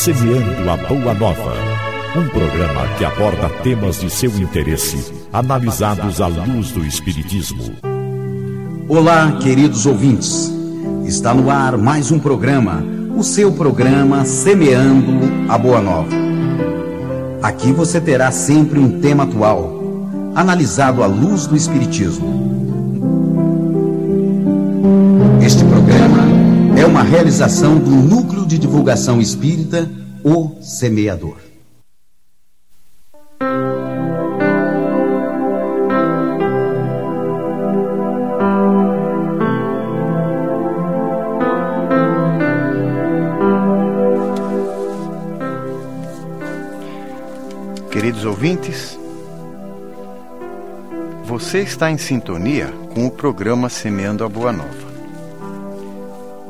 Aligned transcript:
Semeando 0.00 0.70
a 0.70 0.78
Boa 0.78 1.12
Nova. 1.12 1.52
Um 2.16 2.26
programa 2.30 2.88
que 2.96 3.04
aborda 3.04 3.50
temas 3.62 4.00
de 4.00 4.08
seu 4.08 4.30
interesse, 4.38 5.12
analisados 5.30 6.22
à 6.22 6.26
luz 6.26 6.70
do 6.70 6.82
Espiritismo. 6.86 7.62
Olá, 8.88 9.32
queridos 9.42 9.84
ouvintes. 9.84 10.50
Está 11.04 11.34
no 11.34 11.50
ar 11.50 11.76
mais 11.76 12.10
um 12.10 12.18
programa, 12.18 12.82
o 13.14 13.22
seu 13.22 13.52
programa 13.52 14.24
Semeando 14.24 15.20
a 15.50 15.58
Boa 15.58 15.82
Nova. 15.82 16.16
Aqui 17.42 17.70
você 17.70 18.00
terá 18.00 18.30
sempre 18.30 18.78
um 18.78 19.02
tema 19.02 19.24
atual, 19.24 19.84
analisado 20.34 21.02
à 21.02 21.06
luz 21.06 21.46
do 21.46 21.54
Espiritismo. 21.54 22.40
Uma 26.90 27.04
realização 27.04 27.78
do 27.78 27.88
Núcleo 27.88 28.44
de 28.44 28.58
Divulgação 28.58 29.20
Espírita, 29.20 29.88
O 30.24 30.60
Semeador. 30.60 31.36
Queridos 47.88 48.24
ouvintes, 48.24 48.98
você 51.24 51.60
está 51.60 51.88
em 51.88 51.96
sintonia 51.96 52.74
com 52.92 53.06
o 53.06 53.10
programa 53.12 53.68
Semeando 53.68 54.24
a 54.24 54.28
Boa 54.28 54.52
Nova. 54.52 54.79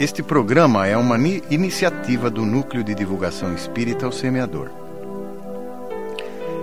Este 0.01 0.23
programa 0.23 0.87
é 0.87 0.97
uma 0.97 1.19
iniciativa 1.51 2.31
do 2.31 2.47
Núcleo 2.47 2.83
de 2.83 2.95
Divulgação 2.95 3.55
Espírita 3.55 4.07
ao 4.07 4.13
Semeador. 4.13 4.71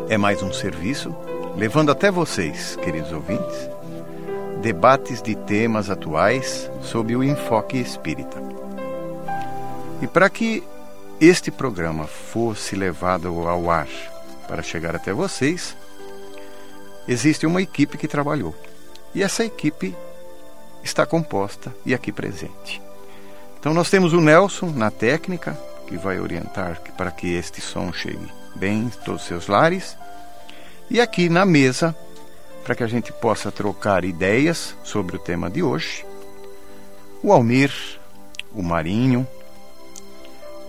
É 0.10 0.18
mais 0.18 0.42
um 0.42 0.52
serviço 0.52 1.16
levando 1.56 1.92
até 1.92 2.10
vocês, 2.10 2.76
queridos 2.78 3.12
ouvintes, 3.12 3.70
debates 4.60 5.22
de 5.22 5.36
temas 5.36 5.92
atuais 5.92 6.68
sob 6.82 7.16
o 7.16 7.24
enfoque 7.24 7.78
espírita. 7.78 8.42
E 10.02 10.08
para 10.08 10.32
que 10.32 10.64
este 11.22 11.52
programa 11.52 12.08
fosse 12.08 12.76
levado 12.76 13.28
ao 13.48 13.70
ar 13.70 13.88
para 14.48 14.64
chegar 14.64 14.96
até 14.96 15.14
vocês, 15.14 15.78
existe 17.08 17.46
uma 17.46 17.62
equipe 17.62 18.00
que 18.00 18.08
trabalhou. 18.08 18.56
E 19.14 19.22
essa 19.22 19.46
equipe 19.46 19.96
está 20.84 21.06
composta 21.06 21.72
e 21.86 21.94
aqui 21.94 22.12
presente. 22.12 22.87
Então 23.68 23.76
nós 23.76 23.90
temos 23.90 24.14
o 24.14 24.22
Nelson 24.22 24.68
na 24.68 24.90
técnica, 24.90 25.60
que 25.88 25.98
vai 25.98 26.22
orientar 26.22 26.82
para 26.96 27.12
que 27.12 27.36
este 27.36 27.60
som 27.60 27.92
chegue 27.92 28.32
bem 28.56 28.84
em 28.84 28.90
todos 29.04 29.24
os 29.24 29.28
seus 29.28 29.48
lares. 29.48 29.98
E 30.90 31.02
aqui 31.02 31.28
na 31.28 31.46
mesa, 31.46 31.94
para 32.64 32.74
que 32.76 32.84
a 32.84 32.88
gente 32.88 33.12
possa 33.12 33.52
trocar 33.52 34.06
ideias 34.06 34.74
sobre 34.86 35.18
o 35.18 35.20
tema 35.20 35.50
de 35.50 35.62
hoje, 35.62 36.06
o 37.22 37.34
Almir, 37.34 37.70
o 38.54 38.64
Marinho, 38.64 39.28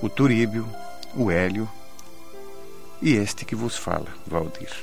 o 0.03 0.09
Turíbio, 0.09 0.67
o 1.15 1.31
Hélio 1.31 1.71
e 3.01 3.15
este 3.15 3.45
que 3.45 3.55
vos 3.55 3.77
fala, 3.77 4.09
Valdir. 4.27 4.75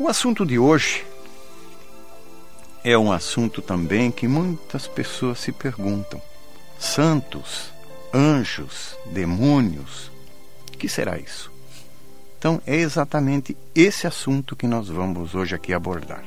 O 0.00 0.08
assunto 0.08 0.46
de 0.46 0.58
hoje 0.58 1.04
é 2.84 2.98
um 2.98 3.12
assunto 3.12 3.62
também 3.62 4.10
que 4.10 4.26
muitas 4.26 4.86
pessoas 4.86 5.38
se 5.38 5.52
perguntam. 5.52 6.20
Santos, 6.78 7.72
anjos, 8.12 8.96
demônios, 9.06 10.10
o 10.68 10.76
que 10.76 10.88
será 10.88 11.18
isso? 11.18 11.50
Então 12.38 12.60
é 12.66 12.74
exatamente 12.74 13.56
esse 13.72 14.06
assunto 14.06 14.56
que 14.56 14.66
nós 14.66 14.88
vamos 14.88 15.34
hoje 15.34 15.54
aqui 15.54 15.72
abordar. 15.72 16.24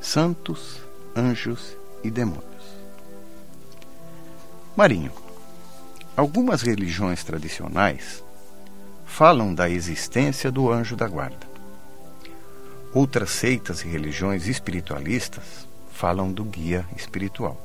Santos, 0.00 0.80
anjos 1.16 1.76
e 2.02 2.10
demônios. 2.10 2.44
Marinho, 4.76 5.12
algumas 6.16 6.62
religiões 6.62 7.22
tradicionais 7.22 8.24
falam 9.06 9.54
da 9.54 9.70
existência 9.70 10.50
do 10.50 10.70
anjo 10.70 10.96
da 10.96 11.06
guarda. 11.06 11.47
Outras 12.92 13.30
seitas 13.30 13.82
e 13.82 13.88
religiões 13.88 14.46
espiritualistas 14.46 15.66
falam 15.92 16.32
do 16.32 16.44
guia 16.44 16.86
espiritual. 16.96 17.60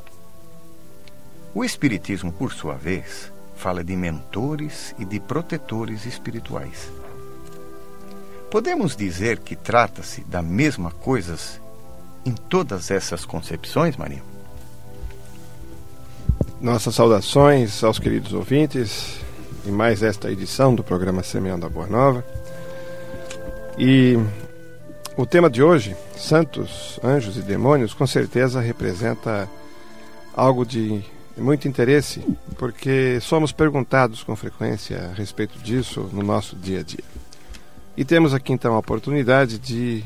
O 1.54 1.64
Espiritismo, 1.64 2.32
por 2.32 2.52
sua 2.52 2.76
vez, 2.76 3.32
fala 3.56 3.84
de 3.84 3.96
mentores 3.96 4.94
e 4.98 5.06
de 5.06 5.20
protetores 5.20 6.06
espirituais. 6.06 6.92
Podemos 8.50 8.96
dizer 8.96 9.40
que 9.40 9.56
trata-se 9.56 10.22
da 10.22 10.42
mesma 10.42 10.92
coisa 10.92 11.38
em 12.26 12.32
todas 12.34 12.92
essas 12.92 13.26
concepções, 13.26 13.98
Maria? 13.98 14.24
Nossas 16.62 16.96
saudações 16.96 17.84
aos 17.84 18.00
queridos 18.00 18.34
ouvintes 18.34 19.20
em 19.66 19.72
mais 19.72 20.04
esta 20.04 20.32
edição 20.32 20.74
do 20.76 20.84
programa 20.84 21.24
Semeando 21.24 21.66
a 21.66 21.70
Boa 21.70 21.88
Nova. 21.88 22.26
E 23.78 24.18
o 25.16 25.26
tema 25.26 25.50
de 25.50 25.62
hoje, 25.62 25.96
Santos, 26.18 27.00
Anjos 27.04 27.38
e 27.38 27.42
Demônios, 27.42 27.94
com 27.94 28.08
certeza 28.08 28.60
representa 28.60 29.50
algo 30.36 30.66
de 30.66 31.04
muito 31.38 31.68
interesse, 31.68 32.24
porque 32.58 33.20
somos 33.22 33.52
perguntados 33.52 34.24
com 34.24 34.36
frequência 34.36 35.10
a 35.12 35.14
respeito 35.14 35.58
disso 35.60 36.10
no 36.12 36.24
nosso 36.24 36.56
dia 36.56 36.80
a 36.80 36.84
dia. 36.84 37.04
E 37.96 38.04
temos 38.04 38.34
aqui 38.34 38.54
então 38.54 38.74
a 38.74 38.80
oportunidade 38.80 39.60
de 39.60 40.04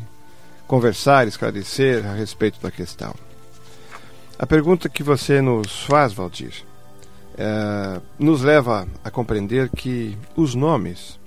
conversar, 0.67 1.27
esclarecer 1.27 2.05
a 2.05 2.13
respeito 2.13 2.59
da 2.61 2.69
questão. 2.69 3.13
A 4.37 4.45
pergunta 4.45 4.89
que 4.89 5.03
você 5.03 5.41
nos 5.41 5.83
faz, 5.85 6.11
Valdir, 6.11 6.65
é, 7.37 8.01
nos 8.19 8.41
leva 8.41 8.87
a 9.03 9.09
compreender 9.09 9.69
que 9.69 10.17
os 10.35 10.53
nomes 10.53 11.17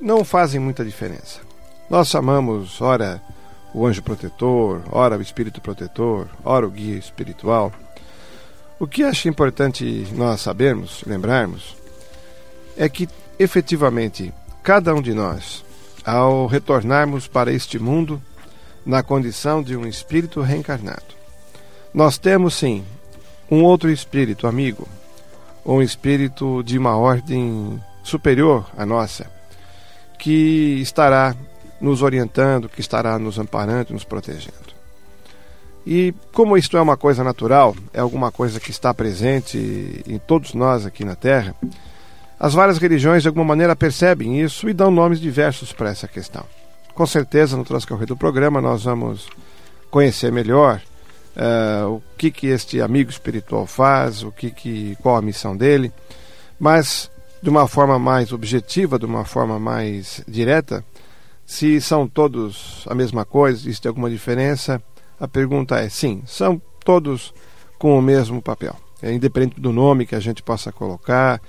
não 0.00 0.22
fazem 0.22 0.60
muita 0.60 0.84
diferença. 0.84 1.53
Nós 1.88 2.08
chamamos, 2.08 2.80
ora, 2.80 3.20
o 3.74 3.86
anjo 3.86 4.02
protetor, 4.02 4.82
ora, 4.90 5.18
o 5.18 5.22
espírito 5.22 5.60
protetor, 5.60 6.28
ora, 6.44 6.66
o 6.66 6.70
guia 6.70 6.96
espiritual. 6.96 7.72
O 8.78 8.86
que 8.86 9.02
acho 9.02 9.28
importante 9.28 10.06
nós 10.12 10.40
sabermos, 10.40 11.02
lembrarmos, 11.06 11.76
é 12.76 12.88
que 12.88 13.08
efetivamente 13.38 14.32
cada 14.62 14.94
um 14.94 15.02
de 15.02 15.12
nós, 15.12 15.64
ao 16.04 16.46
retornarmos 16.46 17.28
para 17.28 17.52
este 17.52 17.78
mundo 17.78 18.20
na 18.84 19.02
condição 19.02 19.62
de 19.62 19.76
um 19.76 19.86
espírito 19.86 20.40
reencarnado, 20.40 21.14
nós 21.92 22.18
temos 22.18 22.54
sim 22.54 22.84
um 23.50 23.62
outro 23.62 23.90
espírito 23.90 24.46
amigo, 24.46 24.88
um 25.64 25.82
espírito 25.82 26.62
de 26.62 26.78
uma 26.78 26.96
ordem 26.96 27.80
superior 28.02 28.66
à 28.76 28.84
nossa, 28.84 29.30
que 30.18 30.80
estará 30.80 31.34
nos 31.84 32.02
orientando, 32.02 32.68
que 32.68 32.80
estará 32.80 33.18
nos 33.18 33.38
amparando, 33.38 33.92
nos 33.92 34.04
protegendo. 34.04 34.74
E 35.86 36.14
como 36.32 36.56
isto 36.56 36.78
é 36.78 36.80
uma 36.80 36.96
coisa 36.96 37.22
natural, 37.22 37.76
é 37.92 38.00
alguma 38.00 38.32
coisa 38.32 38.58
que 38.58 38.70
está 38.70 38.92
presente 38.94 40.02
em 40.06 40.18
todos 40.18 40.54
nós 40.54 40.86
aqui 40.86 41.04
na 41.04 41.14
Terra, 41.14 41.54
as 42.40 42.54
várias 42.54 42.78
religiões 42.78 43.22
de 43.22 43.28
alguma 43.28 43.44
maneira 43.44 43.76
percebem 43.76 44.40
isso 44.40 44.68
e 44.68 44.72
dão 44.72 44.90
nomes 44.90 45.20
diversos 45.20 45.72
para 45.72 45.90
essa 45.90 46.08
questão. 46.08 46.44
Com 46.94 47.06
certeza, 47.06 47.56
no 47.56 47.64
transcorrer 47.64 48.06
do 48.06 48.16
programa, 48.16 48.62
nós 48.62 48.84
vamos 48.84 49.28
conhecer 49.90 50.32
melhor 50.32 50.80
uh, 51.36 51.90
o 51.90 52.02
que, 52.16 52.30
que 52.30 52.46
este 52.46 52.80
amigo 52.80 53.10
espiritual 53.10 53.66
faz, 53.66 54.22
o 54.22 54.32
que, 54.32 54.50
que 54.50 54.96
qual 55.02 55.16
a 55.16 55.22
missão 55.22 55.54
dele, 55.54 55.92
mas 56.58 57.10
de 57.42 57.50
uma 57.50 57.68
forma 57.68 57.98
mais 57.98 58.32
objetiva, 58.32 58.98
de 58.98 59.04
uma 59.04 59.24
forma 59.24 59.58
mais 59.58 60.22
direta, 60.26 60.82
se 61.46 61.80
são 61.80 62.08
todos 62.08 62.84
a 62.88 62.94
mesma 62.94 63.24
coisa, 63.24 63.58
existe 63.60 63.86
alguma 63.86 64.10
diferença? 64.10 64.82
A 65.18 65.28
pergunta 65.28 65.78
é 65.78 65.88
sim, 65.88 66.22
são 66.26 66.60
todos 66.84 67.34
com 67.78 67.98
o 67.98 68.02
mesmo 68.02 68.40
papel. 68.40 68.76
É 69.02 69.12
independente 69.12 69.60
do 69.60 69.72
nome 69.72 70.06
que 70.06 70.14
a 70.14 70.20
gente 70.20 70.42
possa 70.42 70.72
colocar, 70.72 71.40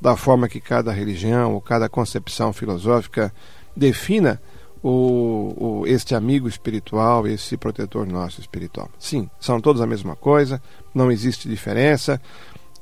da 0.00 0.16
forma 0.16 0.48
que 0.48 0.60
cada 0.60 0.92
religião 0.92 1.54
ou 1.54 1.60
cada 1.60 1.88
concepção 1.88 2.52
filosófica 2.52 3.32
defina 3.76 4.40
o, 4.82 5.80
o, 5.80 5.86
este 5.86 6.14
amigo 6.14 6.46
espiritual, 6.46 7.26
esse 7.26 7.56
protetor 7.56 8.06
nosso 8.06 8.40
espiritual. 8.40 8.90
Sim, 8.98 9.30
são 9.40 9.60
todos 9.60 9.80
a 9.80 9.86
mesma 9.86 10.14
coisa, 10.14 10.60
não 10.94 11.10
existe 11.10 11.48
diferença. 11.48 12.20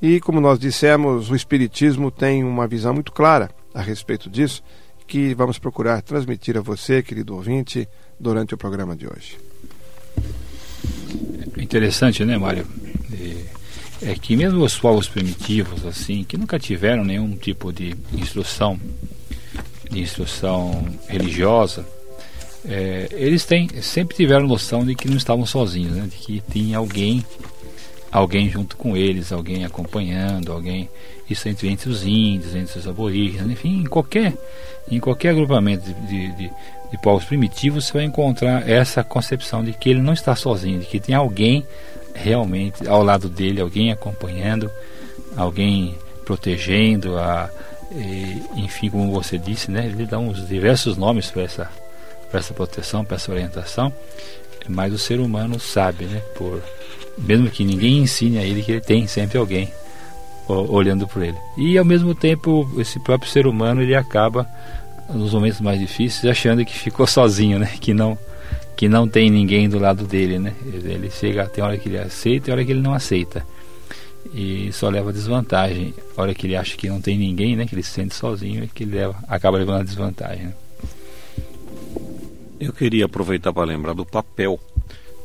E 0.00 0.18
como 0.20 0.40
nós 0.40 0.58
dissemos, 0.58 1.30
o 1.30 1.36
Espiritismo 1.36 2.10
tem 2.10 2.42
uma 2.42 2.66
visão 2.66 2.92
muito 2.92 3.12
clara 3.12 3.50
a 3.72 3.80
respeito 3.80 4.28
disso 4.28 4.62
que 5.12 5.34
vamos 5.34 5.58
procurar 5.58 6.00
transmitir 6.00 6.56
a 6.56 6.62
você, 6.62 7.02
querido 7.02 7.34
ouvinte, 7.34 7.86
durante 8.18 8.54
o 8.54 8.56
programa 8.56 8.96
de 8.96 9.06
hoje. 9.06 9.36
Interessante, 11.58 12.24
né, 12.24 12.38
Mário? 12.38 12.66
é 14.00 14.14
que 14.14 14.34
mesmo 14.34 14.64
os 14.64 14.78
povos 14.78 15.06
primitivos, 15.06 15.84
assim, 15.84 16.24
que 16.24 16.38
nunca 16.38 16.58
tiveram 16.58 17.04
nenhum 17.04 17.36
tipo 17.36 17.70
de 17.70 17.94
instrução, 18.14 18.80
de 19.90 20.00
instrução 20.00 20.82
religiosa, 21.06 21.86
é, 22.66 23.08
eles 23.12 23.44
têm, 23.44 23.68
sempre 23.82 24.16
tiveram 24.16 24.46
noção 24.46 24.82
de 24.82 24.94
que 24.94 25.08
não 25.08 25.18
estavam 25.18 25.44
sozinhos, 25.44 25.92
né? 25.92 26.08
de 26.10 26.16
que 26.16 26.42
tinha 26.50 26.78
alguém, 26.78 27.22
alguém 28.10 28.48
junto 28.48 28.78
com 28.78 28.96
eles, 28.96 29.30
alguém 29.30 29.66
acompanhando, 29.66 30.50
alguém 30.50 30.88
isso 31.32 31.48
entre, 31.48 31.68
entre 31.68 31.90
os 31.90 32.04
índios, 32.04 32.54
entre 32.54 32.78
os 32.78 32.86
aborígenes, 32.86 33.50
enfim, 33.50 33.80
em 33.80 33.86
qualquer, 33.86 34.34
em 34.90 35.00
qualquer 35.00 35.30
agrupamento 35.30 35.92
de, 36.06 36.32
de, 36.32 36.50
de 36.90 36.98
povos 37.02 37.24
primitivos 37.24 37.86
você 37.86 37.92
vai 37.92 38.04
encontrar 38.04 38.68
essa 38.68 39.02
concepção 39.02 39.64
de 39.64 39.72
que 39.72 39.90
ele 39.90 40.00
não 40.00 40.12
está 40.12 40.36
sozinho, 40.36 40.80
de 40.80 40.86
que 40.86 41.00
tem 41.00 41.14
alguém 41.14 41.66
realmente 42.14 42.86
ao 42.86 43.02
lado 43.02 43.28
dele, 43.28 43.60
alguém 43.60 43.90
acompanhando, 43.90 44.70
alguém 45.36 45.96
protegendo, 46.24 47.18
a, 47.18 47.50
e, 47.94 48.42
enfim, 48.56 48.88
como 48.90 49.12
você 49.12 49.36
disse, 49.36 49.70
né, 49.70 49.86
ele 49.86 50.06
dá 50.06 50.18
uns 50.18 50.46
diversos 50.46 50.96
nomes 50.96 51.30
para 51.30 51.42
essa, 51.42 51.70
essa 52.32 52.54
proteção, 52.54 53.04
para 53.04 53.16
essa 53.16 53.30
orientação, 53.30 53.92
mas 54.68 54.92
o 54.92 54.98
ser 54.98 55.20
humano 55.20 55.58
sabe, 55.58 56.04
né, 56.04 56.20
por, 56.34 56.62
mesmo 57.18 57.50
que 57.50 57.64
ninguém 57.64 57.98
ensine 57.98 58.38
a 58.38 58.44
ele 58.44 58.62
que 58.62 58.72
ele 58.72 58.80
tem 58.80 59.06
sempre 59.06 59.38
alguém 59.38 59.70
olhando 60.48 61.06
por 61.06 61.22
ele. 61.22 61.36
E 61.56 61.78
ao 61.78 61.84
mesmo 61.84 62.14
tempo, 62.14 62.68
esse 62.78 62.98
próprio 62.98 63.30
ser 63.30 63.46
humano 63.46 63.82
ele 63.82 63.94
acaba 63.94 64.48
nos 65.08 65.34
momentos 65.34 65.60
mais 65.60 65.78
difíceis 65.78 66.24
achando 66.30 66.64
que 66.64 66.76
ficou 66.76 67.06
sozinho, 67.06 67.58
né? 67.58 67.70
Que 67.80 67.92
não 67.92 68.18
que 68.76 68.88
não 68.88 69.06
tem 69.06 69.30
ninguém 69.30 69.68
do 69.68 69.78
lado 69.78 70.04
dele, 70.04 70.38
né? 70.38 70.54
Ele 70.64 71.10
chega, 71.10 71.46
tem 71.46 71.62
hora 71.62 71.76
que 71.76 71.88
ele 71.88 71.98
aceita 71.98 72.50
e 72.50 72.52
hora 72.52 72.64
que 72.64 72.72
ele 72.72 72.80
não 72.80 72.94
aceita. 72.94 73.46
E 74.34 74.72
só 74.72 74.88
leva 74.88 75.12
desvantagem. 75.12 75.94
A 76.16 76.22
hora 76.22 76.34
que 76.34 76.46
ele 76.46 76.56
acha 76.56 76.76
que 76.76 76.88
não 76.88 77.00
tem 77.00 77.16
ninguém, 77.16 77.54
né? 77.54 77.66
Que 77.66 77.74
ele 77.74 77.82
se 77.82 77.90
sente 77.90 78.14
sozinho, 78.14 78.64
é 78.64 78.68
que 78.72 78.84
ele 78.84 78.96
leva, 78.96 79.14
acaba 79.28 79.58
levando 79.58 79.80
a 79.80 79.84
desvantagem. 79.84 80.46
Né? 80.46 80.52
Eu 82.58 82.72
queria 82.72 83.04
aproveitar 83.04 83.52
para 83.52 83.64
lembrar 83.64 83.92
do 83.92 84.06
papel 84.06 84.58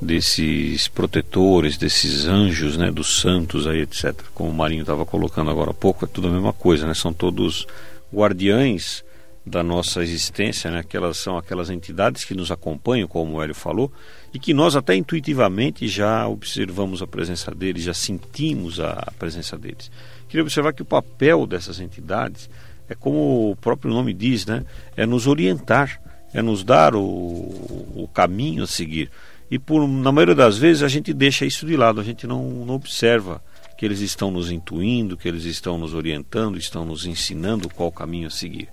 desses 0.02 0.88
protetores, 0.88 1.78
desses 1.78 2.26
anjos, 2.26 2.78
né, 2.78 2.92
dos 2.92 3.20
santos 3.20 3.66
aí, 3.66 3.82
etc. 3.82 4.14
Como 4.34 4.50
o 4.50 4.54
Marinho 4.54 4.82
estava 4.82 5.06
colocando 5.06 5.50
agora 5.50 5.72
há 5.72 5.74
pouco, 5.74 6.06
é 6.06 6.08
tudo 6.08 6.28
a 6.28 6.32
mesma 6.32 6.54
coisa, 6.54 6.86
né? 6.86 6.94
São 6.94 7.12
todos 7.12 7.66
guardiães 8.14 9.04
da 9.46 9.64
nossa 9.64 10.04
existência, 10.04 10.70
né? 10.70 10.80
Aquelas 10.80 11.18
são 11.18 11.38
aquelas 11.38 11.70
entidades 11.70 12.26
que 12.26 12.36
nos 12.36 12.52
acompanham, 12.52 13.08
como 13.08 13.38
o 13.38 13.42
Hélio 13.42 13.56
falou, 13.56 13.92
e 14.34 14.40
que 14.40 14.54
nós 14.54 14.76
até 14.76 14.96
intuitivamente 14.96 15.88
já 15.88 16.28
observamos 16.28 17.02
a 17.02 17.08
presença 17.08 17.54
deles, 17.54 17.84
já 17.84 17.94
sentimos 17.94 18.80
a 18.80 19.12
presença 19.18 19.58
deles. 19.58 19.90
Queria 20.28 20.44
observar 20.44 20.74
que 20.74 20.82
o 20.82 20.86
papel 20.86 21.48
dessas 21.48 21.80
entidades 21.80 22.50
é 22.90 22.96
como 22.96 23.52
o 23.52 23.56
próprio 23.56 23.92
nome 23.92 24.14
diz, 24.14 24.46
né? 24.46 24.64
É 24.96 25.06
nos 25.06 25.26
orientar, 25.28 26.02
é 26.34 26.42
nos 26.42 26.64
dar 26.64 26.94
o, 26.94 27.02
o 27.02 28.10
caminho 28.14 28.64
a 28.64 28.68
seguir 28.68 29.10
e 29.50 29.58
por, 29.58 29.88
na 29.88 30.12
maioria 30.12 30.36
das 30.36 30.58
vezes 30.58 30.84
a 30.84 30.88
gente 30.88 31.14
deixa 31.14 31.46
isso 31.46 31.66
de 31.66 31.76
lado, 31.78 32.02
a 32.02 32.04
gente 32.04 32.28
não, 32.28 32.44
não 32.66 32.76
observa 32.76 33.42
que 33.78 33.86
eles 33.86 34.00
estão 34.00 34.32
nos 34.32 34.52
intuindo, 34.52 35.16
que 35.16 35.28
eles 35.28 35.46
estão 35.46 35.78
nos 35.78 35.94
orientando, 35.94 36.58
estão 36.58 36.86
nos 36.86 37.06
ensinando 37.06 37.70
qual 37.70 37.92
caminho 37.92 38.28
a 38.28 38.32
seguir. 38.32 38.68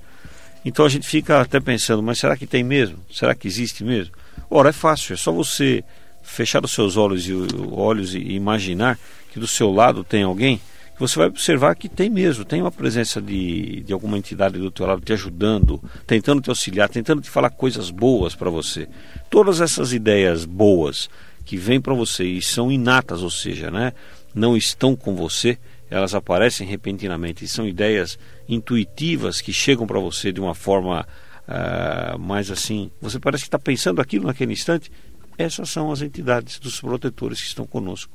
Então 0.65 0.85
a 0.85 0.89
gente 0.89 1.07
fica 1.07 1.41
até 1.41 1.61
pensando, 1.61 2.03
mas 2.03 2.19
será 2.19 2.37
que 2.37 2.47
tem 2.47 2.65
mesmo? 2.65 2.99
Será 3.13 3.35
que 3.35 3.47
existe 3.47 3.85
mesmo? 3.85 4.15
Ora, 4.51 4.71
é 4.71 4.73
fácil, 4.73 5.13
é 5.13 5.17
só 5.17 5.31
você 5.31 5.85
fechar 6.23 6.65
os 6.65 6.73
seus 6.73 6.97
olhos 6.97 7.29
e, 7.29 7.35
olhos 7.71 8.15
e 8.15 8.19
imaginar 8.33 8.99
que 9.31 9.39
do 9.39 9.47
seu 9.47 9.71
lado 9.71 10.03
tem 10.03 10.23
alguém 10.23 10.61
você 10.99 11.19
vai 11.19 11.29
observar 11.29 11.75
que 11.75 11.89
tem 11.89 12.09
mesmo, 12.09 12.45
tem 12.45 12.61
uma 12.61 12.71
presença 12.71 13.21
de, 13.21 13.81
de 13.81 13.93
alguma 13.93 14.17
entidade 14.17 14.59
do 14.59 14.71
teu 14.71 14.87
lado 14.87 15.01
te 15.01 15.13
ajudando, 15.13 15.83
tentando 16.07 16.41
te 16.41 16.51
auxiliar, 16.51 16.89
tentando 16.89 17.21
te 17.21 17.31
falar 17.31 17.51
coisas 17.51 17.91
boas 17.91 18.35
para 18.35 18.49
você. 18.49 18.89
Todas 19.29 19.61
essas 19.61 19.93
ideias 19.93 20.45
boas 20.45 21.11
que 21.45 21.57
vêm 21.57 21.81
para 21.81 21.95
você 21.95 22.25
e 22.25 22.41
são 22.41 22.71
inatas, 22.71 23.23
ou 23.23 23.31
seja, 23.31 23.71
né, 23.71 23.93
não 24.35 24.57
estão 24.57 24.95
com 24.95 25.15
você, 25.15 25.59
elas 25.91 26.15
aparecem 26.15 26.67
repentinamente 26.67 27.45
e 27.45 27.49
são 27.49 27.67
ideias 27.67 28.19
intuitivas 28.49 29.41
que 29.41 29.53
chegam 29.53 29.87
para 29.87 30.01
você 30.01 30.33
de 30.33 30.41
uma 30.41 30.55
forma 30.55 31.07
uh, 31.47 32.19
mais 32.19 32.51
assim. 32.51 32.91
Você 33.01 33.19
parece 33.19 33.45
que 33.45 33.49
está 33.49 33.59
pensando 33.59 34.01
aquilo 34.01 34.27
naquele 34.27 34.53
instante. 34.53 34.91
Essas 35.37 35.71
são 35.71 35.91
as 35.93 36.01
entidades 36.01 36.59
dos 36.59 36.81
protetores 36.81 37.41
que 37.41 37.49
estão 37.49 37.67
conosco. 37.67 38.13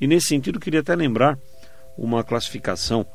E 0.00 0.06
nesse 0.06 0.28
sentido, 0.28 0.58
queria 0.58 0.80
até 0.80 0.94
lembrar 0.94 1.38
uma 1.96 2.24
classificação 2.24 3.06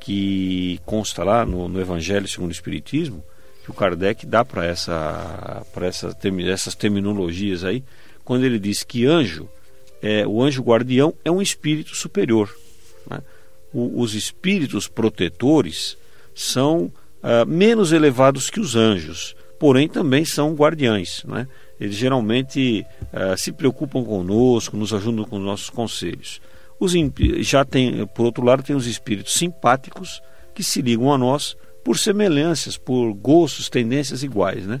que 0.00 0.80
consta 0.84 1.22
lá 1.22 1.46
no, 1.46 1.68
no 1.68 1.80
Evangelho 1.80 2.26
segundo 2.26 2.50
o 2.50 2.52
Espiritismo, 2.52 3.22
que 3.64 3.70
o 3.70 3.74
Kardec 3.74 4.26
dá 4.26 4.44
para 4.44 4.64
essa, 4.64 5.64
essa, 5.82 6.16
essas 6.48 6.74
terminologias 6.74 7.62
aí, 7.62 7.84
quando 8.24 8.44
ele 8.44 8.58
diz 8.58 8.82
que 8.82 9.06
anjo, 9.06 9.48
é, 10.02 10.26
o 10.26 10.42
anjo 10.42 10.62
guardião 10.62 11.14
é 11.24 11.30
um 11.30 11.40
espírito 11.40 11.94
superior. 11.94 12.52
Né? 13.08 13.20
O, 13.72 14.00
os 14.00 14.14
espíritos 14.14 14.88
protetores 14.88 15.96
são 16.34 16.92
uh, 17.22 17.46
menos 17.46 17.92
elevados 17.92 18.50
que 18.50 18.58
os 18.58 18.74
anjos, 18.74 19.36
porém 19.58 19.88
também 19.88 20.24
são 20.24 20.54
guardiães. 20.54 21.22
Né? 21.24 21.46
Eles 21.80 21.94
geralmente 21.94 22.84
uh, 23.12 23.36
se 23.38 23.52
preocupam 23.52 24.04
conosco, 24.04 24.76
nos 24.76 24.92
ajudam 24.92 25.24
com 25.24 25.38
os 25.38 25.44
nossos 25.44 25.70
conselhos. 25.70 26.40
Os 26.82 26.94
já 27.46 27.64
tem, 27.64 28.04
por 28.08 28.24
outro 28.24 28.44
lado, 28.44 28.64
tem 28.64 28.74
os 28.74 28.88
espíritos 28.88 29.34
simpáticos 29.34 30.20
que 30.52 30.64
se 30.64 30.82
ligam 30.82 31.12
a 31.12 31.16
nós 31.16 31.56
por 31.84 31.96
semelhanças, 31.96 32.76
por 32.76 33.12
gostos, 33.12 33.68
tendências 33.68 34.24
iguais, 34.24 34.66
né? 34.66 34.80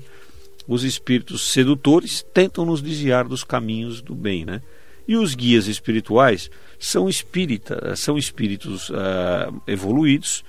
Os 0.66 0.82
espíritos 0.82 1.52
sedutores 1.52 2.26
tentam 2.34 2.66
nos 2.66 2.82
desviar 2.82 3.28
dos 3.28 3.44
caminhos 3.44 4.02
do 4.02 4.16
bem, 4.16 4.44
né? 4.44 4.60
E 5.06 5.14
os 5.14 5.36
guias 5.36 5.68
espirituais 5.68 6.50
são 6.76 7.08
espírita, 7.08 7.94
são 7.94 8.18
espíritos 8.18 8.90
uh, 8.90 9.62
evoluídos, 9.68 10.42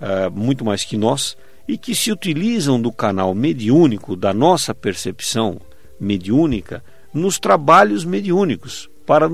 uh, 0.00 0.30
muito 0.30 0.64
mais 0.64 0.84
que 0.84 0.96
nós, 0.96 1.36
e 1.66 1.76
que 1.76 1.96
se 1.96 2.12
utilizam 2.12 2.80
do 2.80 2.92
canal 2.92 3.34
mediúnico, 3.34 4.14
da 4.14 4.32
nossa 4.32 4.72
percepção 4.72 5.60
mediúnica, 5.98 6.80
nos 7.12 7.40
trabalhos 7.40 8.04
mediúnicos, 8.04 8.88
para 9.04 9.28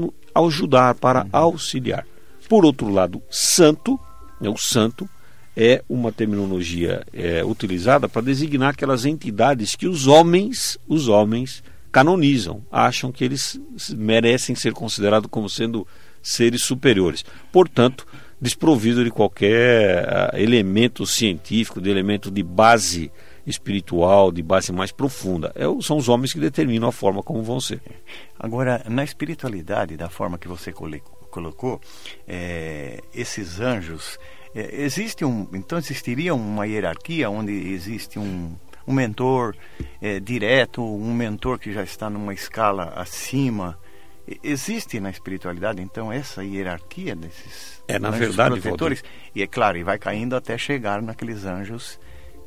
ajudar, 0.46 0.94
para 0.94 1.24
uhum. 1.24 1.28
auxiliar. 1.32 2.06
Por 2.48 2.64
outro 2.64 2.88
lado, 2.88 3.22
santo, 3.30 3.98
né, 4.40 4.48
o 4.48 4.56
santo, 4.56 5.08
é 5.56 5.82
uma 5.88 6.12
terminologia 6.12 7.04
é, 7.12 7.44
utilizada 7.44 8.08
para 8.08 8.22
designar 8.22 8.70
aquelas 8.70 9.04
entidades 9.04 9.74
que 9.74 9.88
os 9.88 10.06
homens, 10.06 10.78
os 10.86 11.08
homens 11.08 11.64
canonizam, 11.90 12.62
acham 12.70 13.10
que 13.10 13.24
eles 13.24 13.60
merecem 13.90 14.54
ser 14.54 14.72
considerados 14.72 15.28
como 15.28 15.48
sendo 15.48 15.86
seres 16.22 16.62
superiores. 16.62 17.24
Portanto, 17.50 18.06
desprovido 18.40 19.02
de 19.02 19.10
qualquer 19.10 20.04
uh, 20.04 20.36
elemento 20.36 21.04
científico, 21.04 21.80
de 21.80 21.90
elemento 21.90 22.30
de 22.30 22.42
base 22.42 23.10
espiritual, 23.50 24.30
de 24.30 24.42
base 24.42 24.72
mais 24.72 24.92
profunda. 24.92 25.52
É, 25.54 25.64
são 25.82 25.96
os 25.96 26.08
homens 26.08 26.32
que 26.32 26.40
determinam 26.40 26.88
a 26.88 26.92
forma 26.92 27.22
como 27.22 27.42
vão 27.42 27.60
ser. 27.60 27.80
Agora, 28.38 28.84
na 28.88 29.04
espiritualidade, 29.04 29.96
da 29.96 30.08
forma 30.08 30.38
que 30.38 30.48
você 30.48 30.72
colocou, 31.30 31.80
é, 32.26 33.00
esses 33.14 33.60
anjos, 33.60 34.18
é, 34.54 34.82
existe 34.82 35.24
um, 35.24 35.48
então 35.52 35.78
existiria 35.78 36.34
uma 36.34 36.66
hierarquia 36.66 37.30
onde 37.30 37.52
existe 37.52 38.18
um, 38.18 38.54
um 38.86 38.92
mentor 38.92 39.54
é, 40.00 40.20
direto, 40.20 40.82
um 40.82 41.12
mentor 41.12 41.58
que 41.58 41.72
já 41.72 41.82
está 41.82 42.08
numa 42.08 42.34
escala 42.34 42.92
acima. 42.96 43.78
Existe 44.42 45.00
na 45.00 45.08
espiritualidade, 45.08 45.80
então, 45.80 46.12
essa 46.12 46.44
hierarquia 46.44 47.16
desses 47.16 47.82
é, 47.88 47.98
na 47.98 48.10
verdade, 48.10 48.60
protetores? 48.60 49.02
E 49.34 49.42
é 49.42 49.46
claro, 49.46 49.78
e 49.78 49.82
vai 49.82 49.98
caindo 49.98 50.36
até 50.36 50.58
chegar 50.58 51.00
naqueles 51.00 51.46
anjos 51.46 51.98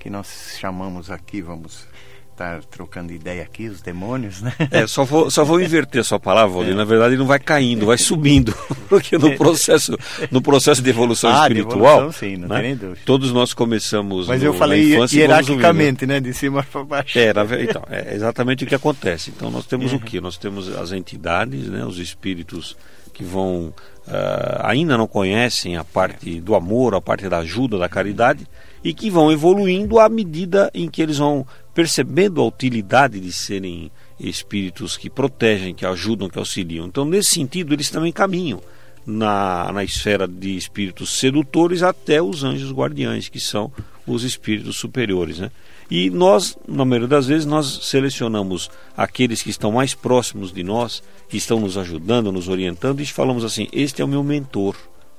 que 0.02 0.10
nós 0.10 0.58
chamamos 0.60 1.12
aqui, 1.12 1.44
vamos 1.44 1.88
estar 2.32 2.64
trocando 2.64 3.14
ideia 3.14 3.44
aqui, 3.44 3.68
os 3.68 3.84
demônios, 3.84 4.42
né? 4.42 4.52
É, 4.72 4.88
só 4.88 5.04
vou, 5.04 5.30
só 5.30 5.46
vou 5.46 5.62
inverter 5.62 6.02
a 6.02 6.04
sua 6.04 6.20
palavra, 6.20 6.56
Valdir. 6.56 6.74
É. 6.74 6.76
Na 6.76 6.84
verdade, 6.84 7.16
não 7.16 7.28
vai 7.28 7.38
caindo, 7.38 7.86
vai 7.86 8.00
subindo. 8.00 8.52
Porque 8.90 9.16
no 9.16 9.38
processo, 9.38 9.96
no 10.32 10.42
processo 10.42 10.82
de 10.82 10.90
evolução 10.90 11.30
ah, 11.30 11.44
espiritual, 11.44 12.00
evolução, 12.00 12.12
sim, 12.12 12.36
não 12.36 12.48
né? 12.48 12.62
tem 12.62 12.76
dúvida. 12.76 13.02
todos 13.06 13.32
nós 13.32 13.54
começamos 13.54 14.28
Mas 14.28 14.42
no, 14.42 14.48
eu 14.48 14.54
falei 14.56 14.98
hierarquicamente, 15.12 16.08
né? 16.08 16.20
De 16.20 16.34
cima 16.34 16.64
para 16.64 16.84
baixo. 16.84 17.20
É, 17.20 17.32
então, 17.62 17.84
é 17.92 18.16
exatamente 18.16 18.64
o 18.64 18.68
que 18.68 18.74
acontece. 18.74 19.32
Então, 19.36 19.52
nós 19.52 19.68
temos 19.68 19.92
uhum. 19.92 20.00
o 20.00 20.02
que? 20.02 20.20
Nós 20.20 20.36
temos 20.36 20.68
as 20.76 20.92
entidades, 20.92 21.68
né? 21.68 21.86
os 21.86 22.00
espíritos 22.00 22.76
que 23.14 23.24
vão 23.24 23.72
uh, 24.08 24.62
ainda 24.64 24.98
não 24.98 25.08
conhecem 25.08 25.78
a 25.78 25.84
parte 25.84 26.40
do 26.42 26.56
amor, 26.56 26.96
a 26.96 27.02
parte 27.02 27.28
da 27.30 27.40
ajuda, 27.40 27.78
da 27.78 27.90
caridade, 27.90 28.48
e 28.84 28.94
que 28.94 29.10
vão 29.10 29.32
evoluindo 29.32 30.00
à 30.00 30.10
medida 30.10 30.70
em 30.74 30.90
que 30.90 31.02
eles 31.02 31.18
vão 31.18 31.46
percebendo 31.74 32.42
a 32.42 32.46
utilidade 32.46 33.20
de 33.20 33.32
serem 33.32 33.92
espíritos 34.20 34.98
que 34.98 35.10
protegem, 35.10 35.74
que 35.74 35.86
ajudam, 35.86 36.30
que 36.30 36.38
auxiliam. 36.38 36.86
Então, 36.86 37.06
nesse 37.06 37.32
sentido, 37.32 37.74
eles 37.74 37.90
também 37.90 38.12
caminham. 38.12 38.62
na, 39.06 39.72
na 39.74 39.84
esfera 39.84 40.28
de 40.28 40.56
espíritos 40.56 41.18
sedutores 41.18 41.82
até 41.82 42.22
os 42.22 42.44
anjos 42.44 42.72
guardiães, 42.72 43.30
que 43.30 43.40
são 43.40 43.72
os 44.06 44.24
espíritos 44.24 44.78
superiores. 44.78 45.40
Né? 45.40 45.52
E 45.92 46.10
nós, 46.10 46.58
na 46.66 46.86
maioria 46.86 47.10
das 47.10 47.28
vezes, 47.28 47.46
nós 47.46 47.82
selecionamos 47.84 48.72
aqueles 48.96 49.42
que 49.42 49.50
estão 49.50 49.74
mais 49.74 49.94
próximos 49.94 50.54
de 50.54 50.64
nós, 50.64 51.04
que 51.28 51.36
estão 51.36 51.60
nos 51.60 51.78
ajudando, 51.78 52.32
nos 52.32 52.48
orientando, 52.48 53.02
e 53.02 53.06
falamos 53.06 53.44
assim: 53.44 53.68
este 53.74 54.02
é 54.02 54.06
o 54.06 54.08
meu 54.08 54.24
mentor, 54.24 54.74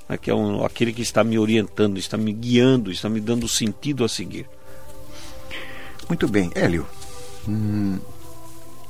né? 0.09 0.17
que 0.17 0.31
é 0.31 0.35
um, 0.35 0.65
aquele 0.65 0.95
que 0.95 1.03
está 1.03 1.23
me 1.23 1.39
orientando, 1.39 1.99
está 1.99 2.17
me 2.17 2.33
guiando, 2.33 2.91
está 2.91 3.07
me 3.11 3.21
dando 3.21 3.47
sentido 3.47 4.03
a 4.03 4.09
seguir. 4.09 4.49
Muito 6.09 6.27
bem, 6.27 6.51
Hélio. 6.55 6.87
Hum, 7.47 7.99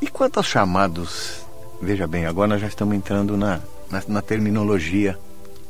e 0.01 0.07
quanto 0.07 0.37
aos 0.37 0.47
chamados, 0.47 1.45
veja 1.81 2.07
bem, 2.07 2.27
agora 2.27 2.47
nós 2.47 2.61
já 2.61 2.69
estamos 2.69 2.95
entrando 2.95 3.37
na, 3.37 3.61
na, 3.91 4.05
na 4.07 4.23
terminologia 4.23 5.19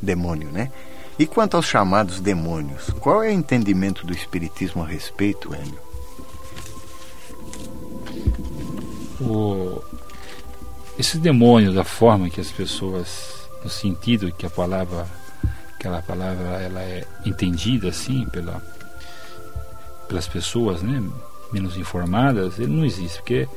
demônio, 0.01 0.51
né? 0.51 0.71
E 1.19 1.27
quanto 1.27 1.57
aos 1.57 1.65
chamados 1.65 2.21
demônios, 2.21 2.91
qual 3.01 3.23
é 3.23 3.29
o 3.29 3.33
entendimento 3.33 4.05
do 4.05 4.13
Espiritismo 4.13 4.83
a 4.83 4.87
respeito, 4.87 5.55
Hélio? 5.55 5.92
O... 9.23 9.83
Esses 10.99 11.21
demônios, 11.21 11.75
da 11.75 11.85
forma 11.85 12.29
que 12.29 12.41
as 12.41 12.51
pessoas, 12.51 13.49
no 13.65 13.71
sentido 13.71 14.33
que 14.33 14.45
a 14.45 14.51
palavra, 14.51 15.07
aquela 15.75 16.03
palavra, 16.03 16.61
ela 16.61 16.83
é 16.83 17.05
entendida 17.25 17.89
assim 17.89 18.27
pela, 18.27 18.63
pelas 20.07 20.29
pessoas, 20.29 20.83
né, 20.83 21.03
menos 21.53 21.77
informadas, 21.77 22.59
ele 22.59 22.73
não 22.73 22.85
existe, 22.85 23.19
porque 23.19 23.49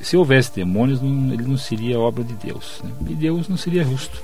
se 0.00 0.16
houvesse 0.16 0.54
demônios, 0.54 1.00
não, 1.00 1.32
ele 1.32 1.44
não 1.44 1.56
seria 1.56 1.98
obra 1.98 2.22
de 2.22 2.34
Deus. 2.34 2.80
Né? 2.84 2.90
E 3.08 3.14
Deus 3.14 3.48
não 3.48 3.56
seria 3.56 3.84
justo 3.84 4.22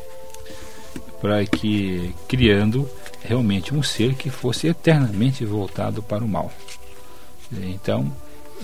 para 1.21 1.45
que 1.47 2.15
criando 2.29 2.87
realmente 3.23 3.75
um 3.75 3.83
ser 3.83 4.15
que 4.15 4.29
fosse 4.29 4.67
eternamente 4.67 5.43
voltado 5.43 6.03
para 6.03 6.23
o 6.23 6.29
mal. 6.29 6.53
Então, 7.51 8.13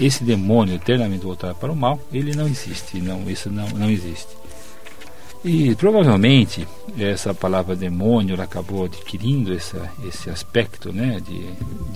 esse 0.00 0.24
demônio 0.24 0.74
eternamente 0.74 1.24
voltado 1.24 1.54
para 1.54 1.70
o 1.70 1.76
mal, 1.76 2.00
ele 2.12 2.34
não 2.34 2.46
existe, 2.46 3.00
não, 3.00 3.28
isso 3.30 3.50
não, 3.50 3.68
não 3.68 3.90
existe. 3.90 4.40
E 5.44 5.74
provavelmente 5.74 6.66
essa 6.98 7.32
palavra 7.32 7.74
demônio 7.74 8.34
ela 8.34 8.44
acabou 8.44 8.84
adquirindo 8.84 9.54
essa, 9.54 9.90
esse 10.06 10.28
aspecto 10.28 10.92
né, 10.92 11.20
de, 11.20 11.46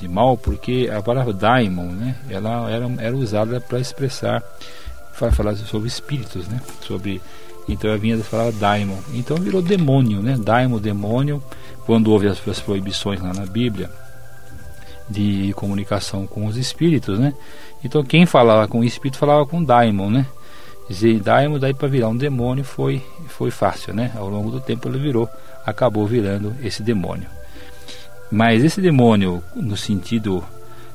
de 0.00 0.08
mal, 0.08 0.36
porque 0.36 0.90
a 0.94 1.02
palavra 1.02 1.32
daimon 1.32 1.88
né, 1.88 2.16
ela 2.30 2.70
era, 2.70 2.90
era 2.98 3.16
usada 3.16 3.60
para 3.60 3.80
expressar 3.80 4.42
vai 5.18 5.30
falar 5.30 5.54
sobre 5.56 5.88
espíritos, 5.88 6.48
né? 6.48 6.60
Sobre 6.80 7.20
então 7.68 7.90
a 7.90 7.96
vinha 7.96 8.18
falava 8.18 8.52
daimon. 8.52 8.98
Então 9.14 9.36
virou 9.36 9.62
demônio, 9.62 10.20
né? 10.20 10.36
Daimon, 10.38 10.78
demônio. 10.78 11.42
Quando 11.86 12.10
houve 12.10 12.28
as, 12.28 12.46
as 12.48 12.60
proibições 12.60 13.20
lá 13.20 13.32
na 13.32 13.46
Bíblia 13.46 13.90
de 15.08 15.52
comunicação 15.54 16.26
com 16.26 16.46
os 16.46 16.56
espíritos, 16.56 17.18
né? 17.18 17.32
Então 17.84 18.02
quem 18.02 18.24
falava 18.24 18.66
com 18.66 18.80
o 18.80 18.84
espírito 18.84 19.18
falava 19.18 19.44
com 19.44 19.62
daimon, 19.62 20.10
né? 20.10 20.26
Dizer 20.88 21.20
daimon 21.20 21.58
daí 21.58 21.74
para 21.74 21.86
virar 21.88 22.08
um 22.08 22.16
demônio 22.16 22.64
foi 22.64 23.02
foi 23.28 23.50
fácil, 23.50 23.94
né? 23.94 24.12
Ao 24.16 24.28
longo 24.28 24.50
do 24.50 24.60
tempo 24.60 24.88
ele 24.88 24.98
virou, 24.98 25.28
acabou 25.64 26.06
virando 26.06 26.56
esse 26.62 26.82
demônio. 26.82 27.28
Mas 28.30 28.64
esse 28.64 28.80
demônio 28.80 29.42
no 29.54 29.76
sentido, 29.76 30.42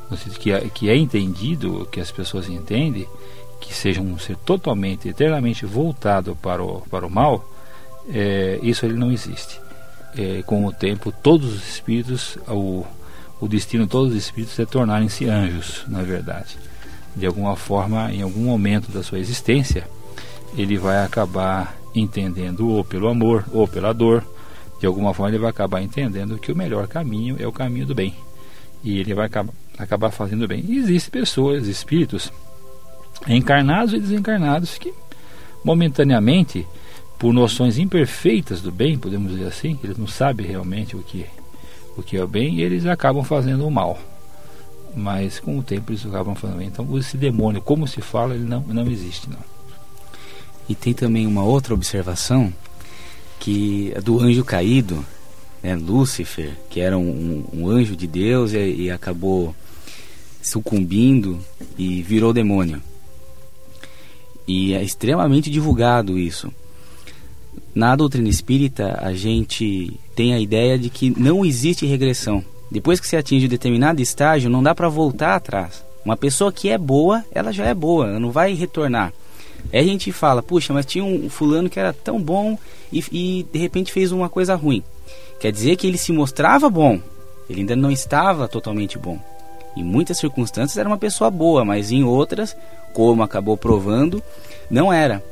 no 0.09 0.17
sentido 0.17 0.39
que, 0.39 0.51
é, 0.51 0.59
que 0.61 0.89
é 0.89 0.95
entendido, 0.97 1.87
que 1.91 1.99
as 1.99 2.11
pessoas 2.11 2.49
entendem, 2.49 3.07
que 3.61 3.73
seja 3.73 4.01
um 4.01 4.17
ser 4.17 4.35
totalmente, 4.37 5.07
eternamente 5.07 5.65
voltado 5.65 6.35
para 6.35 6.63
o, 6.63 6.81
para 6.89 7.05
o 7.05 7.09
mal, 7.09 7.47
é, 8.09 8.59
isso 8.63 8.85
ele 8.85 8.95
não 8.95 9.11
existe. 9.11 9.59
É, 10.17 10.41
com 10.43 10.65
o 10.65 10.73
tempo, 10.73 11.11
todos 11.11 11.53
os 11.53 11.69
espíritos, 11.69 12.37
o, 12.47 12.85
o 13.39 13.47
destino 13.47 13.83
de 13.83 13.91
todos 13.91 14.11
os 14.11 14.17
espíritos 14.17 14.57
é 14.59 14.65
tornarem-se 14.65 15.25
anjos, 15.25 15.83
na 15.87 16.01
verdade. 16.01 16.57
De 17.19 17.25
alguma 17.25 17.57
forma, 17.57 18.13
em 18.13 18.21
algum 18.21 18.45
momento 18.45 18.89
da 18.91 19.03
sua 19.03 19.19
existência, 19.19 19.85
ele 20.57 20.77
vai 20.77 21.03
acabar 21.03 21.77
entendendo 21.93 22.69
ou 22.69 22.83
pelo 22.83 23.09
amor 23.09 23.43
ou 23.51 23.67
pela 23.67 23.93
dor. 23.93 24.23
De 24.79 24.85
alguma 24.85 25.13
forma, 25.13 25.29
ele 25.29 25.37
vai 25.37 25.49
acabar 25.49 25.81
entendendo 25.81 26.37
que 26.37 26.49
o 26.49 26.55
melhor 26.55 26.87
caminho 26.87 27.35
é 27.37 27.45
o 27.45 27.51
caminho 27.51 27.85
do 27.85 27.93
bem. 27.93 28.15
E 28.81 28.97
ele 28.97 29.13
vai 29.13 29.29
acabar, 29.77 30.09
fazendo 30.11 30.47
bem. 30.47 30.63
Existem 30.69 31.11
pessoas, 31.11 31.67
espíritos, 31.67 32.31
encarnados 33.27 33.93
e 33.93 33.99
desencarnados 33.99 34.77
que 34.77 34.93
momentaneamente 35.61 36.65
por 37.17 37.33
noções 37.33 37.77
imperfeitas 37.77 38.61
do 38.61 38.71
bem, 38.71 38.97
podemos 38.97 39.33
dizer 39.33 39.47
assim, 39.47 39.77
eles 39.83 39.97
não 39.97 40.07
sabem 40.07 40.47
realmente 40.47 40.95
o 40.95 40.99
que 40.99 41.25
o 41.97 42.01
que 42.01 42.15
é 42.15 42.23
o 42.23 42.27
bem 42.27 42.55
e 42.55 42.61
eles 42.61 42.85
acabam 42.85 43.25
fazendo 43.25 43.67
o 43.67 43.71
mal. 43.71 43.99
Mas 44.95 45.39
com 45.39 45.57
o 45.57 45.63
tempo 45.63 45.91
eles 45.91 46.05
acabam 46.05 46.35
fazendo 46.35 46.55
o 46.55 46.59
bem. 46.59 46.67
Então 46.67 46.97
esse 46.97 47.17
demônio, 47.17 47.61
como 47.61 47.87
se 47.87 48.01
fala, 48.01 48.35
ele 48.35 48.45
não, 48.45 48.61
não 48.61 48.89
existe 48.89 49.29
não. 49.29 49.39
E 50.67 50.75
tem 50.75 50.93
também 50.93 51.25
uma 51.25 51.43
outra 51.43 51.73
observação 51.73 52.53
que 53.39 53.91
é 53.95 54.01
do 54.01 54.19
anjo 54.19 54.43
caído, 54.43 55.03
né, 55.63 55.75
Lúcifer, 55.75 56.53
que 56.69 56.79
era 56.79 56.97
um, 56.97 57.45
um 57.53 57.67
anjo 57.69 57.95
de 57.95 58.05
Deus 58.05 58.53
e, 58.53 58.57
e 58.57 58.91
acabou 58.91 59.55
sucumbindo 60.41 61.39
e 61.77 62.01
virou 62.01 62.33
demônio. 62.33 62.81
E 64.47 64.73
é 64.73 64.83
extremamente 64.83 65.49
divulgado 65.49 66.17
isso. 66.17 66.51
Na 67.73 67.95
doutrina 67.95 68.27
espírita, 68.27 68.97
a 69.01 69.13
gente 69.13 69.93
tem 70.15 70.33
a 70.33 70.39
ideia 70.39 70.77
de 70.77 70.89
que 70.89 71.09
não 71.19 71.45
existe 71.45 71.85
regressão. 71.85 72.43
Depois 72.71 72.99
que 72.99 73.07
você 73.07 73.17
atinge 73.17 73.45
um 73.45 73.49
determinado 73.49 74.01
estágio, 74.01 74.49
não 74.49 74.61
dá 74.61 74.75
para 74.75 74.89
voltar 74.89 75.35
atrás. 75.35 75.83
Uma 76.05 76.15
pessoa 76.15 76.51
que 76.51 76.69
é 76.69 76.77
boa, 76.77 77.23
ela 77.31 77.51
já 77.51 77.65
é 77.65 77.73
boa, 77.73 78.07
ela 78.07 78.19
não 78.19 78.31
vai 78.31 78.53
retornar. 78.53 79.11
Aí 79.73 79.79
a 79.79 79.83
gente 79.83 80.11
fala, 80.11 80.41
puxa, 80.41 80.73
mas 80.73 80.85
tinha 80.85 81.03
um 81.03 81.29
fulano 81.29 81.69
que 81.69 81.79
era 81.79 81.91
tão 81.91 82.21
bom 82.21 82.57
e, 82.91 83.03
e 83.11 83.43
de 83.51 83.59
repente 83.59 83.91
fez 83.91 84.11
uma 84.11 84.29
coisa 84.29 84.55
ruim. 84.55 84.83
Quer 85.39 85.51
dizer 85.51 85.75
que 85.75 85.87
ele 85.87 85.97
se 85.97 86.11
mostrava 86.11 86.69
bom, 86.69 86.99
ele 87.49 87.61
ainda 87.61 87.75
não 87.75 87.91
estava 87.91 88.47
totalmente 88.47 88.97
bom. 88.97 89.19
Em 89.75 89.83
muitas 89.83 90.17
circunstâncias 90.17 90.77
era 90.77 90.89
uma 90.89 90.97
pessoa 90.97 91.29
boa, 91.29 91.63
mas 91.63 91.91
em 91.91 92.03
outras, 92.03 92.55
como 92.93 93.23
acabou 93.23 93.57
provando, 93.57 94.21
não 94.69 94.91
era. 94.91 95.23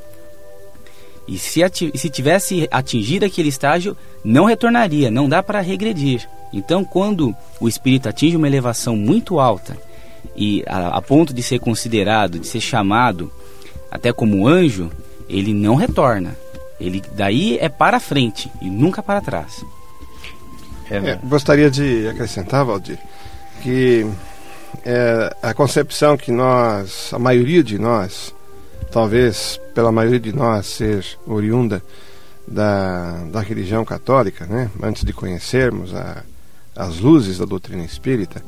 E 1.27 1.37
se, 1.37 1.61
se 1.95 2.09
tivesse 2.09 2.67
atingido 2.71 3.25
aquele 3.25 3.49
estágio, 3.49 3.97
não 4.23 4.45
retornaria, 4.45 5.11
não 5.11 5.27
dá 5.27 5.43
para 5.43 5.59
regredir. 5.59 6.27
Então, 6.53 6.83
quando 6.83 7.35
o 7.59 7.67
espírito 7.67 8.07
atinge 8.07 8.37
uma 8.37 8.47
elevação 8.47 8.95
muito 8.95 9.39
alta 9.39 9.77
e 10.35 10.63
a, 10.67 10.97
a, 10.97 11.01
ponto 11.01 11.33
de 11.33 11.43
ser 11.43 11.59
considerado, 11.59 12.39
de 12.39 12.47
ser 12.47 12.61
chamado 12.61 13.31
até 13.91 14.13
como 14.13 14.47
anjo, 14.47 14.89
ele 15.27 15.53
não 15.53 15.75
retorna. 15.75 16.37
Ele 16.79 17.01
daí 17.13 17.57
é 17.59 17.67
para 17.67 17.99
frente 17.99 18.49
e 18.61 18.69
nunca 18.69 19.03
para 19.03 19.19
trás. 19.19 19.65
É, 20.89 20.99
né? 21.01 21.11
é, 21.11 21.27
gostaria 21.27 21.69
de 21.69 22.07
acrescentar, 22.07 22.63
Valdir, 22.63 22.99
que 23.61 24.05
é, 24.85 25.35
a 25.41 25.53
concepção 25.53 26.15
que 26.15 26.31
nós, 26.31 27.11
a 27.13 27.19
maioria 27.19 27.63
de 27.63 27.77
nós, 27.77 28.33
talvez 28.91 29.59
pela 29.73 29.91
maioria 29.91 30.19
de 30.19 30.33
nós 30.33 30.65
ser 30.65 31.05
oriunda 31.25 31.81
da, 32.47 33.23
da 33.31 33.41
religião 33.41 33.83
católica, 33.83 34.45
né? 34.45 34.69
antes 34.81 35.03
de 35.03 35.11
conhecermos 35.11 35.93
a, 35.93 36.23
as 36.75 36.99
luzes 36.99 37.37
da 37.37 37.45
doutrina 37.45 37.83
espírita, 37.83 38.43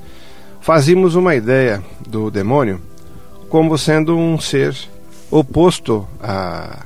fazíamos 0.62 1.16
uma 1.16 1.36
ideia 1.36 1.84
do 2.08 2.32
demônio 2.32 2.82
como 3.50 3.78
sendo 3.78 4.18
um 4.18 4.40
ser 4.40 4.76
oposto 5.30 6.08
a, 6.22 6.86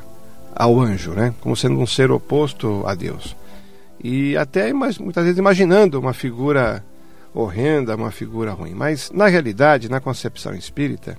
ao 0.55 0.79
anjo, 0.79 1.11
né? 1.11 1.33
como 1.41 1.55
sendo 1.55 1.79
um 1.79 1.85
ser 1.85 2.11
oposto 2.11 2.83
a 2.87 2.95
Deus. 2.95 3.35
E 4.03 4.35
até 4.35 4.73
muitas 4.73 5.23
vezes 5.23 5.37
imaginando 5.37 5.99
uma 5.99 6.13
figura 6.13 6.83
horrenda, 7.33 7.95
uma 7.95 8.11
figura 8.11 8.51
ruim. 8.51 8.73
Mas 8.73 9.11
na 9.11 9.27
realidade, 9.27 9.89
na 9.89 9.99
concepção 9.99 10.53
espírita, 10.53 11.17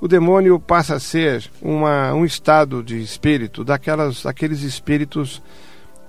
o 0.00 0.08
demônio 0.08 0.58
passa 0.58 0.96
a 0.96 1.00
ser 1.00 1.50
uma, 1.62 2.12
um 2.12 2.24
estado 2.24 2.82
de 2.82 3.00
espírito 3.00 3.64
daquelas, 3.64 4.22
daqueles 4.22 4.62
espíritos 4.62 5.42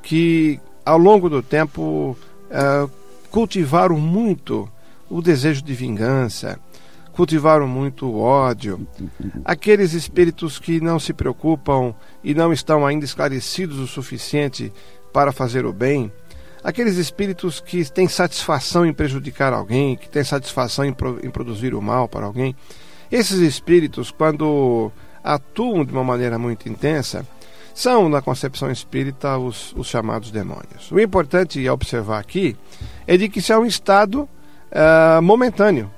que 0.02 0.60
ao 0.86 0.98
longo 0.98 1.30
do 1.30 1.42
tempo 1.42 2.16
uh, 2.50 2.92
cultivaram 3.32 4.00
muito 4.00 4.70
o 5.10 5.22
desejo 5.22 5.62
de 5.62 5.74
vingança, 5.74 6.60
cultivaram 7.14 7.68
muito 7.68 8.06
o 8.08 8.20
ódio, 8.20 8.86
aqueles 9.44 9.94
espíritos 9.94 10.60
que 10.60 10.82
não 10.82 11.00
se 11.00 11.14
preocupam 11.14 11.94
e 12.24 12.34
não 12.34 12.52
estão 12.52 12.86
ainda 12.86 13.06
esclarecidos 13.06 13.80
o 13.80 13.88
suficiente 13.88 14.72
para 15.14 15.32
fazer 15.32 15.66
o 15.66 15.72
bem, 15.72 16.12
aqueles 16.64 16.98
espíritos 16.98 17.62
que 17.62 17.90
têm 17.90 18.08
satisfação 18.08 18.86
em 18.86 18.94
prejudicar 18.94 19.54
alguém, 19.54 19.96
que 19.96 20.10
têm 20.10 20.24
satisfação 20.24 20.84
em, 20.84 20.92
pro, 20.92 21.20
em 21.24 21.30
produzir 21.30 21.74
o 21.74 21.82
mal 21.82 22.08
para 22.08 22.26
alguém. 22.26 22.56
Esses 23.12 23.40
espíritos, 23.40 24.12
quando 24.12 24.92
atuam 25.24 25.84
de 25.84 25.92
uma 25.92 26.04
maneira 26.04 26.38
muito 26.38 26.70
intensa, 26.70 27.26
são, 27.74 28.08
na 28.08 28.22
concepção 28.22 28.72
espírita, 28.72 29.38
os, 29.38 29.74
os 29.74 29.88
chamados 29.88 30.32
demônios. 30.32 30.90
O 30.92 31.00
importante 31.00 31.68
a 31.68 31.74
observar 31.74 32.20
aqui 32.20 32.56
é 33.06 33.18
de 33.18 33.28
que 33.28 33.40
isso 33.40 33.52
é 33.52 33.58
um 33.58 33.66
estado 33.66 34.30
uh, 34.72 35.22
momentâneo 35.22 35.92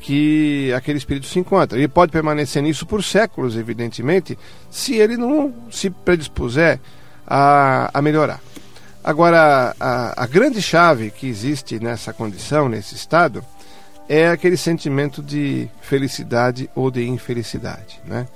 que 0.00 0.72
aquele 0.74 0.98
espírito 0.98 1.26
se 1.26 1.38
encontra. 1.38 1.76
Ele 1.76 1.88
pode 1.88 2.12
permanecer 2.12 2.62
nisso 2.62 2.86
por 2.86 3.02
séculos, 3.02 3.56
evidentemente, 3.56 4.38
se 4.70 4.94
ele 4.94 5.16
não 5.16 5.52
se 5.70 5.90
predispuser 5.90 6.80
a, 7.26 7.90
a 7.92 8.00
melhorar. 8.00 8.40
Agora, 9.02 9.74
a, 9.78 10.22
a 10.22 10.26
grande 10.26 10.62
chave 10.62 11.10
que 11.10 11.26
existe 11.26 11.78
nessa 11.80 12.12
condição, 12.12 12.68
nesse 12.68 12.94
estado, 12.94 13.44
é 14.08 14.28
aquele 14.28 14.56
sentimento 14.56 15.22
de 15.22 15.68
felicidade 15.82 16.70
ou 16.74 16.90
de 16.90 17.06
infelicidade. 17.06 18.00
Né? 18.04 18.26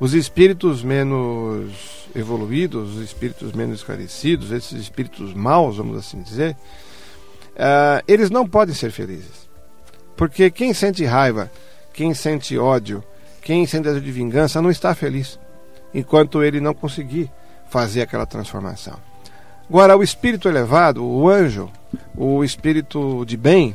Os 0.00 0.14
espíritos 0.14 0.82
menos 0.82 2.08
evoluídos, 2.16 2.96
os 2.96 3.02
espíritos 3.02 3.52
menos 3.52 3.80
esclarecidos, 3.80 4.50
esses 4.50 4.80
espíritos 4.80 5.34
maus, 5.34 5.76
vamos 5.76 5.98
assim 5.98 6.22
dizer, 6.22 6.56
uh, 7.52 8.02
eles 8.08 8.30
não 8.30 8.48
podem 8.48 8.74
ser 8.74 8.90
felizes. 8.90 9.48
Porque 10.16 10.50
quem 10.50 10.72
sente 10.72 11.04
raiva, 11.04 11.50
quem 11.92 12.14
sente 12.14 12.56
ódio, 12.56 13.04
quem 13.42 13.66
sente 13.66 13.84
desejo 13.84 14.04
de 14.04 14.12
vingança 14.12 14.62
não 14.62 14.70
está 14.70 14.94
feliz, 14.94 15.38
enquanto 15.92 16.42
ele 16.42 16.60
não 16.60 16.72
conseguir 16.72 17.30
fazer 17.68 18.02
aquela 18.02 18.24
transformação. 18.24 18.96
Agora, 19.68 19.96
o 19.96 20.02
espírito 20.02 20.48
elevado, 20.48 21.04
o 21.04 21.28
anjo, 21.28 21.70
o 22.16 22.44
espírito 22.44 23.24
de 23.24 23.36
bem, 23.36 23.74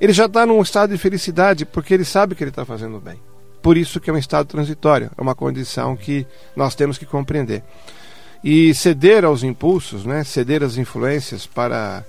ele 0.00 0.12
já 0.12 0.26
está 0.26 0.46
num 0.46 0.60
estado 0.62 0.92
de 0.92 0.98
felicidade 0.98 1.64
porque 1.64 1.92
ele 1.92 2.04
sabe 2.04 2.34
que 2.34 2.42
ele 2.42 2.50
está 2.50 2.64
fazendo 2.64 3.00
bem. 3.00 3.20
Por 3.60 3.76
isso 3.76 4.00
que 4.00 4.08
é 4.08 4.12
um 4.12 4.18
estado 4.18 4.46
transitório, 4.46 5.10
é 5.16 5.20
uma 5.20 5.34
condição 5.34 5.96
que 5.96 6.26
nós 6.54 6.74
temos 6.74 6.96
que 6.96 7.04
compreender. 7.04 7.62
E 8.42 8.72
ceder 8.72 9.24
aos 9.24 9.42
impulsos, 9.42 10.04
né, 10.04 10.22
ceder 10.22 10.62
às 10.62 10.76
influências 10.76 11.44
para, 11.44 12.04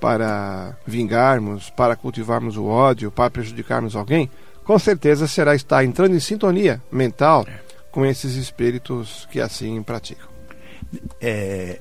para 0.00 0.76
vingarmos, 0.84 1.70
para 1.70 1.94
cultivarmos 1.94 2.56
o 2.56 2.66
ódio, 2.66 3.12
para 3.12 3.30
prejudicarmos 3.30 3.94
alguém, 3.94 4.28
com 4.64 4.78
certeza 4.78 5.28
será 5.28 5.54
estar 5.54 5.84
entrando 5.84 6.16
em 6.16 6.20
sintonia 6.20 6.82
mental 6.90 7.46
com 7.92 8.04
esses 8.04 8.34
espíritos 8.34 9.28
que 9.30 9.40
assim 9.40 9.80
praticam. 9.84 10.28
É, 11.20 11.78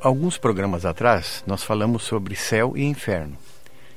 alguns 0.00 0.38
programas 0.38 0.84
atrás 0.84 1.42
nós 1.44 1.64
falamos 1.64 2.04
sobre 2.04 2.36
céu 2.36 2.74
e 2.76 2.84
inferno 2.84 3.36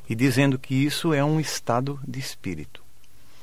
e 0.10 0.16
dizendo 0.16 0.60
que 0.60 0.76
isso 0.76 1.14
é 1.14 1.24
um 1.24 1.40
estado 1.40 2.00
de 2.08 2.20
espírito. 2.20 2.82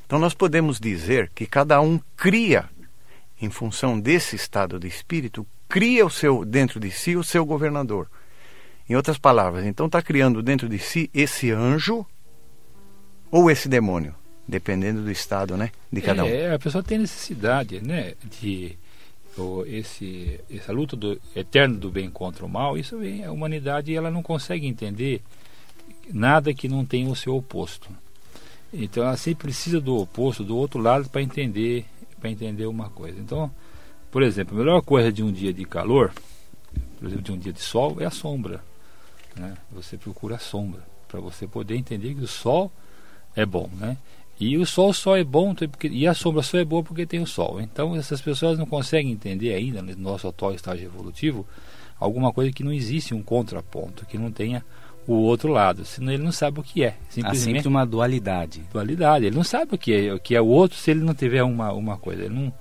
Então 0.07 0.19
nós 0.19 0.35
podemos 0.35 0.81
dizer 0.81 1.31
que 1.35 1.47
cada 1.47 1.81
um 1.81 2.01
cria, 2.17 2.69
em 3.41 3.49
função 3.49 3.99
desse 3.99 4.37
estado 4.37 4.79
de 4.79 4.89
espírito, 4.89 5.47
cria 5.69 6.05
o 6.05 6.11
seu 6.11 6.45
dentro 6.45 6.81
de 6.81 6.91
si 6.91 7.17
o 7.17 7.23
seu 7.23 7.45
governador. 7.45 8.09
Em 8.89 8.97
outras 8.97 9.19
palavras, 9.19 9.65
então 9.65 9.87
está 9.87 10.03
criando 10.03 10.43
dentro 10.43 10.69
de 10.69 10.79
si 10.79 11.09
esse 11.15 11.53
anjo 11.53 12.05
ou 13.31 13.49
esse 13.49 13.69
demônio, 13.69 14.13
dependendo 14.49 15.03
do 15.03 15.13
estado, 15.13 15.57
né, 15.57 15.71
de 15.93 16.01
cada 16.01 16.25
um. 16.25 16.29
É, 16.29 16.53
a 16.53 16.59
pessoa 16.59 16.83
tem 16.83 16.99
necessidade, 16.99 17.81
né, 17.81 18.15
de 18.41 18.77
esse 19.69 20.41
essa 20.51 20.73
luta 20.73 20.97
do 20.97 21.19
eterno 21.35 21.79
do 21.79 21.91
bem 21.91 22.11
contra 22.11 22.45
o 22.45 22.49
mal. 22.49 22.77
Isso 22.77 22.99
vem 22.99 23.25
a 23.25 23.33
humanidade 23.33 23.95
ela 23.95 24.11
não 24.11 24.23
consegue 24.23 24.67
entender 24.67 25.23
nada 26.13 26.55
que 26.55 26.69
não 26.69 26.85
tenha 26.85 27.09
o 27.09 27.17
seu 27.17 27.37
oposto. 27.37 27.89
Então 28.73 29.03
ela 29.05 29.17
sempre 29.17 29.45
precisa 29.45 29.81
do 29.81 29.97
oposto, 29.97 30.45
do 30.45 30.57
outro 30.57 30.81
lado, 30.81 31.09
para 31.09 31.23
entender, 31.23 31.85
para 32.21 32.31
entender 32.31 32.67
uma 32.67 32.89
coisa. 32.89 33.19
Então, 33.19 33.51
por 34.11 34.23
exemplo, 34.23 34.57
a 34.57 34.59
melhor 34.59 34.83
coisa 34.83 35.13
de 35.13 35.23
um 35.23 35.33
dia 35.33 35.53
de 35.53 35.65
calor, 35.65 36.13
por 36.99 37.07
exemplo, 37.07 37.25
de 37.25 37.33
um 37.33 37.39
dia 37.39 37.53
de 37.53 37.61
sol, 37.61 37.97
é 38.01 38.07
a 38.07 38.11
sombra. 38.11 38.63
Né? 39.37 39.57
Você 39.73 39.97
procura 39.97 40.37
a 40.37 40.39
sombra 40.39 40.83
para 41.09 41.21
você 41.21 41.47
poder 41.47 41.77
entender 41.77 42.15
que 42.15 42.23
o 42.23 42.29
sol 42.29 42.71
é 43.35 43.45
bom, 43.45 43.69
né? 43.79 43.97
E 44.39 44.57
o 44.57 44.65
sol 44.65 44.95
só 44.95 45.19
é 45.19 45.25
bom 45.25 45.55
porque, 45.55 45.89
e 45.89 46.07
a 46.07 46.15
sombra 46.15 46.43
só 46.43 46.57
é 46.57 46.65
boa 46.65 46.83
porque 46.83 47.05
tem 47.05 47.21
o 47.21 47.27
sol. 47.27 47.61
Então 47.61 47.95
essas 47.95 48.23
pessoas 48.23 48.59
não 48.59 48.65
conseguem 48.65 49.13
entender 49.13 49.53
ainda 49.53 49.83
no 49.83 49.95
nosso 49.97 50.27
atual 50.27 50.55
estágio 50.55 50.87
evolutivo 50.87 51.47
alguma 51.99 52.33
coisa 52.33 52.51
que 52.51 52.65
não 52.65 52.73
existe 52.73 53.13
um 53.13 53.23
contraponto, 53.23 54.07
que 54.07 54.17
não 54.17 54.33
tenha 54.33 54.65
o 55.07 55.15
outro 55.15 55.51
lado, 55.51 55.85
senão 55.85 56.13
ele 56.13 56.23
não 56.23 56.33
sabe 56.33 56.61
o 56.61 56.63
que 56.63 56.85
é. 56.85 56.95
Simplesmente 57.09 57.59
Há 57.59 57.63
sempre 57.63 57.69
uma 57.69 57.85
dualidade. 57.85 58.63
Dualidade. 58.73 59.27
Ele 59.27 59.37
não 59.37 59.45
sabe 59.45 59.75
o 59.75 59.79
que 59.79 59.93
é, 59.93 60.15
o 60.15 60.21
que 60.21 60.35
é 60.35 60.41
o 60.41 60.47
outro 60.47 60.79
se 60.79 60.91
ele 60.91 61.01
não 61.01 61.15
tiver 61.15 61.43
uma, 61.43 61.73
uma 61.73 61.97
coisa. 61.97 62.25
Ele 62.25 62.35
não, 62.35 62.53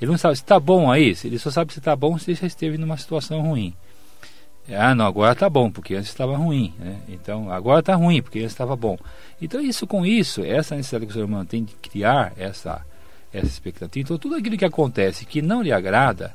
ele 0.00 0.10
não 0.10 0.18
sabe 0.18 0.36
se 0.36 0.42
está 0.42 0.60
bom 0.60 0.90
aí. 0.90 1.16
Ele 1.24 1.38
só 1.38 1.50
sabe 1.50 1.72
se 1.72 1.78
está 1.78 1.96
bom 1.96 2.16
se 2.18 2.34
já 2.34 2.46
esteve 2.46 2.78
numa 2.78 2.96
situação 2.96 3.40
ruim. 3.40 3.74
Ah, 4.68 4.94
não, 4.94 5.06
agora 5.06 5.32
está 5.32 5.48
bom, 5.48 5.70
porque 5.70 5.94
antes 5.94 6.08
estava 6.08 6.36
ruim. 6.36 6.74
Né? 6.78 6.98
Então, 7.08 7.50
agora 7.50 7.80
está 7.80 7.94
ruim, 7.94 8.20
porque 8.20 8.40
antes 8.40 8.52
estava 8.52 8.74
bom. 8.74 8.98
Então, 9.40 9.60
isso 9.60 9.86
com 9.86 10.04
isso, 10.04 10.44
essa 10.44 10.74
necessidade 10.74 11.06
que 11.06 11.12
o 11.12 11.14
ser 11.14 11.24
humano 11.24 11.44
tem 11.44 11.64
de 11.64 11.74
criar 11.74 12.32
essa, 12.36 12.84
essa 13.32 13.46
expectativa. 13.46 14.04
Então, 14.04 14.18
tudo 14.18 14.34
aquilo 14.34 14.56
que 14.56 14.64
acontece 14.64 15.24
que 15.24 15.40
não 15.40 15.62
lhe 15.62 15.72
agrada, 15.72 16.34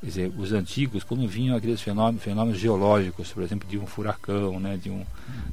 Quer 0.00 0.06
dizer, 0.06 0.32
os 0.38 0.52
antigos, 0.52 1.04
quando 1.04 1.28
vinham 1.28 1.56
aqueles 1.56 1.80
fenômenos, 1.80 2.22
fenômenos 2.22 2.58
geológicos, 2.58 3.32
por 3.32 3.42
exemplo, 3.42 3.68
de 3.68 3.78
um 3.78 3.86
furacão, 3.86 4.58
né, 4.58 4.78
de, 4.82 4.90
um, 4.90 5.04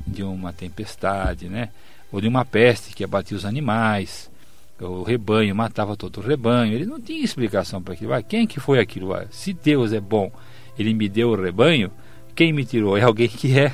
de 0.06 0.24
uma 0.24 0.54
tempestade, 0.54 1.50
né, 1.50 1.70
ou 2.12 2.22
de 2.22 2.28
uma 2.28 2.46
peste 2.46 2.96
que 2.96 3.04
abatia 3.04 3.36
os 3.36 3.46
animais, 3.46 4.30
o 4.80 5.04
rebanho 5.04 5.56
matava 5.56 5.98
todo 5.98 6.18
o 6.18 6.24
rebanho, 6.24 6.74
ele 6.74 6.86
não 6.86 7.02
tinha 7.02 7.24
explicação 7.24 7.82
para 7.82 7.94
aquilo. 7.94 8.14
Ah, 8.14 8.22
quem 8.22 8.48
que 8.48 8.60
foi 8.60 8.80
aquilo? 8.80 9.14
Ah, 9.14 9.26
se 9.32 9.52
Deus 9.52 9.92
é 9.92 10.00
bom, 10.00 10.32
ele 10.78 10.94
me 10.94 11.10
deu 11.10 11.32
o 11.32 11.42
rebanho, 11.42 11.92
quem 12.36 12.54
me 12.54 12.64
tirou? 12.64 12.98
É 12.98 13.02
alguém 13.02 13.28
que 13.28 13.60
é 13.60 13.74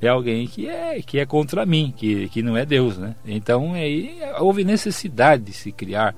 é 0.00 0.08
alguém 0.08 0.46
que 0.46 0.68
é 0.68 1.02
que 1.02 1.18
é 1.18 1.26
contra 1.26 1.66
mim, 1.66 1.92
que, 1.96 2.28
que 2.28 2.40
não 2.40 2.56
é 2.56 2.64
Deus, 2.64 2.96
né? 2.96 3.16
Então 3.26 3.74
aí 3.74 4.16
houve 4.38 4.64
necessidade 4.64 5.44
de 5.44 5.52
se 5.52 5.72
criar 5.72 6.14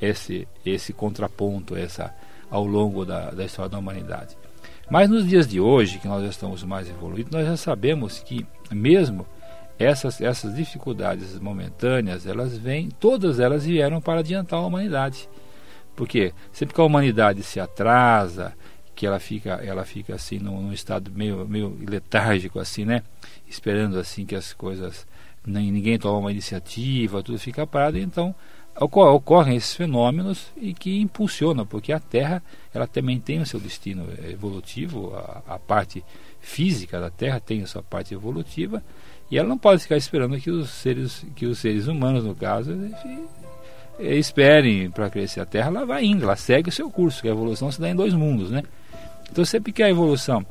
esse 0.00 0.46
esse 0.64 0.92
contraponto, 0.92 1.74
essa 1.74 2.14
ao 2.52 2.66
longo 2.66 3.06
da, 3.06 3.30
da 3.30 3.46
história 3.46 3.70
da 3.70 3.78
humanidade. 3.78 4.36
Mas 4.90 5.08
nos 5.08 5.26
dias 5.26 5.48
de 5.48 5.58
hoje, 5.58 5.98
que 5.98 6.06
nós 6.06 6.22
já 6.22 6.28
estamos 6.28 6.62
mais 6.64 6.86
evoluídos, 6.88 7.32
nós 7.32 7.46
já 7.46 7.56
sabemos 7.56 8.18
que 8.18 8.46
mesmo 8.70 9.26
essas, 9.78 10.20
essas 10.20 10.54
dificuldades 10.54 11.38
momentâneas, 11.38 12.26
elas 12.26 12.56
vêm, 12.58 12.90
todas 12.90 13.40
elas 13.40 13.64
vieram 13.64 14.02
para 14.02 14.20
adiantar 14.20 14.58
a 14.58 14.66
humanidade. 14.66 15.30
Porque 15.96 16.34
sempre 16.52 16.74
que 16.74 16.80
a 16.80 16.84
humanidade 16.84 17.42
se 17.42 17.58
atrasa, 17.58 18.52
que 18.94 19.06
ela 19.06 19.18
fica, 19.18 19.52
ela 19.64 19.86
fica 19.86 20.14
assim 20.14 20.38
num, 20.38 20.60
num 20.60 20.72
estado 20.74 21.10
meio, 21.10 21.48
meio 21.48 21.74
letárgico 21.88 22.58
assim, 22.58 22.84
né? 22.84 23.02
Esperando 23.48 23.98
assim 23.98 24.26
que 24.26 24.34
as 24.34 24.52
coisas 24.52 25.06
ninguém 25.46 25.98
toma 25.98 26.18
uma 26.18 26.30
iniciativa, 26.30 27.22
tudo 27.22 27.38
fica 27.38 27.66
parado, 27.66 27.98
então 27.98 28.34
ocorrem 28.78 29.56
esses 29.56 29.74
fenômenos 29.74 30.46
e 30.56 30.72
que 30.72 31.00
impulsionam, 31.00 31.66
porque 31.66 31.92
a 31.92 32.00
Terra 32.00 32.42
ela 32.72 32.86
também 32.86 33.20
tem 33.20 33.40
o 33.40 33.46
seu 33.46 33.60
destino 33.60 34.06
evolutivo, 34.28 35.14
a, 35.14 35.54
a, 35.54 35.58
parte 35.58 36.02
física 36.40 37.00
da 37.00 37.10
Terra 37.10 37.38
tem 37.38 37.62
a 37.62 37.66
sua 37.66 37.82
parte 37.82 38.14
evolutiva 38.14 38.82
e 39.30 39.38
ela 39.38 39.48
não 39.48 39.58
pode 39.58 39.82
ficar 39.82 39.96
esperando 39.96 40.38
que 40.40 40.50
os 40.50 40.70
seres, 40.70 41.24
que 41.36 41.46
os 41.46 41.58
seres 41.58 41.86
humanos, 41.86 42.24
no 42.24 42.34
caso, 42.34 42.72
esperem 43.98 44.90
para 44.90 45.10
crescer. 45.10 45.40
A 45.40 45.46
Terra 45.46 45.68
ela 45.68 45.86
vai 45.86 46.04
indo, 46.04 46.24
ela 46.24 46.36
segue 46.36 46.68
o 46.68 46.72
seu 46.72 46.90
curso, 46.90 47.22
que 47.22 47.28
a 47.28 47.32
evolução 47.32 47.70
se 47.70 47.80
dá 47.80 47.88
em 47.88 47.94
dois 47.94 48.14
mundos, 48.14 48.50
né? 48.50 48.62
Então 49.30 49.44
sempre 49.44 49.72
que 49.72 49.82
a 49.82 49.88
evolução 49.88 50.44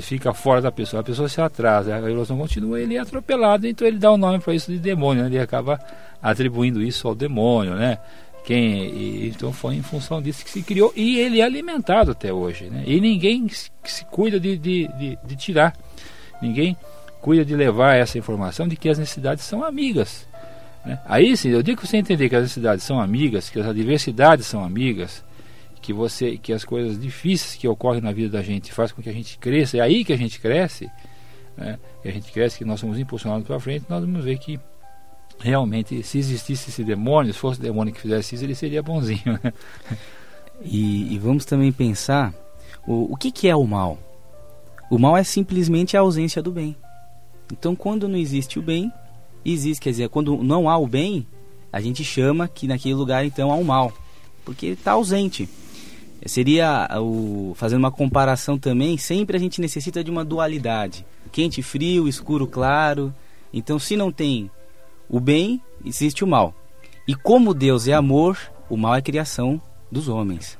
fica 0.00 0.32
fora 0.32 0.60
da 0.60 0.72
pessoa, 0.72 1.00
a 1.00 1.04
pessoa 1.04 1.28
se 1.28 1.40
atrasa, 1.40 1.94
a 1.94 1.98
evolução 1.98 2.38
continua, 2.38 2.80
ele 2.80 2.96
é 2.96 3.00
atropelado, 3.00 3.66
então 3.66 3.86
ele 3.86 3.98
dá 3.98 4.10
o 4.10 4.14
um 4.14 4.18
nome 4.18 4.38
para 4.38 4.54
isso 4.54 4.70
de 4.70 4.78
demônio, 4.78 5.22
né? 5.22 5.28
ele 5.28 5.38
acaba 5.38 5.78
atribuindo 6.22 6.82
isso 6.82 7.08
ao 7.08 7.14
demônio, 7.14 7.74
né? 7.74 7.98
Quem, 8.44 8.84
e, 8.84 9.28
então 9.28 9.52
foi 9.52 9.76
em 9.76 9.82
função 9.82 10.20
disso 10.20 10.44
que 10.44 10.50
se 10.50 10.62
criou 10.62 10.92
e 10.96 11.18
ele 11.18 11.40
é 11.40 11.44
alimentado 11.44 12.10
até 12.10 12.32
hoje, 12.32 12.64
né? 12.70 12.82
E 12.86 13.00
ninguém 13.00 13.48
se, 13.48 13.70
se 13.84 14.04
cuida 14.06 14.38
de, 14.40 14.56
de, 14.56 14.88
de, 14.98 15.18
de 15.24 15.36
tirar, 15.36 15.76
ninguém 16.40 16.76
cuida 17.20 17.44
de 17.44 17.54
levar 17.54 17.94
essa 17.94 18.18
informação 18.18 18.66
de 18.66 18.76
que 18.76 18.88
as 18.88 18.98
necessidades 18.98 19.44
são 19.44 19.64
amigas. 19.64 20.26
Né? 20.84 20.98
Aí 21.06 21.36
sim, 21.36 21.50
eu 21.50 21.62
digo 21.62 21.80
que 21.80 21.86
você 21.86 21.96
entender 21.96 22.28
que 22.28 22.34
as 22.34 22.42
necessidades 22.42 22.84
são 22.84 23.00
amigas, 23.00 23.48
que 23.48 23.60
as 23.60 23.66
adversidades 23.66 24.46
são 24.46 24.64
amigas, 24.64 25.22
que 25.82 25.92
você 25.92 26.38
que 26.38 26.52
as 26.52 26.64
coisas 26.64 26.98
difíceis 26.98 27.56
que 27.56 27.66
ocorrem 27.66 28.00
na 28.00 28.12
vida 28.12 28.38
da 28.38 28.42
gente 28.42 28.72
faz 28.72 28.92
com 28.92 29.02
que 29.02 29.10
a 29.10 29.12
gente 29.12 29.36
cresça, 29.36 29.76
é 29.76 29.80
aí 29.80 30.04
que 30.04 30.12
a 30.12 30.16
gente 30.16 30.40
cresce, 30.40 30.88
né? 31.56 31.78
A 32.04 32.10
gente 32.10 32.32
cresce, 32.32 32.58
que 32.58 32.64
nós 32.64 32.80
somos 32.80 32.98
impulsionados 32.98 33.46
para 33.46 33.60
frente, 33.60 33.84
nós 33.88 34.00
vamos 34.00 34.24
ver 34.24 34.38
que 34.38 34.58
realmente 35.38 36.02
se 36.02 36.18
existisse 36.18 36.70
esse 36.70 36.84
demônio, 36.84 37.32
se 37.32 37.38
fosse 37.38 37.58
o 37.58 37.62
demônio 37.62 37.92
que 37.92 38.00
fizesse 38.00 38.34
isso, 38.34 38.44
ele 38.44 38.54
seria 38.54 38.82
bonzinho. 38.82 39.38
Né? 39.42 39.52
E, 40.64 41.14
e, 41.14 41.18
vamos 41.18 41.44
também 41.44 41.72
pensar 41.72 42.32
o, 42.86 43.12
o 43.12 43.16
que, 43.16 43.32
que 43.32 43.48
é 43.48 43.56
o 43.56 43.66
mal? 43.66 43.98
O 44.88 44.98
mal 44.98 45.16
é 45.16 45.24
simplesmente 45.24 45.96
a 45.96 46.00
ausência 46.00 46.40
do 46.40 46.52
bem. 46.52 46.76
Então, 47.52 47.74
quando 47.74 48.06
não 48.06 48.16
existe 48.16 48.58
o 48.58 48.62
bem, 48.62 48.92
existe, 49.44 49.80
quer 49.80 49.90
dizer, 49.90 50.08
quando 50.08 50.42
não 50.42 50.68
há 50.68 50.78
o 50.78 50.86
bem, 50.86 51.26
a 51.72 51.80
gente 51.80 52.04
chama 52.04 52.46
que 52.46 52.68
naquele 52.68 52.94
lugar 52.94 53.24
então 53.24 53.50
há 53.50 53.56
o 53.56 53.64
mal, 53.64 53.92
porque 54.44 54.66
está 54.66 54.92
ausente. 54.92 55.48
Seria 56.26 56.88
o 57.00 57.52
fazendo 57.56 57.80
uma 57.80 57.90
comparação 57.90 58.58
também, 58.58 58.96
sempre 58.96 59.36
a 59.36 59.40
gente 59.40 59.60
necessita 59.60 60.04
de 60.04 60.10
uma 60.10 60.24
dualidade, 60.24 61.04
quente 61.32 61.60
e 61.60 61.62
frio, 61.62 62.06
escuro 62.06 62.46
claro. 62.46 63.12
Então, 63.52 63.78
se 63.78 63.96
não 63.96 64.12
tem 64.12 64.50
o 65.08 65.18
bem, 65.18 65.60
existe 65.84 66.22
o 66.22 66.26
mal. 66.26 66.54
E 67.06 67.14
como 67.14 67.52
Deus 67.52 67.88
é 67.88 67.92
amor, 67.92 68.38
o 68.70 68.76
mal 68.76 68.94
é 68.94 69.02
criação 69.02 69.60
dos 69.90 70.08
homens. 70.08 70.58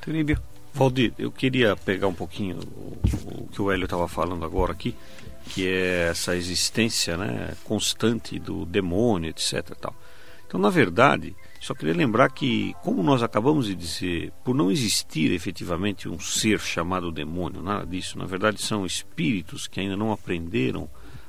Turíbio. 0.00 0.40
Valdir, 0.72 1.12
eu 1.18 1.32
queria 1.32 1.74
pegar 1.74 2.06
um 2.06 2.14
pouquinho 2.14 2.58
o, 2.58 2.98
o 3.26 3.48
que 3.48 3.60
o 3.60 3.70
Hélio 3.70 3.84
estava 3.84 4.06
falando 4.06 4.44
agora 4.44 4.72
aqui, 4.72 4.94
que 5.46 5.66
é 5.66 6.08
essa 6.10 6.36
existência 6.36 7.16
né, 7.16 7.54
constante 7.64 8.38
do 8.38 8.64
demônio, 8.64 9.30
etc. 9.30 9.74
Tal. 9.80 9.94
Então, 10.46 10.60
na 10.60 10.70
verdade, 10.70 11.34
só 11.60 11.74
queria 11.74 11.94
lembrar 11.94 12.30
que, 12.30 12.74
como 12.82 13.02
nós 13.02 13.22
acabamos 13.22 13.66
de 13.66 13.74
dizer, 13.74 14.32
por 14.44 14.54
não 14.54 14.70
existir 14.70 15.32
efetivamente 15.32 16.08
um 16.08 16.18
ser 16.18 16.60
chamado 16.60 17.10
demônio, 17.10 17.62
nada 17.62 17.84
disso, 17.84 18.18
na 18.18 18.24
verdade 18.24 18.62
são 18.62 18.86
espíritos 18.86 19.66
que 19.66 19.80
ainda 19.80 19.96
não 19.96 20.12
aprenderam 20.12 20.88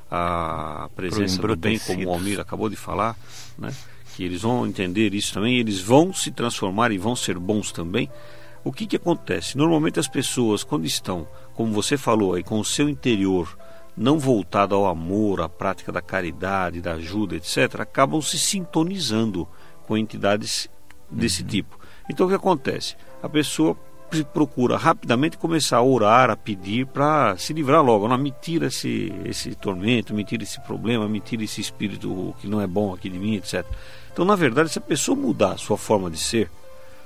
a 0.09 0.89
presença 0.95 1.41
do 1.41 1.55
bem, 1.55 1.79
como 1.79 2.07
o 2.07 2.13
Almir 2.13 2.39
acabou 2.39 2.69
de 2.69 2.75
falar, 2.75 3.17
né? 3.57 3.73
que 4.15 4.23
eles 4.23 4.41
vão 4.41 4.65
entender 4.65 5.13
isso 5.13 5.33
também, 5.33 5.57
eles 5.57 5.79
vão 5.79 6.13
se 6.13 6.31
transformar 6.31 6.91
e 6.91 6.97
vão 6.97 7.15
ser 7.15 7.37
bons 7.37 7.71
também. 7.71 8.09
O 8.63 8.71
que, 8.71 8.85
que 8.85 8.95
acontece? 8.95 9.57
Normalmente 9.57 9.99
as 9.99 10.07
pessoas, 10.07 10.63
quando 10.63 10.85
estão, 10.85 11.27
como 11.53 11.71
você 11.71 11.95
falou 11.95 12.33
aí, 12.33 12.43
com 12.43 12.59
o 12.59 12.65
seu 12.65 12.89
interior 12.89 13.57
não 13.95 14.17
voltado 14.17 14.75
ao 14.75 14.87
amor, 14.87 15.41
à 15.41 15.49
prática 15.49 15.91
da 15.91 16.01
caridade, 16.01 16.81
da 16.81 16.93
ajuda, 16.93 17.35
etc., 17.35 17.81
acabam 17.81 18.21
se 18.21 18.39
sintonizando 18.39 19.47
com 19.89 19.97
entidades 19.97 20.69
desse 21.09 21.41
uhum. 21.41 21.47
tipo. 21.47 21.79
Então 22.07 22.27
o 22.27 22.29
que 22.29 22.35
acontece? 22.35 22.95
A 23.23 23.27
pessoa 23.27 23.75
procura 24.33 24.77
rapidamente 24.77 25.37
começar 25.37 25.77
a 25.77 25.83
orar, 25.83 26.29
a 26.29 26.35
pedir 26.35 26.85
para 26.85 27.35
se 27.37 27.53
livrar 27.53 27.83
logo. 27.83 28.07
Não, 28.07 28.17
me 28.17 28.31
tira 28.31 28.67
esse, 28.67 29.11
esse 29.25 29.55
tormento, 29.55 30.13
me 30.13 30.23
tira 30.23 30.43
esse 30.43 30.61
problema, 30.61 31.07
me 31.07 31.19
tira 31.19 31.43
esse 31.43 31.59
espírito 31.59 32.35
que 32.39 32.47
não 32.47 32.61
é 32.61 32.67
bom 32.67 32.93
aqui 32.93 33.09
de 33.09 33.17
mim, 33.17 33.35
etc. 33.35 33.65
Então, 34.13 34.23
na 34.25 34.35
verdade, 34.35 34.69
se 34.69 34.77
a 34.77 34.81
pessoa 34.81 35.17
mudar 35.17 35.53
a 35.53 35.57
sua 35.57 35.77
forma 35.77 36.09
de 36.09 36.17
ser, 36.17 36.51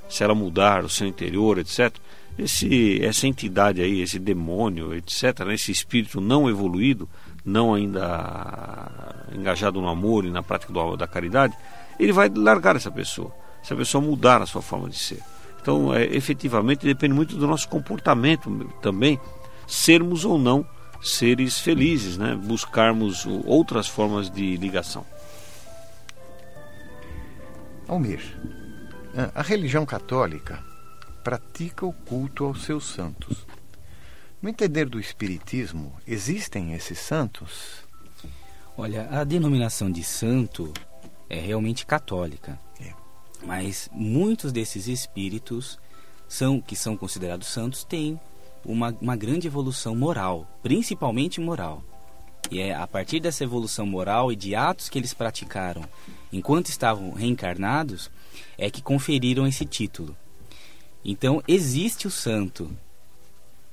se 0.10 0.24
ela 0.24 0.36
mudar 0.36 0.84
o 0.84 0.90
seu 0.90 1.08
interior, 1.08 1.58
etc., 1.58 1.94
esse, 2.38 3.04
essa 3.04 3.28
entidade 3.28 3.82
aí, 3.82 4.02
esse 4.02 4.20
demônio, 4.20 4.94
etc., 4.94 5.40
né, 5.46 5.54
esse 5.54 5.72
espírito 5.72 6.20
não 6.20 6.50
evoluído, 6.50 7.08
não 7.46 7.74
ainda 7.74 9.13
engajado 9.36 9.82
no 9.82 9.88
amor 9.88 10.26
e 10.26 10.32
na 10.32 10.44
prática 10.44 10.72
do, 10.72 10.96
da 10.96 11.08
caridade, 11.08 11.56
ele 12.00 12.12
vai 12.12 12.30
largar 12.30 12.76
essa 12.76 12.92
pessoa, 12.92 13.34
se 13.62 13.74
a 13.74 13.76
pessoa 13.76 14.04
mudar 14.04 14.42
a 14.42 14.46
sua 14.46 14.62
forma 14.62 14.90
de 14.90 14.98
ser. 14.98 15.22
Então, 15.62 15.94
é, 15.94 16.04
efetivamente, 16.06 16.86
depende 16.86 17.14
muito 17.14 17.38
do 17.38 17.48
nosso 17.48 17.70
comportamento 17.70 18.50
também, 18.82 19.20
sermos 19.68 20.26
ou 20.26 20.38
não 20.38 20.66
seres 21.02 21.60
felizes, 21.60 22.18
né? 22.18 22.36
buscarmos 22.36 23.26
outras 23.46 23.88
formas 23.88 24.30
de 24.30 24.56
ligação. 24.58 25.06
Almir, 27.88 28.22
a 29.36 29.42
religião 29.42 29.86
católica 29.86 30.64
pratica 31.24 31.86
o 31.86 31.94
culto 31.94 32.46
aos 32.46 32.64
seus 32.64 32.86
santos. 32.86 33.46
No 34.42 34.50
entender 34.50 34.86
do 34.86 35.00
Espiritismo, 35.00 35.96
existem 36.08 36.74
esses 36.74 37.00
santos? 37.00 37.83
Olha, 38.78 39.08
a 39.12 39.24
denominação 39.24 39.92
de 39.92 40.04
santo 40.04 40.74
é 41.30 41.40
realmente 41.40 41.86
católica. 41.86 42.60
É. 42.82 42.94
Mas 43.46 43.90
muitos 43.92 44.52
desses 44.52 44.88
espíritos 44.88 45.80
são 46.28 46.60
que 46.60 46.76
são 46.76 46.98
considerados 46.98 47.48
santos 47.48 47.84
têm 47.84 48.20
uma, 48.66 48.96
uma 49.00 49.16
grande 49.16 49.48
evolução 49.48 49.96
moral, 49.96 50.48
principalmente 50.64 51.40
moral. 51.40 51.84
E 52.50 52.60
é 52.60 52.74
a 52.74 52.88
partir 52.88 53.20
dessa 53.20 53.44
evolução 53.44 53.86
moral 53.86 54.32
e 54.32 54.36
de 54.36 54.56
atos 54.56 54.90
que 54.90 54.98
eles 54.98 55.14
praticaram 55.14 55.84
enquanto 56.32 56.68
estavam 56.68 57.12
reencarnados 57.12 58.12
é 58.58 58.70
que 58.70 58.82
conferiram 58.82 59.46
esse 59.46 59.66
título. 59.66 60.16
Então 61.06 61.44
existe 61.48 62.08
o 62.08 62.12
santo, 62.12 62.72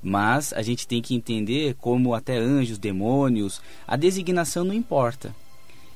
mas 0.01 0.53
a 0.53 0.61
gente 0.61 0.87
tem 0.87 1.01
que 1.01 1.13
entender 1.13 1.75
como 1.75 2.13
até 2.13 2.37
anjos, 2.37 2.77
demônios, 2.77 3.61
a 3.87 3.95
designação 3.95 4.63
não 4.63 4.73
importa. 4.73 5.35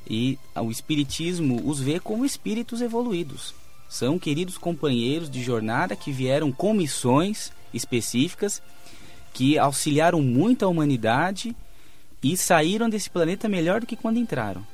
E 0.07 0.37
o 0.55 0.69
espiritismo 0.69 1.61
os 1.67 1.79
vê 1.79 1.99
como 1.99 2.25
espíritos 2.25 2.81
evoluídos. 2.81 3.55
São 3.89 4.19
queridos 4.19 4.57
companheiros 4.57 5.29
de 5.29 5.43
jornada 5.43 5.95
que 5.95 6.11
vieram 6.11 6.51
com 6.51 6.73
missões 6.73 7.51
específicas 7.73 8.61
que 9.33 9.57
auxiliaram 9.57 10.21
muito 10.21 10.63
a 10.63 10.67
humanidade 10.67 11.55
e 12.23 12.37
saíram 12.37 12.89
desse 12.89 13.09
planeta 13.09 13.49
melhor 13.49 13.81
do 13.81 13.85
que 13.85 13.95
quando 13.95 14.17
entraram. 14.17 14.65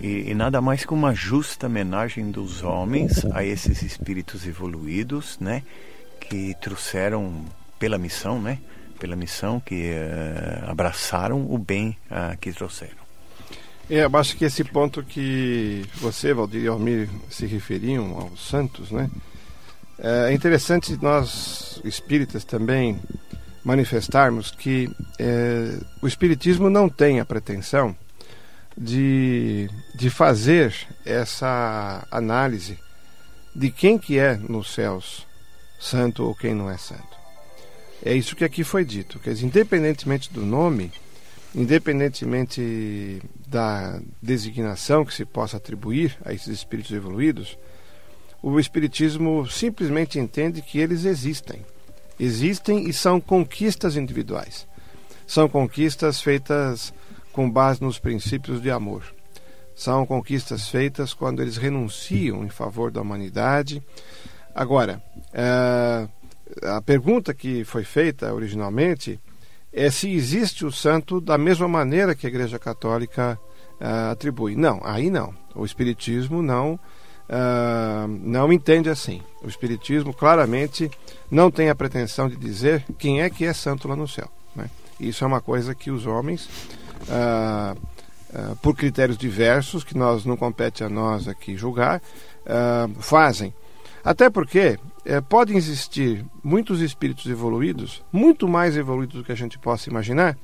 E, 0.00 0.30
e, 0.30 0.34
nada 0.34 0.60
mais 0.60 0.84
que 0.84 0.92
uma 0.94 1.14
justa 1.14 1.66
homenagem 1.66 2.30
dos 2.30 2.62
homens 2.62 3.24
a 3.32 3.44
esses 3.44 3.82
espíritos 3.82 4.46
evoluídos, 4.46 5.38
né? 5.40 5.62
Que 6.20 6.54
trouxeram 6.60 7.44
pela 7.78 7.98
missão, 7.98 8.40
né? 8.40 8.58
Pela 8.98 9.14
missão 9.14 9.60
que 9.60 9.92
uh, 9.92 10.70
abraçaram 10.70 11.50
o 11.50 11.56
bem 11.56 11.96
uh, 12.10 12.36
que 12.38 12.52
trouxeram. 12.52 12.98
É, 13.90 14.04
eu 14.04 14.16
acho 14.16 14.36
que 14.36 14.44
esse 14.44 14.62
ponto 14.64 15.02
que 15.02 15.84
você, 15.94 16.34
Valdir 16.34 16.64
e 16.64 16.68
Almir, 16.68 17.08
se 17.30 17.46
referiam 17.46 18.18
aos 18.18 18.46
santos, 18.46 18.90
né? 18.90 19.08
É 19.98 20.32
interessante 20.32 20.96
nós, 21.02 21.80
espíritas, 21.84 22.44
também 22.44 23.00
manifestarmos 23.64 24.50
que 24.50 24.88
é, 25.18 25.78
o 26.00 26.06
espiritismo 26.06 26.70
não 26.70 26.88
tem 26.88 27.18
a 27.18 27.24
pretensão 27.24 27.96
de, 28.76 29.68
de 29.94 30.08
fazer 30.08 30.74
essa 31.04 32.06
análise 32.10 32.78
de 33.54 33.70
quem 33.70 33.98
que 33.98 34.18
é 34.18 34.36
nos 34.36 34.72
céus 34.72 35.26
santo 35.80 36.24
ou 36.24 36.34
quem 36.34 36.54
não 36.54 36.70
é 36.70 36.76
santo. 36.76 37.17
É 38.04 38.14
isso 38.14 38.36
que 38.36 38.44
aqui 38.44 38.62
foi 38.62 38.84
dito, 38.84 39.18
que 39.18 39.30
independentemente 39.30 40.32
do 40.32 40.44
nome, 40.44 40.92
independentemente 41.54 43.20
da 43.46 44.00
designação 44.22 45.04
que 45.04 45.14
se 45.14 45.24
possa 45.24 45.56
atribuir 45.56 46.16
a 46.24 46.32
esses 46.32 46.48
espíritos 46.48 46.92
evoluídos, 46.92 47.58
o 48.42 48.58
espiritismo 48.60 49.46
simplesmente 49.48 50.18
entende 50.18 50.62
que 50.62 50.78
eles 50.78 51.04
existem. 51.04 51.64
Existem 52.18 52.88
e 52.88 52.92
são 52.92 53.20
conquistas 53.20 53.96
individuais. 53.96 54.66
São 55.26 55.48
conquistas 55.48 56.20
feitas 56.20 56.92
com 57.32 57.50
base 57.50 57.82
nos 57.82 57.98
princípios 57.98 58.62
de 58.62 58.70
amor. 58.70 59.02
São 59.74 60.06
conquistas 60.06 60.68
feitas 60.68 61.12
quando 61.12 61.40
eles 61.40 61.56
renunciam 61.56 62.44
em 62.44 62.48
favor 62.48 62.90
da 62.90 63.00
humanidade. 63.00 63.82
Agora, 64.54 65.02
é, 65.32 66.08
a 66.62 66.80
pergunta 66.80 67.34
que 67.34 67.64
foi 67.64 67.84
feita 67.84 68.32
originalmente 68.32 69.20
é 69.72 69.90
se 69.90 70.10
existe 70.10 70.64
o 70.64 70.72
santo 70.72 71.20
da 71.20 71.36
mesma 71.36 71.68
maneira 71.68 72.14
que 72.14 72.26
a 72.26 72.30
Igreja 72.30 72.58
Católica 72.58 73.38
é, 73.80 74.10
atribui. 74.10 74.56
Não, 74.56 74.80
aí 74.82 75.10
não. 75.10 75.34
O 75.54 75.64
Espiritismo 75.64 76.42
não, 76.42 76.78
é, 77.28 78.06
não 78.08 78.52
entende 78.52 78.88
assim. 78.88 79.22
O 79.42 79.48
Espiritismo 79.48 80.12
claramente 80.12 80.90
não 81.30 81.50
tem 81.50 81.68
a 81.68 81.74
pretensão 81.74 82.28
de 82.28 82.36
dizer 82.36 82.84
quem 82.98 83.22
é 83.22 83.30
que 83.30 83.44
é 83.44 83.52
santo 83.52 83.86
lá 83.86 83.94
no 83.94 84.08
céu. 84.08 84.28
Né? 84.56 84.70
Isso 84.98 85.22
é 85.22 85.26
uma 85.26 85.40
coisa 85.40 85.74
que 85.74 85.90
os 85.90 86.06
homens 86.06 86.48
ah, 87.10 87.76
por 88.60 88.76
critérios 88.76 89.16
diversos, 89.16 89.82
que 89.82 89.96
nós 89.96 90.24
não 90.26 90.36
compete 90.36 90.84
a 90.84 90.88
nós 90.88 91.26
aqui 91.28 91.56
julgar, 91.56 92.02
fazem. 93.00 93.54
Até 94.08 94.30
porque 94.30 94.78
eh, 95.04 95.20
podem 95.20 95.58
existir 95.58 96.24
muitos 96.42 96.80
espíritos 96.80 97.26
evoluídos, 97.26 98.02
muito 98.10 98.48
mais 98.48 98.74
evoluídos 98.74 99.16
do 99.16 99.22
que 99.22 99.32
a 99.32 99.34
gente 99.34 99.58
possa 99.58 99.90
imaginar, 99.90 100.34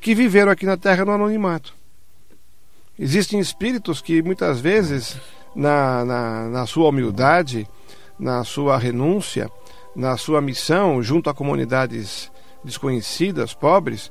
que 0.00 0.14
viveram 0.14 0.50
aqui 0.50 0.64
na 0.64 0.78
Terra 0.78 1.04
no 1.04 1.12
anonimato. 1.12 1.74
Existem 2.98 3.38
espíritos 3.38 4.00
que 4.00 4.22
muitas 4.22 4.58
vezes, 4.58 5.20
na, 5.54 6.02
na, 6.02 6.48
na 6.48 6.66
sua 6.66 6.88
humildade, 6.88 7.68
na 8.18 8.42
sua 8.42 8.78
renúncia, 8.78 9.50
na 9.94 10.16
sua 10.16 10.40
missão 10.40 11.02
junto 11.02 11.28
a 11.28 11.34
comunidades 11.34 12.32
desconhecidas, 12.64 13.52
pobres, 13.52 14.10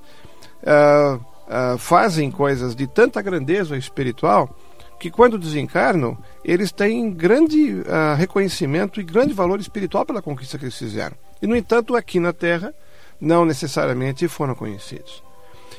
uh, 0.62 1.15
uh, 1.15 1.79
fazem 1.79 2.29
coisas 2.29 2.75
de 2.75 2.86
tanta 2.86 3.23
grandeza 3.23 3.75
espiritual 3.75 4.56
que 5.03 5.11
quando 5.11 5.37
desencarnam, 5.37 6.17
eles 6.45 6.71
têm 6.71 7.11
grande 7.11 7.73
uh, 7.73 8.15
reconhecimento 8.15 9.01
e 9.01 9.03
grande 9.03 9.33
valor 9.33 9.59
espiritual 9.59 10.05
pela 10.05 10.21
conquista 10.21 10.57
que 10.57 10.63
eles 10.63 10.77
fizeram. 10.77 11.13
E, 11.41 11.45
no 11.45 11.57
entanto, 11.57 11.93
aqui 11.93 12.21
na 12.21 12.31
Terra, 12.31 12.73
não 13.19 13.43
necessariamente 13.43 14.29
foram 14.29 14.55
conhecidos. 14.55 15.21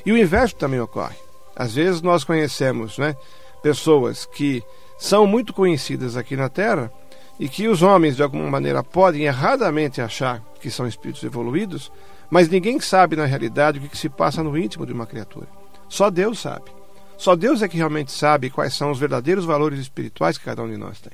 E 0.05 0.11
o 0.11 0.17
inverso 0.17 0.55
também 0.57 0.79
ocorre. 0.79 1.15
Às 1.55 1.73
vezes 1.73 2.03
nós 2.03 2.23
conhecemos 2.23 2.99
né, 2.99 3.15
pessoas 3.63 4.27
que 4.27 4.61
são 4.95 5.25
muito 5.25 5.55
conhecidas 5.55 6.15
aqui 6.15 6.35
na 6.35 6.47
Terra 6.47 6.91
e 7.39 7.49
que 7.49 7.67
os 7.67 7.81
homens, 7.81 8.15
de 8.15 8.21
alguma 8.21 8.47
maneira, 8.47 8.83
podem 8.83 9.23
erradamente 9.23 10.01
achar 10.01 10.39
que 10.61 10.69
são 10.69 10.85
espíritos 10.85 11.23
evoluídos, 11.23 11.91
mas 12.29 12.47
ninguém 12.47 12.79
sabe 12.79 13.15
na 13.15 13.25
realidade 13.25 13.79
o 13.79 13.89
que 13.89 13.97
se 13.97 14.07
passa 14.07 14.43
no 14.43 14.55
íntimo 14.55 14.85
de 14.85 14.93
uma 14.93 15.07
criatura. 15.07 15.47
Só 15.89 16.11
Deus 16.11 16.37
sabe. 16.37 16.74
Só 17.17 17.35
Deus 17.35 17.61
é 17.61 17.67
que 17.67 17.77
realmente 17.77 18.11
sabe 18.11 18.49
quais 18.49 18.73
são 18.73 18.91
os 18.91 18.99
verdadeiros 18.99 19.45
valores 19.45 19.79
espirituais 19.79 20.37
que 20.37 20.45
cada 20.45 20.61
um 20.61 20.69
de 20.69 20.77
nós 20.77 20.99
tem. 20.99 21.13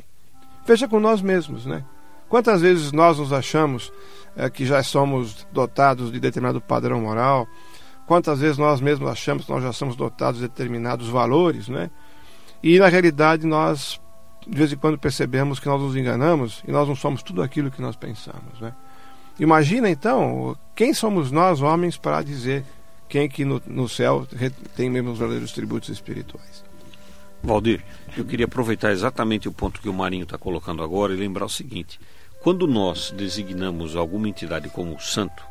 Veja 0.66 0.88
com 0.88 1.00
nós 1.00 1.22
mesmos, 1.22 1.66
né? 1.66 1.84
Quantas 2.30 2.62
vezes 2.62 2.92
nós 2.92 3.18
nos 3.18 3.34
achamos 3.34 3.92
é, 4.36 4.50
que 4.50 4.66
já 4.66 4.82
somos 4.82 5.46
dotados 5.52 6.12
de 6.12 6.20
determinado 6.20 6.62
padrão 6.62 7.02
moral? 7.02 7.48
Quantas 8.08 8.40
vezes 8.40 8.58
nós 8.58 8.80
mesmos 8.80 9.10
achamos 9.10 9.46
que 9.46 9.52
nós 9.52 9.64
já 9.64 9.74
somos 9.74 9.96
dotados 9.96 10.40
de 10.40 10.48
determinados 10.48 11.10
valores, 11.10 11.68
né? 11.68 11.90
E 12.64 12.80
na 12.80 12.88
realidade 12.88 13.46
nós 13.46 14.00
de 14.48 14.58
vez 14.58 14.74
em 14.74 14.78
quando 14.78 14.98
percebemos 14.98 15.60
que 15.60 15.68
nós 15.68 15.82
nos 15.82 15.96
enganamos 15.96 16.64
e 16.68 16.72
nós 16.72 16.88
não 16.88 16.96
somos 16.96 17.22
tudo 17.22 17.44
aquilo 17.44 17.70
que 17.70 17.82
nós 17.82 17.96
pensamos, 17.96 18.60
né? 18.60 18.74
Imagina 19.40 19.90
então 19.90 20.56
quem 20.76 20.94
somos 20.94 21.32
nós 21.32 21.62
homens 21.62 21.98
para 21.98 22.22
dizer 22.22 22.64
quem 23.12 23.28
que 23.28 23.44
no, 23.44 23.62
no 23.68 23.90
céu 23.90 24.26
tem 24.74 24.90
mesmo 24.90 25.12
os 25.12 25.20
verdadeiros 25.20 25.52
tributos 25.52 25.90
espirituais. 25.90 26.64
Valdir, 27.44 27.84
eu 28.16 28.24
queria 28.24 28.46
aproveitar 28.46 28.94
exatamente 28.94 29.50
o 29.50 29.52
ponto 29.52 29.82
que 29.82 29.90
o 29.90 29.94
Marinho 29.94 30.24
está 30.24 30.38
colocando 30.38 30.82
agora 30.82 31.12
e 31.12 31.18
lembrar 31.18 31.44
o 31.44 31.50
seguinte: 31.50 32.00
quando 32.40 32.66
nós 32.66 33.12
designamos 33.12 33.98
alguma 33.98 34.30
entidade 34.30 34.70
como 34.70 34.98
santo, 35.02 35.44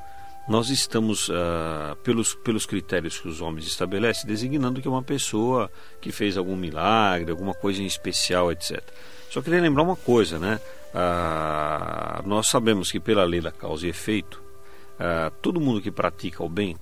nós 0.48 0.70
estamos, 0.70 1.28
uh, 1.28 1.94
pelos, 2.02 2.34
pelos 2.34 2.64
critérios 2.64 3.18
que 3.18 3.28
os 3.28 3.42
homens 3.42 3.66
estabelecem, 3.66 4.26
designando 4.26 4.80
que 4.80 4.88
é 4.88 4.90
uma 4.90 5.02
pessoa 5.02 5.70
que 6.00 6.10
fez 6.10 6.38
algum 6.38 6.56
milagre, 6.56 7.30
alguma 7.30 7.52
coisa 7.52 7.82
em 7.82 7.86
especial, 7.86 8.50
etc. 8.50 8.82
Só 9.28 9.42
queria 9.42 9.60
lembrar 9.60 9.82
uma 9.82 9.96
coisa, 9.96 10.38
né? 10.38 10.58
Uh, 10.94 12.26
nós 12.26 12.46
sabemos 12.46 12.90
que 12.90 12.98
pela 12.98 13.24
lei 13.24 13.42
da 13.42 13.52
causa 13.52 13.86
e 13.86 13.90
efeito, 13.90 14.42
uh, 14.94 15.30
todo 15.42 15.60
mundo 15.60 15.82
que 15.82 15.90
pratica 15.90 16.42
o 16.42 16.48
bem 16.48 16.78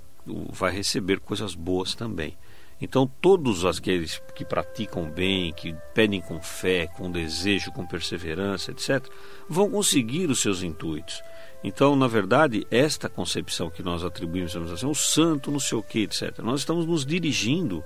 vai 0.50 0.72
receber 0.72 1.20
coisas 1.20 1.54
boas 1.54 1.94
também. 1.94 2.36
Então, 2.80 3.10
todos 3.20 3.64
aqueles 3.64 4.22
que 4.34 4.44
praticam 4.44 5.10
bem, 5.10 5.52
que 5.52 5.74
pedem 5.92 6.20
com 6.20 6.40
fé, 6.40 6.86
com 6.86 7.10
desejo, 7.10 7.72
com 7.72 7.84
perseverança, 7.84 8.70
etc., 8.70 9.04
vão 9.48 9.68
conseguir 9.68 10.30
os 10.30 10.40
seus 10.40 10.62
intuitos. 10.62 11.20
Então, 11.62 11.96
na 11.96 12.06
verdade, 12.06 12.64
esta 12.70 13.08
concepção 13.08 13.68
que 13.68 13.82
nós 13.82 14.04
atribuímos, 14.04 14.52
dizer 14.52 14.72
assim, 14.72 14.86
o 14.86 14.94
santo, 14.94 15.50
não 15.50 15.58
sei 15.58 15.76
o 15.76 15.82
que, 15.82 16.00
etc., 16.04 16.38
nós 16.38 16.60
estamos 16.60 16.86
nos 16.86 17.04
dirigindo 17.04 17.82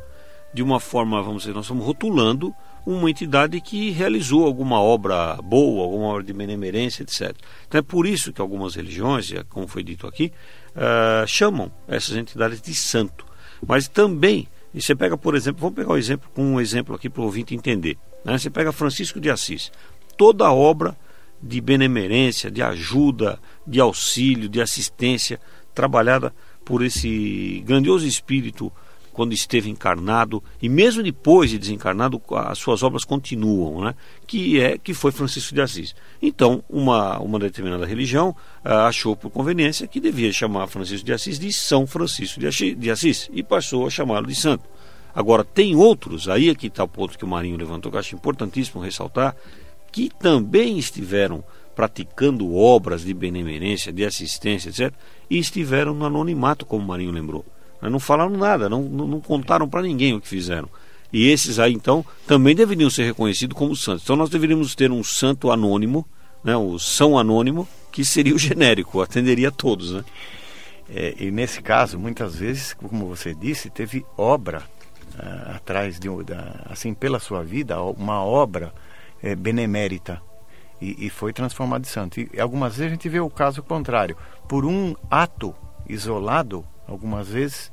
de 0.52 0.62
uma 0.62 0.78
forma, 0.78 1.22
vamos 1.22 1.42
dizer, 1.42 1.54
nós 1.54 1.64
estamos 1.64 1.86
rotulando 1.86 2.54
uma 2.84 3.10
entidade 3.10 3.60
que 3.60 3.90
realizou 3.90 4.44
alguma 4.44 4.80
obra 4.80 5.38
boa, 5.42 5.84
alguma 5.84 6.06
obra 6.06 6.22
de 6.22 6.32
benemerência, 6.32 7.02
etc. 7.02 7.34
Então 7.66 7.78
é 7.78 7.82
por 7.82 8.06
isso 8.06 8.32
que 8.32 8.40
algumas 8.40 8.74
religiões, 8.74 9.32
como 9.48 9.68
foi 9.68 9.82
dito 9.82 10.06
aqui, 10.06 10.32
uh, 10.74 11.26
chamam 11.26 11.70
essas 11.86 12.16
entidades 12.16 12.60
de 12.60 12.74
santo. 12.74 13.24
Mas 13.66 13.86
também, 13.86 14.48
e 14.74 14.82
você 14.82 14.94
pega, 14.94 15.16
por 15.16 15.34
exemplo, 15.34 15.60
vamos 15.60 15.76
pegar 15.76 15.92
um 15.92 15.96
exemplo 15.96 16.28
com 16.34 16.42
um 16.42 16.60
exemplo 16.60 16.94
aqui 16.94 17.08
para 17.08 17.22
o 17.22 17.24
ouvinte 17.24 17.54
entender. 17.54 17.96
Né? 18.24 18.36
Você 18.36 18.50
pega 18.50 18.72
Francisco 18.72 19.20
de 19.20 19.30
Assis. 19.30 19.70
Toda 20.16 20.46
a 20.46 20.52
obra 20.52 20.96
de 21.42 21.60
benemerência, 21.60 22.50
de 22.50 22.62
ajuda, 22.62 23.38
de 23.66 23.80
auxílio, 23.80 24.48
de 24.48 24.60
assistência, 24.60 25.40
trabalhada 25.74 26.34
por 26.64 26.82
esse 26.82 27.62
grandioso 27.66 28.06
espírito 28.06 28.72
quando 29.12 29.32
esteve 29.32 29.68
encarnado 29.70 30.42
e 30.60 30.68
mesmo 30.68 31.02
depois 31.02 31.50
de 31.50 31.58
desencarnado 31.58 32.20
as 32.30 32.58
suas 32.58 32.82
obras 32.82 33.04
continuam, 33.04 33.84
né? 33.84 33.94
Que 34.26 34.60
é 34.60 34.78
que 34.78 34.94
foi 34.94 35.12
Francisco 35.12 35.54
de 35.54 35.60
Assis. 35.60 35.94
Então 36.20 36.64
uma 36.68 37.18
uma 37.18 37.38
determinada 37.38 37.84
religião 37.84 38.34
ah, 38.64 38.86
achou 38.86 39.14
por 39.14 39.30
conveniência 39.30 39.86
que 39.86 40.00
devia 40.00 40.32
chamar 40.32 40.66
Francisco 40.66 41.04
de 41.04 41.12
Assis 41.12 41.38
de 41.38 41.52
São 41.52 41.86
Francisco 41.86 42.40
de 42.40 42.90
Assis 42.90 43.28
e 43.32 43.42
passou 43.42 43.86
a 43.86 43.90
chamá-lo 43.90 44.26
de 44.26 44.34
santo. 44.34 44.64
Agora 45.14 45.44
tem 45.44 45.76
outros 45.76 46.28
aí 46.28 46.48
é 46.48 46.54
que 46.54 46.68
está 46.68 46.84
o 46.84 46.88
ponto 46.88 47.18
que 47.18 47.24
o 47.24 47.28
Marinho 47.28 47.56
levantou 47.56 47.92
que 47.92 47.98
acho 47.98 48.14
importantíssimo 48.14 48.82
ressaltar 48.82 49.36
que 49.92 50.08
também 50.08 50.78
estiveram 50.78 51.44
praticando 51.74 52.54
obras 52.54 53.02
de 53.04 53.14
benemerência, 53.14 53.92
de 53.92 54.04
assistência, 54.04 54.70
etc., 54.70 54.92
e 55.28 55.38
estiveram 55.38 55.94
no 55.94 56.04
anonimato, 56.04 56.66
como 56.66 56.84
o 56.84 56.86
Marinho 56.88 57.12
lembrou. 57.12 57.44
Não 57.90 57.98
falaram 57.98 58.30
nada, 58.30 58.68
não, 58.68 58.82
não 58.82 59.20
contaram 59.20 59.68
para 59.68 59.82
ninguém 59.82 60.14
o 60.14 60.20
que 60.20 60.28
fizeram. 60.28 60.68
E 61.12 61.28
esses 61.28 61.58
aí, 61.58 61.72
então, 61.72 62.04
também 62.26 62.54
deveriam 62.54 62.88
ser 62.88 63.04
reconhecidos 63.04 63.56
como 63.56 63.76
santos. 63.76 64.04
Então, 64.04 64.16
nós 64.16 64.30
deveríamos 64.30 64.74
ter 64.74 64.90
um 64.90 65.04
santo 65.04 65.50
anônimo, 65.50 66.06
né, 66.42 66.56
o 66.56 66.78
São 66.78 67.18
Anônimo, 67.18 67.68
que 67.90 68.04
seria 68.04 68.34
o 68.34 68.38
genérico, 68.38 69.02
atenderia 69.02 69.48
a 69.48 69.52
todos. 69.52 69.92
Né? 69.92 70.04
É, 70.88 71.14
e 71.18 71.30
nesse 71.30 71.60
caso, 71.60 71.98
muitas 71.98 72.36
vezes, 72.36 72.72
como 72.72 73.06
você 73.06 73.34
disse, 73.34 73.68
teve 73.68 74.04
obra 74.16 74.62
uh, 75.14 75.56
atrás 75.56 75.98
de 76.00 76.08
da, 76.24 76.66
assim 76.66 76.94
pela 76.94 77.18
sua 77.18 77.42
vida, 77.42 77.80
uma 77.82 78.24
obra 78.24 78.72
é, 79.22 79.36
benemérita 79.36 80.20
e, 80.80 81.06
e, 81.06 81.10
foi 81.10 81.32
transformado 81.32 81.84
em 81.84 81.88
santo. 81.88 82.20
E 82.20 82.40
algumas 82.40 82.76
vezes 82.76 82.90
a 82.90 82.94
gente 82.94 83.08
vê 83.08 83.20
o 83.20 83.30
caso 83.30 83.62
contrário, 83.62 84.16
por 84.48 84.64
um 84.64 84.94
ato 85.10 85.54
isolado, 85.88 86.64
algumas 86.92 87.28
vezes 87.28 87.72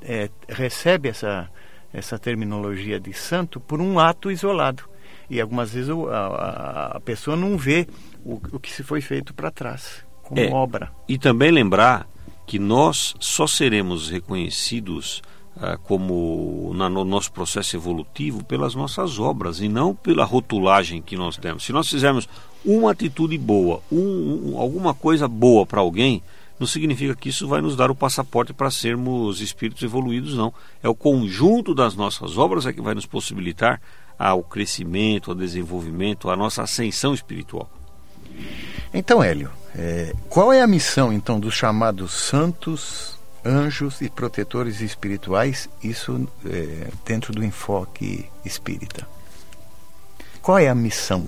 é, 0.00 0.30
recebe 0.48 1.08
essa, 1.08 1.48
essa 1.92 2.18
terminologia 2.18 2.98
de 2.98 3.12
santo 3.12 3.60
por 3.60 3.80
um 3.80 3.98
ato 3.98 4.30
isolado. 4.30 4.84
E 5.28 5.40
algumas 5.40 5.72
vezes 5.72 5.90
a, 5.90 6.92
a 6.96 7.00
pessoa 7.00 7.36
não 7.36 7.56
vê 7.56 7.86
o, 8.24 8.40
o 8.52 8.60
que 8.60 8.70
se 8.70 8.82
foi 8.82 9.00
feito 9.00 9.32
para 9.32 9.50
trás, 9.50 10.04
como 10.22 10.40
é, 10.40 10.50
obra. 10.50 10.90
E 11.08 11.18
também 11.18 11.50
lembrar 11.50 12.06
que 12.46 12.58
nós 12.58 13.14
só 13.18 13.46
seremos 13.46 14.10
reconhecidos 14.10 15.22
ah, 15.56 15.76
como 15.76 16.72
no 16.74 17.04
nosso 17.04 17.30
processo 17.30 17.76
evolutivo 17.76 18.42
pelas 18.44 18.74
nossas 18.74 19.18
obras 19.18 19.60
e 19.60 19.68
não 19.68 19.94
pela 19.94 20.24
rotulagem 20.24 21.02
que 21.02 21.16
nós 21.16 21.36
temos. 21.36 21.64
Se 21.64 21.72
nós 21.72 21.88
fizermos 21.88 22.28
uma 22.64 22.90
atitude 22.90 23.36
boa, 23.36 23.80
um, 23.90 24.52
um, 24.52 24.58
alguma 24.58 24.94
coisa 24.94 25.28
boa 25.28 25.66
para 25.66 25.80
alguém, 25.80 26.22
não 26.62 26.66
significa 26.66 27.16
que 27.16 27.28
isso 27.28 27.48
vai 27.48 27.60
nos 27.60 27.74
dar 27.74 27.90
o 27.90 27.94
passaporte 27.94 28.52
para 28.52 28.70
sermos 28.70 29.40
espíritos 29.40 29.82
evoluídos, 29.82 30.36
não. 30.36 30.54
É 30.80 30.88
o 30.88 30.94
conjunto 30.94 31.74
das 31.74 31.96
nossas 31.96 32.38
obras 32.38 32.66
é 32.66 32.72
que 32.72 32.80
vai 32.80 32.94
nos 32.94 33.04
possibilitar 33.04 33.82
ao 34.16 34.44
crescimento, 34.44 35.32
ao 35.32 35.34
desenvolvimento, 35.34 36.30
a 36.30 36.36
nossa 36.36 36.62
ascensão 36.62 37.12
espiritual. 37.12 37.68
Então, 38.94 39.20
Hélio, 39.20 39.50
é, 39.74 40.14
qual 40.28 40.52
é 40.52 40.62
a 40.62 40.66
missão 40.68 41.12
então 41.12 41.40
dos 41.40 41.52
chamados 41.52 42.12
santos, 42.12 43.18
anjos 43.44 44.00
e 44.00 44.08
protetores 44.08 44.80
espirituais? 44.80 45.68
Isso 45.82 46.28
é, 46.46 46.90
dentro 47.04 47.32
do 47.32 47.44
enfoque 47.44 48.26
espírita. 48.44 49.04
Qual 50.40 50.58
é 50.58 50.68
a 50.68 50.74
missão? 50.76 51.26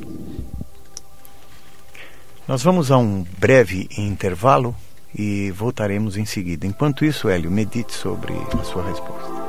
Nós 2.47 2.62
vamos 2.62 2.92
a 2.92 2.99
um 2.99 3.27
breve 3.37 3.88
intervalo 3.99 4.77
e 5.14 5.50
voltaremos 5.50 6.16
em 6.16 6.24
seguida. 6.24 6.66
Enquanto 6.66 7.05
isso, 7.05 7.29
Hélio, 7.29 7.50
medite 7.50 7.92
sobre 7.92 8.33
a 8.33 8.64
sua 8.64 8.87
resposta. 8.88 9.44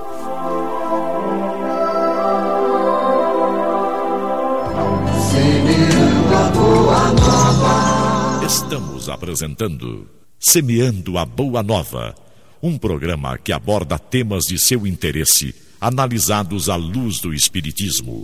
Estamos 8.46 9.10
apresentando 9.10 10.08
Semeando 10.40 11.18
a 11.18 11.26
Boa 11.26 11.64
Nova, 11.64 12.14
um 12.62 12.78
programa 12.78 13.38
que 13.38 13.52
aborda 13.52 13.98
temas 13.98 14.44
de 14.46 14.60
seu 14.60 14.86
interesse, 14.86 15.56
analisados 15.82 16.70
à 16.70 16.76
luz 16.76 17.20
do 17.20 17.34
Espiritismo. 17.34 18.24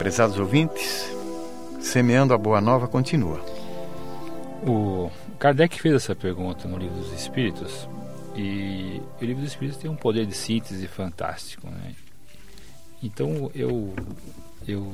Prezados 0.00 0.38
ouvintes, 0.38 1.14
Semeando 1.78 2.32
a 2.32 2.38
Boa 2.38 2.58
Nova 2.58 2.88
continua. 2.88 3.38
O 4.66 5.10
Kardec 5.38 5.78
fez 5.78 5.94
essa 5.94 6.14
pergunta 6.14 6.66
no 6.66 6.78
Livro 6.78 6.96
dos 6.96 7.12
Espíritos 7.12 7.86
e 8.34 8.98
o 9.20 9.22
Livro 9.26 9.42
dos 9.42 9.50
Espíritos 9.50 9.78
tem 9.78 9.90
um 9.90 9.96
poder 9.96 10.24
de 10.24 10.34
síntese 10.34 10.88
fantástico, 10.88 11.66
né? 11.66 11.94
Então 13.02 13.50
eu 13.54 13.94
eu 14.66 14.90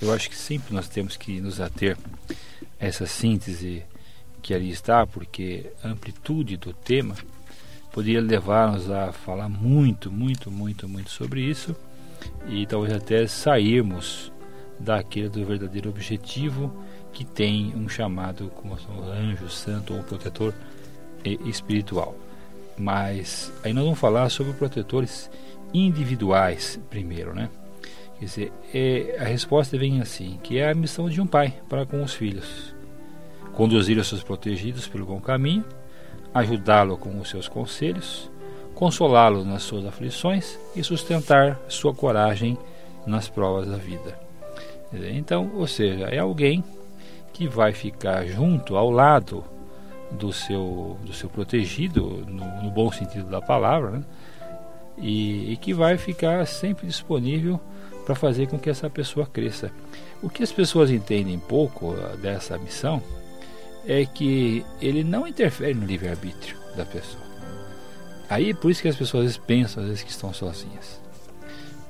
eu 0.00 0.10
acho 0.10 0.30
que 0.30 0.36
sempre 0.38 0.72
nós 0.72 0.88
temos 0.88 1.18
que 1.18 1.38
nos 1.38 1.60
ater 1.60 1.98
a 2.80 2.86
essa 2.86 3.04
síntese 3.04 3.82
que 4.40 4.54
ali 4.54 4.70
está, 4.70 5.06
porque 5.06 5.70
a 5.84 5.88
amplitude 5.88 6.56
do 6.56 6.72
tema 6.72 7.14
poderia 7.92 8.22
levar-nos 8.22 8.90
a 8.90 9.12
falar 9.12 9.50
muito, 9.50 10.10
muito, 10.10 10.50
muito, 10.50 10.88
muito 10.88 11.10
sobre 11.10 11.42
isso 11.42 11.76
e 12.48 12.66
talvez 12.66 12.94
até 12.94 13.26
sairmos 13.26 14.29
daquele 14.80 15.28
do 15.28 15.44
verdadeiro 15.44 15.90
objetivo 15.90 16.72
que 17.12 17.24
tem 17.24 17.74
um 17.76 17.88
chamado 17.88 18.50
como 18.56 18.74
um 18.74 19.12
anjo 19.12 19.48
santo 19.48 19.94
ou 19.94 20.02
protetor 20.02 20.54
espiritual. 21.24 22.16
Mas 22.76 23.52
aí 23.62 23.72
nós 23.72 23.84
vamos 23.84 23.98
falar 23.98 24.30
sobre 24.30 24.54
protetores 24.54 25.30
individuais 25.72 26.80
primeiro, 26.88 27.34
né? 27.34 27.50
Quer 28.18 28.24
dizer, 28.24 28.52
é, 28.74 29.16
a 29.18 29.24
resposta 29.24 29.78
vem 29.78 30.00
assim, 30.00 30.38
que 30.42 30.58
é 30.58 30.70
a 30.70 30.74
missão 30.74 31.08
de 31.08 31.20
um 31.20 31.26
pai 31.26 31.54
para 31.68 31.86
com 31.86 32.02
os 32.02 32.14
filhos. 32.14 32.74
Conduzir 33.52 33.98
os 33.98 34.08
seus 34.08 34.22
protegidos 34.22 34.86
pelo 34.86 35.06
bom 35.06 35.20
caminho, 35.20 35.64
ajudá-lo 36.32 36.96
com 36.96 37.18
os 37.18 37.28
seus 37.28 37.48
conselhos, 37.48 38.30
consolá-lo 38.74 39.44
nas 39.44 39.62
suas 39.62 39.84
aflições 39.86 40.58
e 40.76 40.84
sustentar 40.84 41.58
sua 41.68 41.94
coragem 41.94 42.58
nas 43.06 43.28
provas 43.28 43.66
da 43.66 43.76
vida. 43.76 44.29
Então, 44.92 45.50
ou 45.54 45.66
seja, 45.66 46.06
é 46.06 46.18
alguém 46.18 46.64
que 47.32 47.46
vai 47.46 47.72
ficar 47.72 48.26
junto, 48.26 48.76
ao 48.76 48.90
lado 48.90 49.44
do 50.10 50.32
seu, 50.32 50.98
do 51.04 51.12
seu 51.12 51.28
protegido, 51.28 52.24
no, 52.26 52.62
no 52.62 52.70
bom 52.70 52.90
sentido 52.90 53.30
da 53.30 53.40
palavra, 53.40 53.90
né? 53.90 54.04
e, 54.98 55.52
e 55.52 55.56
que 55.56 55.72
vai 55.72 55.96
ficar 55.96 56.46
sempre 56.46 56.86
disponível 56.86 57.60
para 58.04 58.14
fazer 58.14 58.48
com 58.48 58.58
que 58.58 58.68
essa 58.68 58.90
pessoa 58.90 59.26
cresça. 59.26 59.70
O 60.22 60.28
que 60.28 60.42
as 60.42 60.52
pessoas 60.52 60.90
entendem 60.90 61.38
pouco 61.38 61.94
ah, 61.94 62.16
dessa 62.16 62.58
missão 62.58 63.02
é 63.86 64.04
que 64.04 64.64
ele 64.80 65.02
não 65.02 65.26
interfere 65.26 65.74
no 65.74 65.86
livre-arbítrio 65.86 66.56
da 66.76 66.84
pessoa. 66.84 67.22
Aí 68.28 68.52
por 68.52 68.70
isso 68.70 68.82
que 68.82 68.88
as 68.88 68.96
pessoas 68.96 69.36
pensam 69.36 69.82
às 69.82 69.88
vezes 69.88 70.04
que 70.04 70.10
estão 70.10 70.32
sozinhas. 70.32 70.99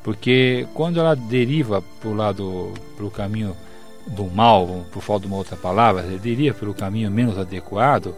Porque 0.02 0.66
quando 0.74 0.98
ela 0.98 1.14
deriva 1.14 1.82
para 2.00 2.08
o 2.08 2.14
lado, 2.14 2.72
para 2.96 3.04
o 3.04 3.10
caminho 3.10 3.56
do 4.06 4.24
mal, 4.24 4.86
por 4.90 5.02
falta 5.02 5.22
de 5.22 5.28
uma 5.28 5.36
outra 5.36 5.56
palavra, 5.56 6.02
deriva 6.02 6.56
pelo 6.56 6.72
caminho 6.72 7.10
menos 7.10 7.38
adequado, 7.38 8.14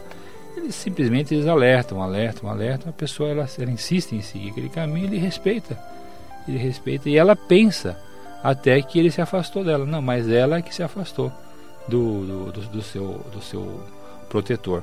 eles 0.56 0.74
simplesmente 0.74 1.34
eles 1.34 1.46
alertam, 1.46 2.02
alertam, 2.02 2.48
alertam, 2.48 2.90
a 2.90 2.92
pessoa 2.92 3.30
ela, 3.30 3.48
ela 3.58 3.70
insiste 3.70 4.12
em 4.12 4.20
seguir 4.20 4.50
aquele 4.50 4.68
caminho, 4.68 5.06
ele 5.06 5.18
respeita. 5.18 5.78
Ele 6.46 6.58
respeita 6.58 7.08
e 7.08 7.16
ela 7.16 7.34
pensa 7.34 7.98
até 8.42 8.80
que 8.82 8.98
ele 8.98 9.10
se 9.10 9.20
afastou 9.20 9.64
dela. 9.64 9.86
Não, 9.86 10.02
mas 10.02 10.28
ela 10.28 10.58
é 10.58 10.62
que 10.62 10.74
se 10.74 10.82
afastou 10.82 11.32
do, 11.88 12.24
do, 12.24 12.52
do, 12.52 12.60
do 12.68 12.82
seu, 12.82 13.24
do 13.32 13.40
seu 13.40 13.80
protetor. 14.28 14.82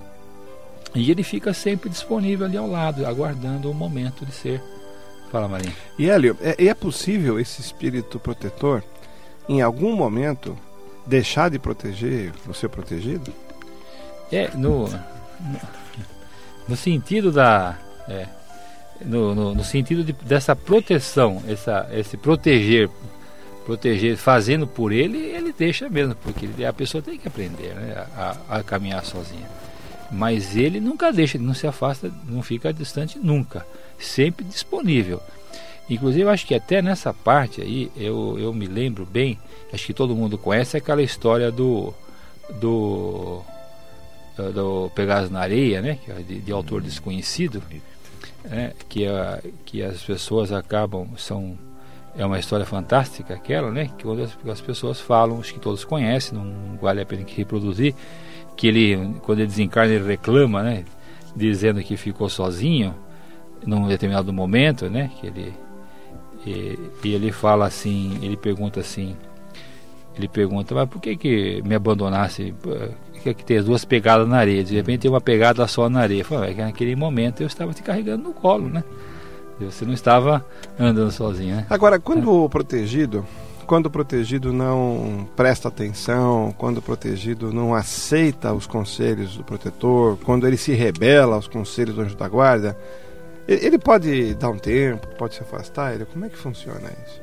E 0.95 1.11
ele 1.11 1.23
fica 1.23 1.53
sempre 1.53 1.89
disponível 1.89 2.45
ali 2.45 2.57
ao 2.57 2.67
lado, 2.67 3.05
aguardando 3.05 3.69
o 3.69 3.73
momento 3.73 4.25
de 4.25 4.31
ser. 4.31 4.61
Fala, 5.31 5.47
Marinho. 5.47 5.73
E 5.97 6.09
Hélio, 6.09 6.35
é, 6.41 6.65
é 6.67 6.73
possível 6.73 7.39
esse 7.39 7.61
espírito 7.61 8.19
protetor, 8.19 8.83
em 9.47 9.61
algum 9.61 9.95
momento, 9.95 10.57
deixar 11.05 11.49
de 11.49 11.59
proteger 11.59 12.33
o 12.47 12.53
seu 12.53 12.69
protegido? 12.69 13.31
É, 14.31 14.49
no, 14.55 14.87
no, 16.67 16.75
sentido 16.75 17.31
da. 17.31 17.77
É, 18.07 18.27
no, 19.03 19.33
no, 19.33 19.55
no, 19.55 19.63
sentido 19.63 20.03
de, 20.03 20.13
dessa 20.13 20.55
proteção, 20.55 21.43
essa, 21.47 21.87
esse 21.91 22.17
proteger, 22.17 22.89
proteger, 23.65 24.17
fazendo 24.17 24.67
por 24.67 24.91
ele, 24.91 25.17
ele 25.17 25.53
deixa 25.57 25.89
mesmo, 25.89 26.15
porque 26.15 26.47
a 26.63 26.73
pessoa 26.73 27.01
tem 27.01 27.17
que 27.17 27.27
aprender 27.27 27.73
né, 27.75 28.05
a, 28.15 28.37
a 28.49 28.63
caminhar 28.63 29.03
sozinha. 29.05 29.47
Mas 30.11 30.55
ele 30.55 30.79
nunca 30.79 31.13
deixa, 31.13 31.37
ele 31.37 31.45
não 31.45 31.53
se 31.53 31.67
afasta, 31.67 32.11
não 32.27 32.41
fica 32.41 32.73
distante 32.73 33.19
nunca, 33.19 33.65
sempre 33.99 34.45
disponível. 34.45 35.21
Inclusive, 35.89 36.23
eu 36.23 36.29
acho 36.29 36.45
que 36.45 36.53
até 36.53 36.81
nessa 36.81 37.13
parte 37.13 37.61
aí, 37.61 37.91
eu, 37.97 38.37
eu 38.39 38.53
me 38.53 38.67
lembro 38.67 39.05
bem, 39.05 39.39
acho 39.73 39.85
que 39.85 39.93
todo 39.93 40.15
mundo 40.15 40.37
conhece 40.37 40.77
aquela 40.77 41.01
história 41.01 41.51
do 41.51 41.93
do 42.59 43.41
do 44.53 44.89
Pegasus 44.95 45.29
na 45.29 45.41
Areia, 45.41 45.81
né, 45.81 45.99
é 46.07 46.13
de, 46.21 46.39
de 46.39 46.51
autor 46.51 46.81
desconhecido, 46.81 47.61
né, 48.45 48.71
que, 48.87 49.05
a, 49.05 49.41
que 49.65 49.83
as 49.83 50.01
pessoas 50.01 50.53
acabam, 50.53 51.09
são 51.17 51.57
é 52.17 52.25
uma 52.25 52.39
história 52.39 52.65
fantástica 52.65 53.33
aquela, 53.33 53.69
né, 53.69 53.91
que 53.97 54.07
as, 54.07 54.37
as 54.49 54.61
pessoas 54.61 54.99
falam, 55.01 55.39
acho 55.41 55.53
que 55.53 55.59
todos 55.59 55.83
conhecem, 55.83 56.37
não 56.37 56.77
vale 56.81 57.01
a 57.01 57.05
pena 57.05 57.23
que 57.23 57.35
reproduzir, 57.35 57.93
que 58.55 58.67
ele, 58.67 59.15
quando 59.23 59.39
ele 59.39 59.47
desencarna, 59.47 59.93
ele 59.93 60.05
reclama, 60.05 60.61
né? 60.61 60.83
Dizendo 61.33 61.81
que 61.81 61.95
ficou 61.95 62.27
sozinho 62.27 62.93
num 63.65 63.87
determinado 63.87 64.31
momento, 64.31 64.89
né? 64.89 65.11
Que 65.19 65.27
ele 65.27 65.53
e, 66.45 66.79
e, 67.03 67.13
ele 67.13 67.31
fala 67.31 67.65
assim, 67.65 68.17
ele 68.21 68.37
pergunta 68.37 68.79
assim, 68.79 69.15
ele 70.15 70.27
pergunta, 70.27 70.73
mas 70.73 70.87
por 70.87 71.01
que 71.01 71.15
que 71.15 71.61
me 71.63 71.75
abandonasse? 71.75 72.53
Que, 73.21 73.33
que 73.33 73.43
tem 73.43 73.57
as 73.57 73.65
duas 73.65 73.83
pegadas 73.83 74.27
na 74.27 74.37
areia, 74.37 74.63
de 74.63 74.73
repente 74.75 75.01
tem 75.01 75.11
uma 75.11 75.19
pegada 75.19 75.67
só 75.67 75.89
na 75.89 75.99
areia. 75.99 76.23
Fala, 76.23 76.47
é 76.47 76.53
que 76.53 76.61
naquele 76.61 76.95
momento 76.95 77.41
eu 77.41 77.47
estava 77.47 77.73
te 77.73 77.83
carregando 77.83 78.23
no 78.23 78.33
colo, 78.33 78.69
né? 78.69 78.83
Você 79.59 79.83
não 79.83 79.93
estava 79.93 80.45
andando 80.79 81.11
sozinho, 81.11 81.57
né? 81.57 81.67
Agora, 81.69 81.99
quando 81.99 82.29
é. 82.29 82.31
o 82.31 82.49
protegido 82.49 83.25
quando 83.69 83.85
o 83.85 83.91
protegido 83.91 84.51
não 84.51 85.27
presta 85.35 85.67
atenção, 85.67 86.51
quando 86.57 86.79
o 86.79 86.81
protegido 86.81 87.53
não 87.53 87.75
aceita 87.75 88.51
os 88.51 88.65
conselhos 88.65 89.37
do 89.37 89.43
protetor, 89.43 90.17
quando 90.25 90.47
ele 90.47 90.57
se 90.57 90.73
rebela 90.73 91.35
aos 91.35 91.47
conselhos 91.47 91.93
do 91.93 92.01
anjo 92.01 92.15
da 92.15 92.27
guarda, 92.27 92.75
ele 93.53 93.79
pode 93.79 94.35
dar 94.35 94.49
um 94.49 94.59
tempo, 94.59 95.07
pode 95.17 95.33
se 95.33 95.41
afastar? 95.41 95.95
Ele, 95.95 96.05
como 96.05 96.25
é 96.25 96.29
que 96.29 96.37
funciona 96.37 96.87
isso? 97.05 97.21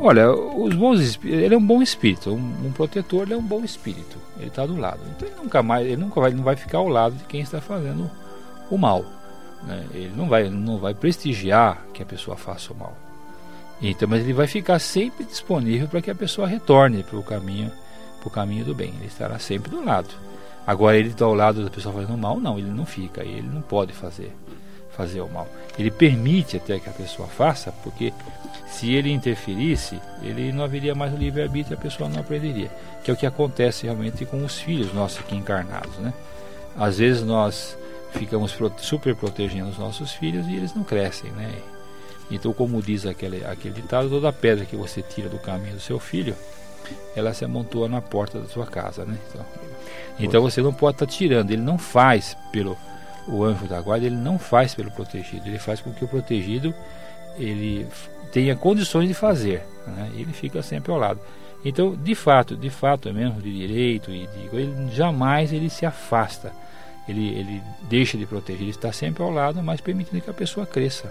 Olha, 0.00 0.32
os 0.32 0.74
bons 0.74 1.18
ele 1.22 1.54
é 1.54 1.58
um 1.58 1.66
bom 1.66 1.82
espírito, 1.82 2.30
um, 2.30 2.66
um 2.66 2.72
protetor 2.72 3.22
ele 3.22 3.34
é 3.34 3.36
um 3.36 3.42
bom 3.42 3.62
espírito. 3.62 4.16
Ele 4.38 4.48
está 4.48 4.64
do 4.64 4.76
lado. 4.76 5.00
Então 5.14 5.28
ele 5.28 5.36
nunca 5.36 5.62
mais, 5.62 5.86
ele 5.86 5.96
nunca 5.96 6.20
vai, 6.20 6.30
não 6.32 6.42
vai 6.42 6.56
ficar 6.56 6.78
ao 6.78 6.88
lado 6.88 7.14
de 7.16 7.24
quem 7.24 7.42
está 7.42 7.60
fazendo 7.60 8.10
o 8.70 8.78
mal. 8.78 9.04
Né? 9.62 9.84
Ele 9.92 10.12
não 10.16 10.26
vai, 10.26 10.48
não 10.48 10.78
vai 10.78 10.94
prestigiar 10.94 11.84
que 11.92 12.02
a 12.02 12.06
pessoa 12.06 12.36
faça 12.36 12.72
o 12.72 12.76
mal. 12.76 12.96
Então, 13.80 14.08
mas 14.08 14.22
ele 14.22 14.32
vai 14.32 14.46
ficar 14.46 14.78
sempre 14.78 15.24
disponível 15.24 15.86
para 15.86 16.00
que 16.00 16.10
a 16.10 16.14
pessoa 16.14 16.46
retorne 16.46 17.02
para 17.02 17.18
o 17.18 17.22
caminho, 17.22 17.70
para 18.20 18.28
o 18.28 18.30
caminho 18.30 18.64
do 18.64 18.74
bem. 18.74 18.94
Ele 18.96 19.06
estará 19.06 19.38
sempre 19.38 19.70
do 19.70 19.84
lado. 19.84 20.08
Agora 20.66 20.96
ele 20.96 21.10
está 21.10 21.24
ao 21.24 21.34
lado 21.34 21.62
da 21.62 21.70
pessoa 21.70 21.94
fazendo 21.94 22.16
mal, 22.16 22.40
não, 22.40 22.58
ele 22.58 22.70
não 22.70 22.86
fica, 22.86 23.22
ele 23.22 23.48
não 23.52 23.60
pode 23.60 23.92
fazer 23.92 24.32
fazer 24.92 25.20
o 25.20 25.28
mal. 25.28 25.48
Ele 25.78 25.90
permite 25.90 26.56
até 26.56 26.78
que 26.78 26.88
a 26.88 26.92
pessoa 26.92 27.26
faça, 27.28 27.72
porque 27.82 28.12
se 28.66 28.92
ele 28.94 29.10
interferisse, 29.10 30.00
ele 30.22 30.52
não 30.52 30.64
haveria 30.64 30.94
mais 30.94 31.12
o 31.12 31.16
livre-arbítrio 31.16 31.74
e 31.74 31.78
a 31.78 31.82
pessoa 31.82 32.08
não 32.08 32.20
aprenderia. 32.20 32.70
Que 33.02 33.10
é 33.10 33.14
o 33.14 33.16
que 33.16 33.26
acontece 33.26 33.84
realmente 33.84 34.24
com 34.24 34.44
os 34.44 34.58
filhos 34.58 34.92
nossos 34.92 35.18
aqui 35.20 35.34
encarnados, 35.34 35.96
né? 35.98 36.12
Às 36.76 36.98
vezes 36.98 37.22
nós 37.22 37.76
ficamos 38.12 38.56
super 38.78 39.14
protegendo 39.14 39.70
os 39.70 39.78
nossos 39.78 40.12
filhos 40.12 40.46
e 40.46 40.54
eles 40.56 40.74
não 40.74 40.84
crescem, 40.84 41.30
né? 41.32 41.50
Então, 42.30 42.52
como 42.52 42.80
diz 42.80 43.04
aquele, 43.04 43.44
aquele 43.44 43.74
ditado, 43.74 44.08
toda 44.08 44.32
pedra 44.32 44.64
que 44.64 44.76
você 44.76 45.02
tira 45.02 45.28
do 45.28 45.38
caminho 45.38 45.74
do 45.74 45.80
seu 45.80 45.98
filho, 45.98 46.34
ela 47.14 47.34
se 47.34 47.44
amontoa 47.44 47.88
na 47.88 48.00
porta 48.00 48.40
da 48.40 48.46
sua 48.46 48.66
casa, 48.66 49.04
né? 49.04 49.18
Então, 49.28 49.46
então 50.18 50.42
você 50.42 50.62
não 50.62 50.72
pode 50.72 50.96
estar 50.96 51.06
tá 51.06 51.12
tirando, 51.12 51.50
ele 51.50 51.62
não 51.62 51.76
faz 51.76 52.36
pelo 52.50 52.76
o 53.28 53.44
anjo 53.44 53.66
da 53.66 53.80
guarda, 53.80 54.06
ele 54.06 54.16
não 54.16 54.38
faz 54.38 54.74
pelo 54.74 54.90
protegido, 54.90 55.48
ele 55.48 55.58
faz 55.58 55.80
com 55.80 55.92
que 55.92 56.04
o 56.04 56.08
protegido 56.08 56.74
ele 57.38 57.86
tenha 58.32 58.54
condições 58.56 59.08
de 59.08 59.14
fazer, 59.14 59.62
né? 59.86 60.10
ele 60.14 60.32
fica 60.32 60.62
sempre 60.62 60.92
ao 60.92 60.98
lado. 60.98 61.20
Então, 61.64 61.94
de 61.94 62.14
fato, 62.14 62.56
de 62.56 62.70
fato 62.70 63.08
é 63.08 63.12
mesmo 63.12 63.40
de 63.40 63.52
direito 63.52 64.10
e 64.10 64.26
de 64.26 64.56
ele 64.56 64.90
jamais 64.92 65.52
ele 65.52 65.70
se 65.70 65.86
afasta, 65.86 66.52
ele, 67.08 67.28
ele 67.28 67.62
deixa 67.88 68.18
de 68.18 68.26
proteger, 68.26 68.62
ele 68.62 68.70
está 68.70 68.92
sempre 68.92 69.22
ao 69.22 69.30
lado, 69.30 69.62
mas 69.62 69.80
permitindo 69.80 70.20
que 70.20 70.30
a 70.30 70.34
pessoa 70.34 70.66
cresça 70.66 71.10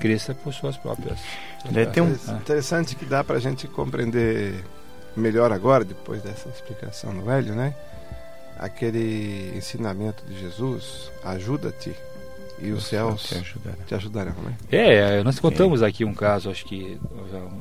cresça 0.00 0.34
por 0.34 0.52
suas 0.52 0.76
próprias. 0.76 1.18
É, 1.74 1.84
tem 1.86 2.02
um 2.02 2.12
interessante 2.12 2.94
que 2.94 3.04
dá 3.04 3.22
para 3.24 3.36
a 3.36 3.40
gente 3.40 3.66
compreender 3.66 4.64
melhor 5.16 5.52
agora, 5.52 5.84
depois 5.84 6.22
dessa 6.22 6.48
explicação 6.48 7.14
do 7.14 7.22
velho, 7.22 7.54
né? 7.54 7.74
Aquele 8.64 9.52
ensinamento 9.56 10.24
de 10.24 10.38
Jesus, 10.38 11.10
ajuda-te 11.22 11.94
e 12.58 12.70
os, 12.70 12.84
céus 12.84 13.24
te 13.24 13.34
ajudarão. 13.34 13.78
te 13.86 13.94
ajudarão, 13.94 14.34
né? 14.42 14.56
É, 14.70 15.22
nós 15.22 15.38
contamos 15.38 15.82
é. 15.82 15.86
aqui 15.86 16.04
um 16.04 16.14
caso, 16.14 16.50
acho 16.50 16.64
que 16.64 16.98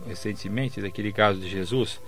recentemente, 0.08 0.82
daquele 0.82 1.12
caso 1.12 1.40
de 1.40 1.50
Jesus, 1.50 2.00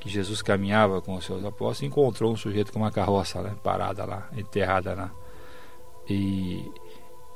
que 0.00 0.08
Jesus 0.08 0.42
caminhava 0.42 1.00
com 1.00 1.14
os 1.14 1.24
seus 1.24 1.44
apóstolos 1.44 1.82
e 1.82 1.86
encontrou 1.86 2.32
um 2.32 2.36
sujeito 2.36 2.72
com 2.72 2.80
uma 2.80 2.90
carroça 2.90 3.40
né, 3.42 3.54
parada 3.62 4.04
lá, 4.04 4.28
enterrada 4.36 4.94
lá. 4.94 5.10
E 6.08 6.68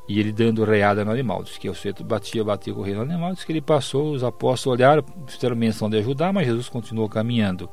e 0.09 0.21
ele 0.21 0.33
dando 0.33 0.65
reada 0.65 1.05
no 1.05 1.11
animal. 1.11 1.43
Diz 1.43 1.59
que 1.59 1.69
o 1.69 1.75
sujeito 1.75 2.05
batia, 2.05 2.45
batia, 2.45 2.73
corria 2.73 2.95
no 2.95 3.03
animal. 3.03 3.33
Diz 3.33 3.45
que 3.45 3.53
ele 3.53 3.61
passou, 3.61 4.13
os 4.13 4.23
apóstolos 4.23 4.79
olharam, 4.79 5.05
fizeram 5.27 5.57
menção 5.57 5.91
de 5.91 5.99
ajudar, 5.99 6.33
mas 6.33 6.47
Jesus 6.47 6.69
continuou 6.69 7.09
caminhando 7.09 7.69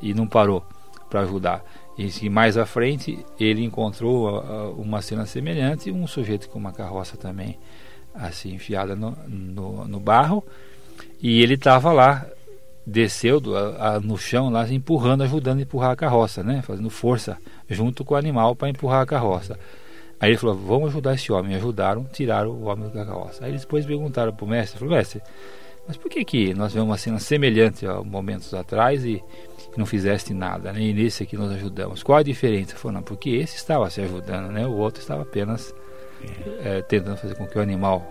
e 0.00 0.12
não 0.12 0.26
parou 0.26 0.64
para 1.08 1.20
ajudar. 1.20 1.64
E 1.96 2.28
mais 2.28 2.56
à 2.56 2.64
frente 2.64 3.24
ele 3.38 3.64
encontrou 3.64 4.28
uh, 4.28 4.70
uh, 4.70 4.80
uma 4.80 5.02
cena 5.02 5.26
semelhante, 5.26 5.90
um 5.90 6.06
sujeito 6.06 6.48
com 6.48 6.58
uma 6.58 6.72
carroça 6.72 7.16
também 7.16 7.58
assim 8.14 8.54
enfiada 8.54 8.94
no, 8.94 9.16
no, 9.26 9.88
no 9.88 10.00
barro, 10.00 10.44
e 11.20 11.42
ele 11.42 11.54
estava 11.54 11.92
lá 11.92 12.26
desceu 12.86 13.40
do, 13.40 13.56
a, 13.56 13.94
a, 13.94 14.00
no 14.00 14.18
chão 14.18 14.50
lá 14.50 14.68
empurrando, 14.68 15.22
ajudando 15.22 15.58
a 15.60 15.62
empurrar 15.62 15.92
a 15.92 15.96
carroça, 15.96 16.42
né? 16.42 16.62
Fazendo 16.62 16.90
força 16.90 17.38
junto 17.68 18.04
com 18.04 18.14
o 18.14 18.16
animal 18.16 18.56
para 18.56 18.68
empurrar 18.68 19.02
a 19.02 19.06
carroça. 19.06 19.58
Aí 20.20 20.30
ele 20.30 20.38
falou: 20.38 20.56
Vamos 20.56 20.88
ajudar 20.90 21.14
esse 21.14 21.32
homem. 21.32 21.54
Ajudaram, 21.54 22.04
tiraram 22.04 22.50
o 22.50 22.64
homem 22.64 22.88
da 22.90 23.04
carroça. 23.04 23.44
Aí 23.44 23.50
eles 23.50 23.62
depois 23.62 23.86
perguntaram 23.86 24.32
para 24.32 24.44
o 24.44 24.48
mestre: 24.48 24.78
falou, 24.78 24.94
Mestre, 24.94 25.22
mas 25.86 25.96
por 25.96 26.10
que, 26.10 26.24
que 26.24 26.54
nós 26.54 26.72
vemos 26.72 26.88
uma 26.88 26.98
cena 26.98 27.18
semelhante 27.18 27.86
a 27.86 28.02
momentos 28.02 28.52
atrás 28.54 29.04
e 29.04 29.22
não 29.78 29.86
fizeste 29.86 30.34
nada, 30.34 30.72
nem 30.72 30.94
né? 30.94 31.02
nesse 31.02 31.22
aqui 31.22 31.36
nós 31.36 31.50
ajudamos? 31.52 32.02
Qual 32.02 32.18
a 32.18 32.22
diferença? 32.22 32.76
Falou: 32.76 32.96
Não, 32.96 33.02
porque 33.02 33.30
esse 33.30 33.56
estava 33.56 33.88
se 33.90 34.00
ajudando, 34.00 34.50
né? 34.50 34.66
o 34.66 34.72
outro 34.72 35.00
estava 35.00 35.22
apenas 35.22 35.74
é, 36.64 36.82
tentando 36.82 37.16
fazer 37.16 37.34
com 37.34 37.46
que 37.46 37.58
o 37.58 37.62
animal 37.62 38.06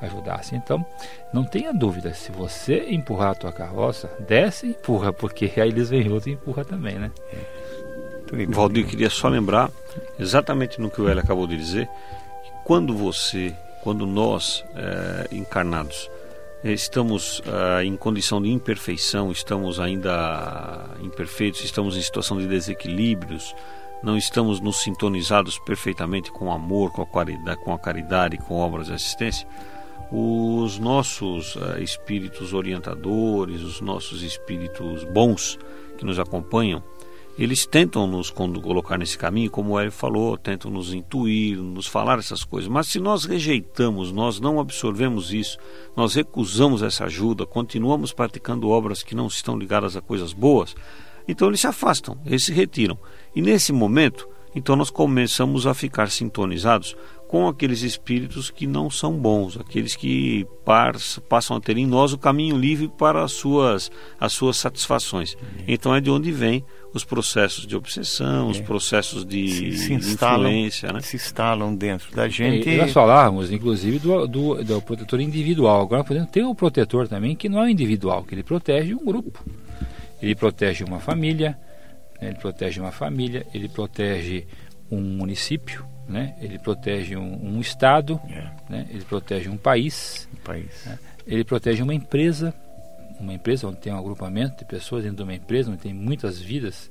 ajudasse. 0.00 0.54
Então, 0.54 0.84
não 1.32 1.44
tenha 1.44 1.72
dúvida, 1.72 2.12
se 2.12 2.32
você 2.32 2.86
empurrar 2.88 3.30
a 3.30 3.34
tua 3.34 3.52
carroça, 3.52 4.10
desce 4.26 4.66
e 4.66 4.70
empurra, 4.70 5.12
porque 5.12 5.50
aí 5.56 5.68
eles 5.68 5.90
vêm 5.90 6.10
outro 6.10 6.30
e 6.30 6.32
empurra 6.32 6.64
também, 6.64 6.98
né? 6.98 7.10
Valdir, 8.48 8.86
queria 8.86 9.10
só 9.10 9.28
lembrar, 9.28 9.70
exatamente 10.18 10.80
no 10.80 10.90
que 10.90 11.00
o 11.00 11.08
Hélio 11.08 11.22
acabou 11.22 11.46
de 11.46 11.56
dizer, 11.56 11.86
que 11.86 12.50
quando 12.64 12.96
você, 12.96 13.54
quando 13.82 14.06
nós, 14.06 14.64
é, 14.74 15.34
encarnados, 15.34 16.10
estamos 16.64 17.40
uh, 17.40 17.82
em 17.84 17.96
condição 17.96 18.40
de 18.40 18.48
imperfeição, 18.50 19.32
estamos 19.32 19.80
ainda 19.80 20.90
imperfeitos, 21.00 21.64
estamos 21.64 21.96
em 21.96 22.02
situação 22.02 22.38
de 22.38 22.46
desequilíbrios, 22.46 23.54
não 24.02 24.16
estamos 24.16 24.60
nos 24.60 24.82
sintonizados 24.82 25.58
perfeitamente 25.58 26.30
com 26.30 26.46
o 26.46 26.52
amor, 26.52 26.92
com 26.92 27.02
a 27.02 27.06
caridade, 27.06 27.60
com, 27.64 27.72
a 27.72 27.78
caridade, 27.78 28.38
com 28.38 28.56
obras 28.56 28.86
de 28.86 28.94
assistência, 28.94 29.46
os 30.10 30.78
nossos 30.78 31.56
uh, 31.56 31.80
espíritos 31.80 32.52
orientadores, 32.52 33.62
os 33.62 33.80
nossos 33.80 34.22
espíritos 34.22 35.04
bons 35.04 35.58
que 35.98 36.04
nos 36.04 36.18
acompanham, 36.18 36.82
eles 37.38 37.64
tentam 37.64 38.06
nos 38.06 38.30
colocar 38.30 38.98
nesse 38.98 39.16
caminho, 39.16 39.50
como 39.50 39.72
o 39.72 39.78
Hélio 39.78 39.90
falou, 39.90 40.36
tentam 40.36 40.70
nos 40.70 40.92
intuir, 40.92 41.56
nos 41.58 41.86
falar 41.86 42.18
essas 42.18 42.44
coisas. 42.44 42.68
Mas 42.68 42.88
se 42.88 43.00
nós 43.00 43.24
rejeitamos, 43.24 44.12
nós 44.12 44.38
não 44.38 44.60
absorvemos 44.60 45.32
isso, 45.32 45.58
nós 45.96 46.14
recusamos 46.14 46.82
essa 46.82 47.04
ajuda, 47.04 47.46
continuamos 47.46 48.12
praticando 48.12 48.68
obras 48.68 49.02
que 49.02 49.14
não 49.14 49.26
estão 49.26 49.58
ligadas 49.58 49.96
a 49.96 50.02
coisas 50.02 50.32
boas, 50.32 50.74
então 51.26 51.48
eles 51.48 51.60
se 51.60 51.66
afastam, 51.66 52.18
eles 52.26 52.44
se 52.44 52.52
retiram. 52.52 52.98
E 53.34 53.40
nesse 53.40 53.72
momento, 53.72 54.28
então 54.54 54.76
nós 54.76 54.90
começamos 54.90 55.66
a 55.66 55.72
ficar 55.72 56.10
sintonizados 56.10 56.94
com 57.32 57.48
aqueles 57.48 57.80
espíritos 57.80 58.50
que 58.50 58.66
não 58.66 58.90
são 58.90 59.16
bons, 59.16 59.56
aqueles 59.56 59.96
que 59.96 60.46
passam 61.30 61.56
a 61.56 61.60
ter 61.62 61.78
em 61.78 61.86
nós 61.86 62.12
o 62.12 62.18
caminho 62.18 62.58
livre 62.58 62.88
para 62.88 63.24
as 63.24 63.32
suas, 63.32 63.90
as 64.20 64.34
suas 64.34 64.58
satisfações. 64.58 65.34
Então 65.66 65.94
é 65.94 66.00
de 66.02 66.10
onde 66.10 66.30
vem 66.30 66.62
os 66.92 67.04
processos 67.04 67.66
de 67.66 67.74
obsessão, 67.74 68.48
é. 68.48 68.50
os 68.50 68.60
processos 68.60 69.24
de, 69.24 69.48
se, 69.48 69.78
se 69.78 69.94
instalam, 69.94 70.46
influência. 70.46 70.92
Né? 70.92 71.00
Se 71.00 71.16
instalam 71.16 71.74
dentro 71.74 72.14
da 72.14 72.28
gente. 72.28 72.68
E, 72.68 72.76
nós 72.76 72.92
falávamos, 72.92 73.50
inclusive, 73.50 73.98
do, 73.98 74.26
do, 74.26 74.62
do 74.62 74.82
protetor 74.82 75.18
individual. 75.18 75.80
Agora, 75.80 76.04
por 76.04 76.14
exemplo, 76.14 76.32
tem 76.32 76.44
um 76.44 76.54
protetor 76.54 77.08
também 77.08 77.34
que 77.34 77.48
não 77.48 77.64
é 77.64 77.70
individual, 77.70 78.24
que 78.24 78.34
ele 78.34 78.42
protege 78.42 78.94
um 78.94 79.02
grupo. 79.02 79.42
Ele 80.20 80.34
protege 80.34 80.84
uma 80.84 81.00
família, 81.00 81.58
né? 82.20 82.28
ele 82.28 82.36
protege 82.36 82.78
uma 82.78 82.92
família, 82.92 83.46
ele 83.54 83.70
protege 83.70 84.46
um 84.90 85.00
município, 85.00 85.90
né? 86.08 86.34
ele 86.40 86.58
protege 86.58 87.16
um, 87.16 87.56
um 87.56 87.60
estado, 87.60 88.20
é. 88.28 88.50
né? 88.68 88.86
ele 88.90 89.04
protege 89.04 89.48
um 89.48 89.56
país, 89.56 90.28
um 90.32 90.42
país. 90.44 90.84
Né? 90.86 90.98
ele 91.26 91.44
protege 91.44 91.82
uma 91.82 91.94
empresa, 91.94 92.54
uma 93.20 93.32
empresa 93.32 93.66
onde 93.68 93.78
tem 93.78 93.92
um 93.92 93.98
agrupamento 93.98 94.58
de 94.58 94.64
pessoas 94.64 95.04
dentro 95.04 95.18
de 95.18 95.22
uma 95.22 95.34
empresa, 95.34 95.70
onde 95.70 95.80
tem 95.80 95.94
muitas 95.94 96.40
vidas, 96.40 96.90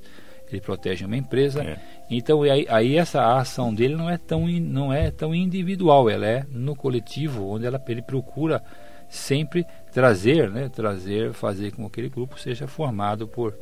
ele 0.50 0.60
protege 0.60 1.04
uma 1.04 1.16
empresa. 1.16 1.62
É. 1.62 1.78
Então 2.10 2.42
aí, 2.42 2.66
aí, 2.68 2.96
essa 2.96 3.36
ação 3.36 3.72
dele 3.72 3.96
não 3.96 4.08
é 4.08 4.18
tão 4.18 4.46
não 4.48 4.92
é 4.92 5.10
tão 5.10 5.34
individual, 5.34 6.10
ela 6.10 6.26
é 6.26 6.44
no 6.50 6.76
coletivo, 6.76 7.48
onde 7.48 7.66
ela, 7.66 7.82
ele 7.88 8.02
procura 8.02 8.62
sempre 9.08 9.66
trazer, 9.92 10.50
né, 10.50 10.70
trazer, 10.70 11.32
fazer 11.34 11.70
com 11.72 11.82
que 11.82 11.88
aquele 11.88 12.08
grupo 12.08 12.40
seja 12.40 12.66
formado 12.66 13.28
por 13.28 13.54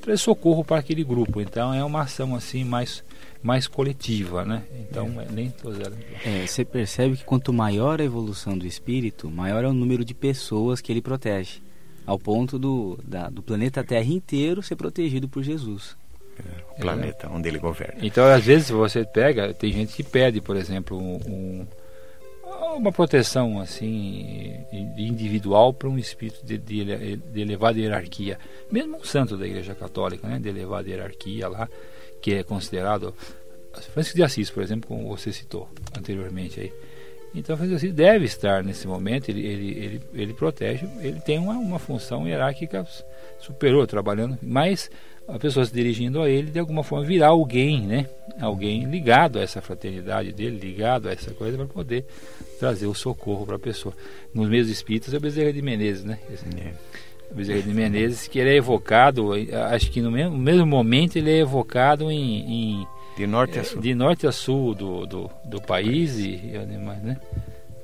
trazer 0.00 0.18
socorro 0.18 0.64
para 0.64 0.78
aquele 0.78 1.04
grupo. 1.04 1.40
Então 1.40 1.72
é 1.72 1.84
uma 1.84 2.02
ação 2.02 2.34
assim 2.34 2.64
mais 2.64 3.04
mais 3.44 3.68
coletiva, 3.68 4.42
né? 4.42 4.62
Então 4.80 5.20
é. 5.20 5.26
nem 5.30 5.50
todos 5.50 5.78
elas. 5.78 5.98
É, 6.24 6.46
você 6.46 6.64
percebe 6.64 7.18
que 7.18 7.24
quanto 7.24 7.52
maior 7.52 8.00
a 8.00 8.04
evolução 8.04 8.56
do 8.56 8.66
espírito, 8.66 9.30
maior 9.30 9.62
é 9.62 9.68
o 9.68 9.72
número 9.74 10.02
de 10.02 10.14
pessoas 10.14 10.80
que 10.80 10.90
ele 10.90 11.02
protege 11.02 11.60
ao 12.06 12.18
ponto 12.18 12.58
do, 12.58 12.98
da, 13.04 13.28
do 13.28 13.42
planeta 13.42 13.84
Terra 13.84 14.10
inteiro 14.10 14.62
ser 14.62 14.76
protegido 14.76 15.28
por 15.28 15.42
Jesus. 15.42 15.94
É, 16.38 16.72
o 16.72 16.80
planeta 16.80 17.26
é. 17.26 17.30
onde 17.30 17.46
ele 17.46 17.58
governa. 17.58 17.98
Então, 18.02 18.24
às 18.24 18.44
vezes, 18.44 18.70
você 18.70 19.04
pega, 19.04 19.52
tem 19.52 19.70
gente 19.70 19.94
que 19.94 20.02
pede, 20.02 20.40
por 20.40 20.56
exemplo, 20.56 20.98
um, 20.98 21.66
uma 22.76 22.90
proteção 22.92 23.60
assim 23.60 24.64
individual 24.96 25.72
para 25.74 25.88
um 25.88 25.98
espírito 25.98 26.44
de, 26.44 26.56
de, 26.56 27.16
de, 27.16 27.40
elevada 27.40 27.78
hierarquia. 27.78 28.38
Mesmo 28.70 28.96
um 28.96 29.04
santo 29.04 29.36
da 29.36 29.46
Igreja 29.46 29.74
Católica, 29.74 30.26
né, 30.26 30.38
de 30.38 30.48
elevada 30.48 30.88
hierarquia 30.88 31.46
lá, 31.46 31.68
que 32.24 32.34
é 32.34 32.42
considerado. 32.42 33.14
Francisco 33.92 34.16
de 34.16 34.22
Assis, 34.22 34.50
por 34.50 34.62
exemplo, 34.62 34.88
como 34.88 35.08
você 35.08 35.30
citou 35.32 35.68
anteriormente 35.94 36.58
aí 36.58 36.72
então, 37.34 37.56
assim, 37.56 37.90
deve 37.90 38.26
estar 38.26 38.62
nesse 38.62 38.86
momento, 38.86 39.28
ele, 39.28 39.44
ele, 39.44 39.84
ele, 39.84 40.02
ele 40.14 40.34
protege, 40.34 40.86
ele 41.00 41.20
tem 41.20 41.36
uma, 41.36 41.54
uma 41.54 41.80
função 41.80 42.28
hierárquica 42.28 42.86
superior, 43.40 43.88
trabalhando, 43.88 44.38
mas 44.40 44.88
a 45.26 45.36
pessoa 45.36 45.66
se 45.66 45.74
dirigindo 45.74 46.22
a 46.22 46.30
ele, 46.30 46.52
de 46.52 46.60
alguma 46.60 46.84
forma, 46.84 47.04
virá 47.04 47.28
alguém, 47.28 47.80
né? 47.80 48.08
Alguém 48.40 48.84
ligado 48.84 49.40
a 49.40 49.42
essa 49.42 49.60
fraternidade 49.60 50.32
dele, 50.32 50.58
ligado 50.58 51.08
a 51.08 51.12
essa 51.12 51.32
coisa, 51.32 51.56
para 51.56 51.66
poder 51.66 52.04
trazer 52.60 52.86
o 52.86 52.94
socorro 52.94 53.44
para 53.44 53.56
a 53.56 53.58
pessoa. 53.58 53.94
Nos 54.32 54.48
meios 54.48 54.68
espíritas 54.68 55.12
é 55.12 55.16
o 55.16 55.20
Bezerra 55.20 55.52
de 55.52 55.60
Menezes, 55.60 56.04
né? 56.04 56.20
É. 56.56 56.72
O 57.34 57.36
Bezerra 57.36 57.62
de 57.62 57.74
Menezes, 57.74 58.28
que 58.28 58.38
ele 58.38 58.50
é 58.50 58.56
evocado, 58.56 59.32
acho 59.72 59.90
que 59.90 60.00
no 60.00 60.10
mesmo, 60.10 60.36
no 60.36 60.42
mesmo 60.42 60.64
momento 60.64 61.16
ele 61.16 61.32
é 61.32 61.38
evocado 61.40 62.08
em, 62.10 62.78
em 62.80 62.86
de 63.16 63.26
norte 63.26 63.58
a 63.58 63.62
é, 63.62 63.64
sul. 63.64 63.80
De 63.80 63.94
norte 63.94 64.26
a 64.26 64.32
sul 64.32 64.74
do, 64.74 65.06
do, 65.06 65.30
do 65.44 65.60
país 65.60 66.16
e, 66.18 66.30
e 66.30 66.58
né? 67.02 67.20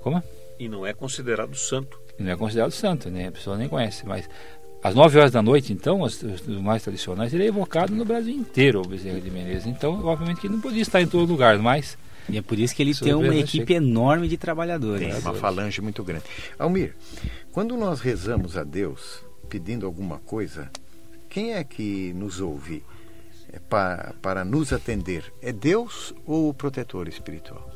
Como? 0.01 0.22
E 0.59 0.68
não 0.68 0.86
é 0.86 0.92
considerado 0.92 1.55
santo. 1.57 2.01
E 2.18 2.22
não 2.22 2.32
é 2.32 2.36
considerado 2.36 2.72
santo, 2.72 3.11
né? 3.11 3.28
A 3.28 3.32
pessoa 3.32 3.57
nem 3.57 3.68
conhece, 3.68 4.07
mas 4.07 4.28
às 4.82 4.94
9 4.94 5.18
horas 5.18 5.30
da 5.30 5.42
noite, 5.42 5.72
então, 5.72 6.01
os, 6.01 6.22
os, 6.22 6.46
mais 6.46 6.82
tradicionais, 6.82 7.32
ele 7.32 7.44
é 7.44 7.46
evocado 7.46 7.94
no 7.94 8.05
Brasil 8.05 8.34
inteiro, 8.34 8.80
o 8.80 8.88
Bezerra 8.88 9.20
de 9.20 9.30
Menezes. 9.30 9.66
Então, 9.66 10.05
obviamente 10.05 10.40
que 10.40 10.46
ele 10.46 10.55
não 10.55 10.61
podia 10.61 10.82
estar 10.82 11.01
em 11.01 11.07
todo 11.07 11.30
lugar, 11.30 11.59
mas... 11.59 11.98
E 12.28 12.38
é 12.38 12.42
por 12.42 12.59
isso 12.59 12.74
que 12.76 12.82
ele 12.82 12.94
tem 12.94 13.14
uma 13.14 13.34
equipe 13.34 13.72
chega. 13.72 13.74
enorme 13.74 14.28
de 14.28 14.36
trabalhadores. 14.36 15.09
Tem 15.09 15.20
uma 15.20 15.34
falange 15.34 15.80
muito 15.80 16.05
grande. 16.05 16.24
Almir, 16.59 16.94
quando 17.51 17.76
nós 17.76 18.01
rezamos 18.01 18.57
a 18.57 18.62
Deus 18.62 19.24
pedindo 19.51 19.84
alguma 19.84 20.18
coisa, 20.18 20.70
quem 21.28 21.55
é 21.55 21.64
que 21.64 22.12
nos 22.14 22.40
ouve? 22.40 22.84
É 23.53 23.59
para, 23.59 24.14
para 24.22 24.44
nos 24.44 24.72
atender 24.72 25.32
é 25.42 25.53
Deus 25.53 26.14
ou 26.24 26.48
o 26.48 26.55
protetor 26.55 27.09
espiritual? 27.09 27.68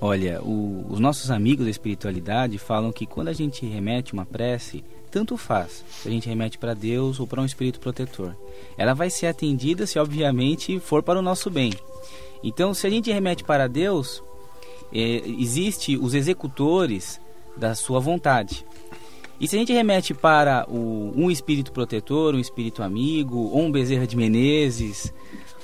Olha, 0.00 0.42
o, 0.42 0.84
os 0.90 0.98
nossos 0.98 1.30
amigos 1.30 1.64
da 1.64 1.70
espiritualidade 1.70 2.58
falam 2.58 2.90
que 2.90 3.06
quando 3.06 3.28
a 3.28 3.32
gente 3.32 3.64
remete 3.64 4.12
uma 4.12 4.26
prece, 4.26 4.84
tanto 5.10 5.36
faz 5.36 5.84
se 5.88 6.08
a 6.08 6.10
gente 6.10 6.28
remete 6.28 6.58
para 6.58 6.74
Deus 6.74 7.20
ou 7.20 7.28
para 7.28 7.40
um 7.40 7.44
espírito 7.44 7.78
protetor. 7.78 8.36
Ela 8.76 8.92
vai 8.92 9.08
ser 9.08 9.28
atendida 9.28 9.86
se, 9.86 9.96
obviamente, 9.96 10.80
for 10.80 11.00
para 11.00 11.20
o 11.20 11.22
nosso 11.22 11.48
bem. 11.48 11.72
Então, 12.42 12.74
se 12.74 12.86
a 12.88 12.90
gente 12.90 13.12
remete 13.12 13.44
para 13.44 13.68
Deus, 13.68 14.20
é, 14.92 15.22
existe 15.26 15.96
os 15.96 16.12
executores 16.12 17.20
da 17.56 17.74
sua 17.76 18.00
vontade. 18.00 18.66
E 19.44 19.46
se 19.46 19.56
a 19.56 19.58
gente 19.58 19.74
remete 19.74 20.14
para 20.14 20.64
o, 20.70 21.12
um 21.14 21.30
espírito 21.30 21.70
protetor, 21.70 22.34
um 22.34 22.38
espírito 22.38 22.82
amigo, 22.82 23.36
ou 23.36 23.60
um 23.60 23.70
Bezerra 23.70 24.06
de 24.06 24.16
Menezes, 24.16 25.12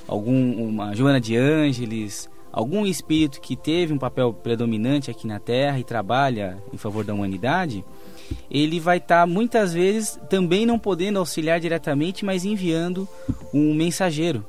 algum, 0.07 0.69
uma 0.69 0.95
Joana 0.95 1.19
de 1.19 1.35
Ângeles, 1.35 2.29
algum 2.53 2.85
espírito 2.85 3.41
que 3.41 3.57
teve 3.57 3.91
um 3.91 3.99
papel 3.99 4.35
predominante 4.35 5.11
aqui 5.11 5.27
na 5.27 5.41
Terra 5.41 5.79
e 5.79 5.83
trabalha 5.83 6.63
em 6.71 6.77
favor 6.77 7.07
da 7.07 7.15
humanidade, 7.15 7.83
ele 8.51 8.79
vai 8.79 8.99
estar 8.99 9.23
tá, 9.23 9.27
muitas 9.27 9.73
vezes 9.73 10.21
também 10.29 10.67
não 10.67 10.79
podendo 10.79 11.19
auxiliar 11.19 11.59
diretamente, 11.59 12.23
mas 12.23 12.45
enviando 12.45 13.09
um 13.51 13.73
mensageiro. 13.73 14.45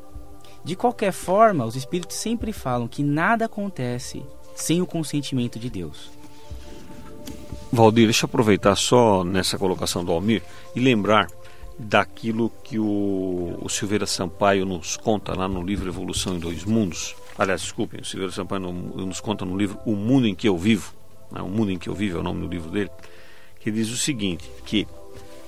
De 0.61 0.75
qualquer 0.75 1.13
forma, 1.13 1.63
os 1.63 1.77
espíritos 1.77 2.17
sempre 2.17 2.51
falam 2.51 2.85
que 2.85 3.01
nada 3.01 3.45
acontece 3.45 4.25
sem 4.53 4.81
o 4.81 4.85
consentimento 4.85 5.57
de 5.57 5.69
Deus. 5.69 6.19
Valdir, 7.73 8.03
deixa 8.03 8.25
eu 8.25 8.27
aproveitar 8.27 8.75
só 8.75 9.23
nessa 9.23 9.57
colocação 9.57 10.03
do 10.03 10.11
Almir 10.11 10.43
e 10.75 10.79
lembrar 10.81 11.29
daquilo 11.79 12.51
que 12.63 12.77
o, 12.77 13.57
o 13.61 13.69
Silveira 13.69 14.05
Sampaio 14.05 14.65
nos 14.65 14.97
conta 14.97 15.33
lá 15.33 15.47
no 15.47 15.63
livro 15.63 15.89
Evolução 15.89 16.35
em 16.35 16.39
Dois 16.39 16.65
Mundos. 16.65 17.15
Aliás, 17.37 17.61
desculpem, 17.61 18.01
o 18.01 18.05
Silveira 18.05 18.33
Sampaio 18.33 18.61
nos 18.61 19.21
conta 19.21 19.45
no 19.45 19.57
livro 19.57 19.79
O 19.85 19.95
Mundo 19.95 20.27
em 20.27 20.35
que 20.35 20.49
Eu 20.49 20.57
Vivo, 20.57 20.93
né? 21.31 21.41
O 21.41 21.47
Mundo 21.47 21.71
em 21.71 21.79
que 21.79 21.87
Eu 21.87 21.95
Vivo 21.95 22.17
é 22.17 22.19
o 22.19 22.23
nome 22.23 22.41
do 22.41 22.47
livro 22.47 22.69
dele, 22.69 22.91
que 23.61 23.71
diz 23.71 23.89
o 23.89 23.97
seguinte, 23.97 24.51
que 24.65 24.85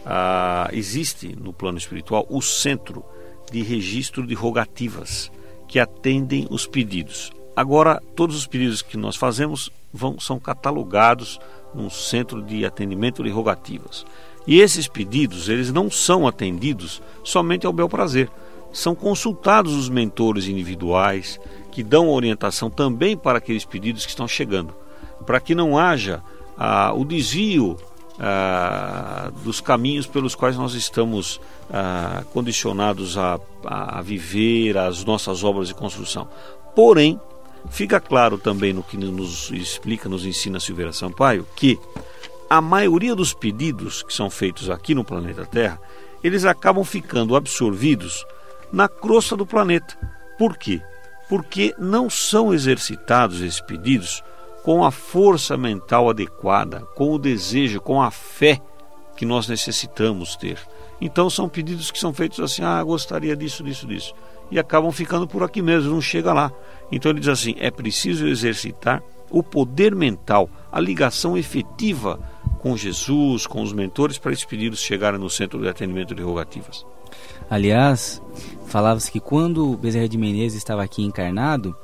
ah, 0.06 0.70
existe 0.72 1.36
no 1.36 1.52
plano 1.52 1.78
espiritual 1.78 2.26
o 2.30 2.42
centro 2.42 3.04
de 3.52 3.62
registro 3.62 4.26
de 4.26 4.34
rogativas 4.34 5.30
que 5.68 5.78
atendem 5.78 6.48
os 6.50 6.66
pedidos. 6.66 7.34
Agora, 7.54 8.02
todos 8.16 8.38
os 8.38 8.48
pedidos 8.48 8.82
que 8.82 8.96
nós 8.96 9.18
fazemos 9.18 9.70
vão, 9.94 10.20
são 10.20 10.40
catalogados 10.40 11.38
num 11.74 11.90
centro 11.90 12.42
de 12.42 12.66
atendimento 12.66 13.24
de 13.24 13.30
rogativas. 13.30 14.06
E 14.46 14.60
esses 14.60 14.88
pedidos, 14.88 15.48
eles 15.48 15.72
não 15.72 15.90
são 15.90 16.28
atendidos 16.28 17.02
somente 17.24 17.66
ao 17.66 17.74
bel 17.74 17.88
prazer. 17.88 18.30
São 18.72 18.94
consultados 18.94 19.74
os 19.74 19.88
mentores 19.88 20.48
individuais, 20.48 21.40
que 21.72 21.84
dão 21.84 22.10
orientação 22.10 22.70
também 22.70 23.16
para 23.16 23.38
aqueles 23.38 23.66
pedidos 23.66 24.06
que 24.06 24.12
estão 24.12 24.28
chegando, 24.28 24.74
para 25.26 25.40
que 25.40 25.56
não 25.56 25.78
haja 25.78 26.22
ah, 26.58 26.94
o 26.94 27.06
desvio 27.06 27.78
ah, 28.20 29.32
dos 29.44 29.60
caminhos 29.62 30.06
pelos 30.06 30.36
quais 30.36 30.58
nós 30.58 30.74
estamos 30.74 31.40
ah, 31.72 32.24
condicionados 32.34 33.18
a, 33.18 33.40
a, 33.66 34.02
viver 34.02 34.78
as 34.78 35.04
nossas 35.04 35.44
obras 35.44 35.68
de 35.68 35.74
construção. 35.74 36.28
Porém, 36.76 37.20
fica 37.70 38.00
claro 38.00 38.38
também 38.38 38.74
no 38.74 38.84
que 38.84 38.98
nos 38.98 39.50
explica, 39.52 40.10
nos 40.10 40.26
ensina 40.26 40.60
Silveira 40.60 40.94
Sampaio, 40.94 41.48
que 41.56 41.80
a 42.50 42.62
maioria 42.62 43.16
dos 43.16 43.34
pedidos 43.34 44.04
que 44.04 44.14
são 44.14 44.30
feitos 44.30 44.70
aqui 44.70 44.94
no 44.94 45.04
planeta 45.04 45.46
Terra, 45.46 45.80
eles 46.24 46.46
acabam 46.46 46.84
ficando 46.84 47.36
absorvidos 47.36 48.26
na 48.72 48.88
crosta 48.88 49.36
do 49.36 49.46
planeta. 49.46 49.98
Por 50.38 50.58
quê? 50.58 50.82
Porque 51.28 51.74
não 51.78 52.10
são 52.10 52.54
exercitados 52.54 53.42
esses 53.42 53.62
pedidos 53.62 54.24
com 54.64 54.86
a 54.86 54.92
força 54.92 55.58
mental 55.58 56.10
adequada, 56.10 56.82
com 56.96 57.12
o 57.12 57.20
desejo, 57.20 57.82
com 57.82 58.02
a 58.02 58.10
fé 58.10 58.62
que 59.16 59.26
nós 59.26 59.48
necessitamos 59.48 60.36
ter. 60.36 60.58
Então 61.02 61.30
são 61.30 61.50
pedidos 61.50 61.92
que 61.92 62.00
são 62.00 62.14
feitos 62.14 62.40
assim: 62.40 62.64
ah, 62.64 62.82
gostaria 62.84 63.36
disso, 63.36 63.64
disso, 63.64 63.86
disso. 63.86 64.14
E 64.52 64.60
acabam 64.60 64.92
ficando 64.92 65.28
por 65.28 65.44
aqui 65.44 65.62
mesmo, 65.62 65.92
não 65.92 66.02
chega 66.02 66.34
lá. 66.34 66.52
Então 66.92 67.12
ele 67.12 67.20
diz 67.20 67.30
assim: 67.30 67.56
é 67.60 67.72
preciso 67.72 68.28
exercitar 68.28 69.02
o 69.30 69.42
poder 69.42 69.96
mental, 69.96 70.50
a 70.72 70.80
ligação 70.80 71.36
efetiva 71.36 72.20
com 72.60 72.78
Jesus, 72.78 73.48
com 73.48 73.62
os 73.62 73.74
mentores, 73.74 74.18
para 74.18 74.32
esses 74.32 74.46
pedidos 74.46 74.80
chegarem 74.80 75.20
no 75.20 75.30
centro 75.30 75.60
de 75.60 75.68
atendimento 75.68 76.14
de 76.16 76.22
rogativas. 76.22 76.86
Aliás, 77.50 78.22
falava-se 78.68 79.12
que 79.12 79.20
quando 79.20 79.76
Bezerra 79.76 80.08
de 80.08 80.18
Menezes 80.18 80.60
estava 80.60 80.84
aqui 80.84 81.04
encarnado, 81.04 81.76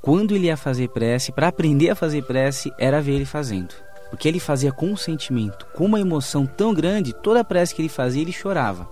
quando 0.00 0.34
ele 0.34 0.46
ia 0.46 0.56
fazer 0.56 0.88
prece, 0.88 1.32
para 1.32 1.48
aprender 1.48 1.90
a 1.90 1.94
fazer 1.94 2.22
prece, 2.24 2.72
era 2.78 3.00
ver 3.00 3.14
ele 3.14 3.24
fazendo. 3.24 3.74
Porque 4.08 4.28
ele 4.28 4.38
fazia 4.38 4.70
com 4.70 4.86
um 4.86 4.96
sentimento, 4.96 5.66
com 5.74 5.86
uma 5.86 6.00
emoção 6.00 6.46
tão 6.46 6.72
grande, 6.72 7.12
toda 7.12 7.44
prece 7.44 7.74
que 7.74 7.82
ele 7.82 7.88
fazia, 7.88 8.22
ele 8.22 8.32
chorava. 8.32 8.88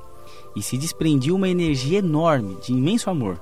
E 0.55 0.63
se 0.63 0.77
desprendia 0.77 1.35
uma 1.35 1.49
energia 1.49 1.99
enorme, 1.99 2.57
de 2.57 2.73
imenso 2.73 3.09
amor. 3.09 3.41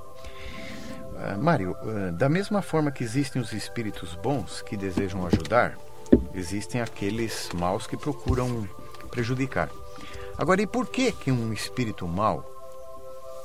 Uh, 1.15 1.43
Mário, 1.43 1.73
uh, 1.83 2.13
da 2.13 2.29
mesma 2.29 2.63
forma 2.63 2.91
que 2.91 3.05
existem 3.05 3.41
os 3.43 3.53
espíritos 3.53 4.15
bons 4.15 4.63
que 4.63 4.77
desejam 4.77 5.27
ajudar, 5.27 5.77
existem 6.35 6.81
aqueles 6.81 7.51
maus 7.55 7.87
que 7.87 7.97
procuram 7.97 8.69
prejudicar. 9.11 9.69
Agora, 10.39 10.63
e 10.63 10.67
por 10.67 10.87
que 10.87 11.13
que 11.13 11.31
um 11.31 11.53
espírito 11.53 12.07
mau, 12.09 12.45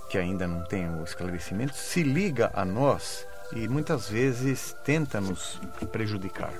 que 0.10 0.18
ainda 0.18 0.48
não 0.48 0.64
tem 0.64 0.88
o 0.88 1.04
esclarecimento, 1.04 1.76
se 1.76 2.04
liga 2.04 2.52
a 2.54 2.64
nós 2.64 3.28
e 3.54 3.68
muitas 3.68 4.08
vezes 4.08 4.76
tenta 4.86 5.20
nos 5.20 5.60
prejudicar. 5.92 6.54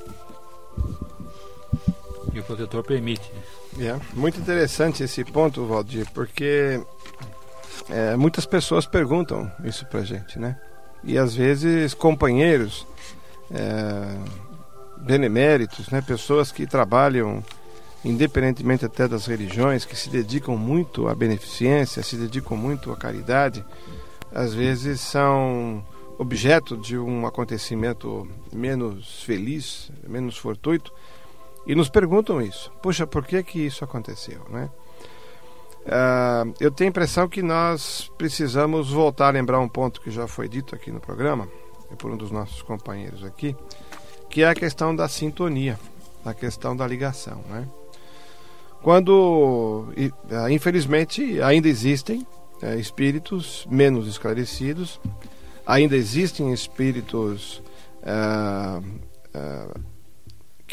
E 2.36 2.40
o 2.40 2.44
protetor 2.44 2.84
permite. 2.84 3.32
É, 3.80 3.98
muito 4.14 4.38
interessante 4.40 5.02
esse 5.02 5.24
ponto, 5.24 5.66
Valdir, 5.66 6.06
porque 6.14 6.82
é, 7.90 8.18
muitas 8.18 8.46
pessoas 8.46 8.86
perguntam 8.86 9.50
isso 9.64 9.86
pra 9.86 10.02
gente, 10.02 10.38
né? 10.38 10.60
E 11.02 11.18
às 11.18 11.34
vezes 11.34 11.94
companheiros, 11.94 12.86
é, 13.50 14.18
beneméritos, 14.98 15.90
né? 15.90 16.02
pessoas 16.02 16.52
que 16.52 16.68
trabalham 16.68 17.42
independentemente 18.04 18.86
até 18.86 19.08
das 19.08 19.26
religiões, 19.26 19.86
que 19.86 19.96
se 19.96 20.10
dedicam 20.10 20.58
muito 20.58 21.08
à 21.08 21.16
beneficência, 21.16 22.04
se 22.04 22.18
dedicam 22.18 22.58
muito 22.58 22.92
à 22.92 22.98
caridade, 22.98 23.66
às 24.32 24.54
vezes 24.54 25.00
são 25.00 25.84
objeto 26.18 26.78
de 26.78 26.98
um 26.98 27.26
acontecimento 27.26 28.28
menos 28.54 29.24
feliz, 29.24 29.90
menos 30.08 30.38
fortuito, 30.38 30.94
e 31.66 31.76
nos 31.76 31.90
perguntam 31.90 32.42
isso. 32.42 32.72
Puxa, 32.82 33.06
por 33.08 33.26
que 33.26 33.42
que 33.44 33.60
isso 33.66 33.84
aconteceu, 33.84 34.42
né? 34.50 34.70
Uh, 35.86 36.54
eu 36.60 36.72
tenho 36.72 36.88
a 36.88 36.90
impressão 36.90 37.30
que 37.30 37.44
nós 37.44 38.12
precisamos 38.18 38.92
voltar 38.92 39.28
a 39.28 39.32
lembrar 39.32 39.60
um 39.60 39.70
ponto 39.70 40.02
que 40.02 40.10
já 40.10 40.28
foi 40.28 40.48
dito 40.48 40.74
aqui 40.74 40.92
no 40.92 41.00
programa, 41.00 41.48
por 42.00 42.12
um 42.12 42.18
dos 42.18 42.32
nossos 42.32 42.62
companheiros 42.64 43.24
aqui, 43.24 43.56
que 44.30 44.42
é 44.42 44.50
a 44.50 44.56
questão 44.56 44.96
da 44.96 45.08
sintonia, 45.08 45.80
a 46.24 46.34
questão 46.34 46.76
da 46.76 46.88
ligação, 46.88 47.42
né? 47.50 47.68
Quando, 48.82 49.88
ah, 50.32 50.52
infelizmente, 50.52 51.42
ainda 51.42 51.68
existem 51.68 52.26
é, 52.62 52.76
espíritos 52.76 53.66
menos 53.70 54.08
esclarecidos 54.08 55.00
ainda 55.66 55.96
existem 55.96 56.54
espíritos 56.54 57.62
uh, 58.04 58.84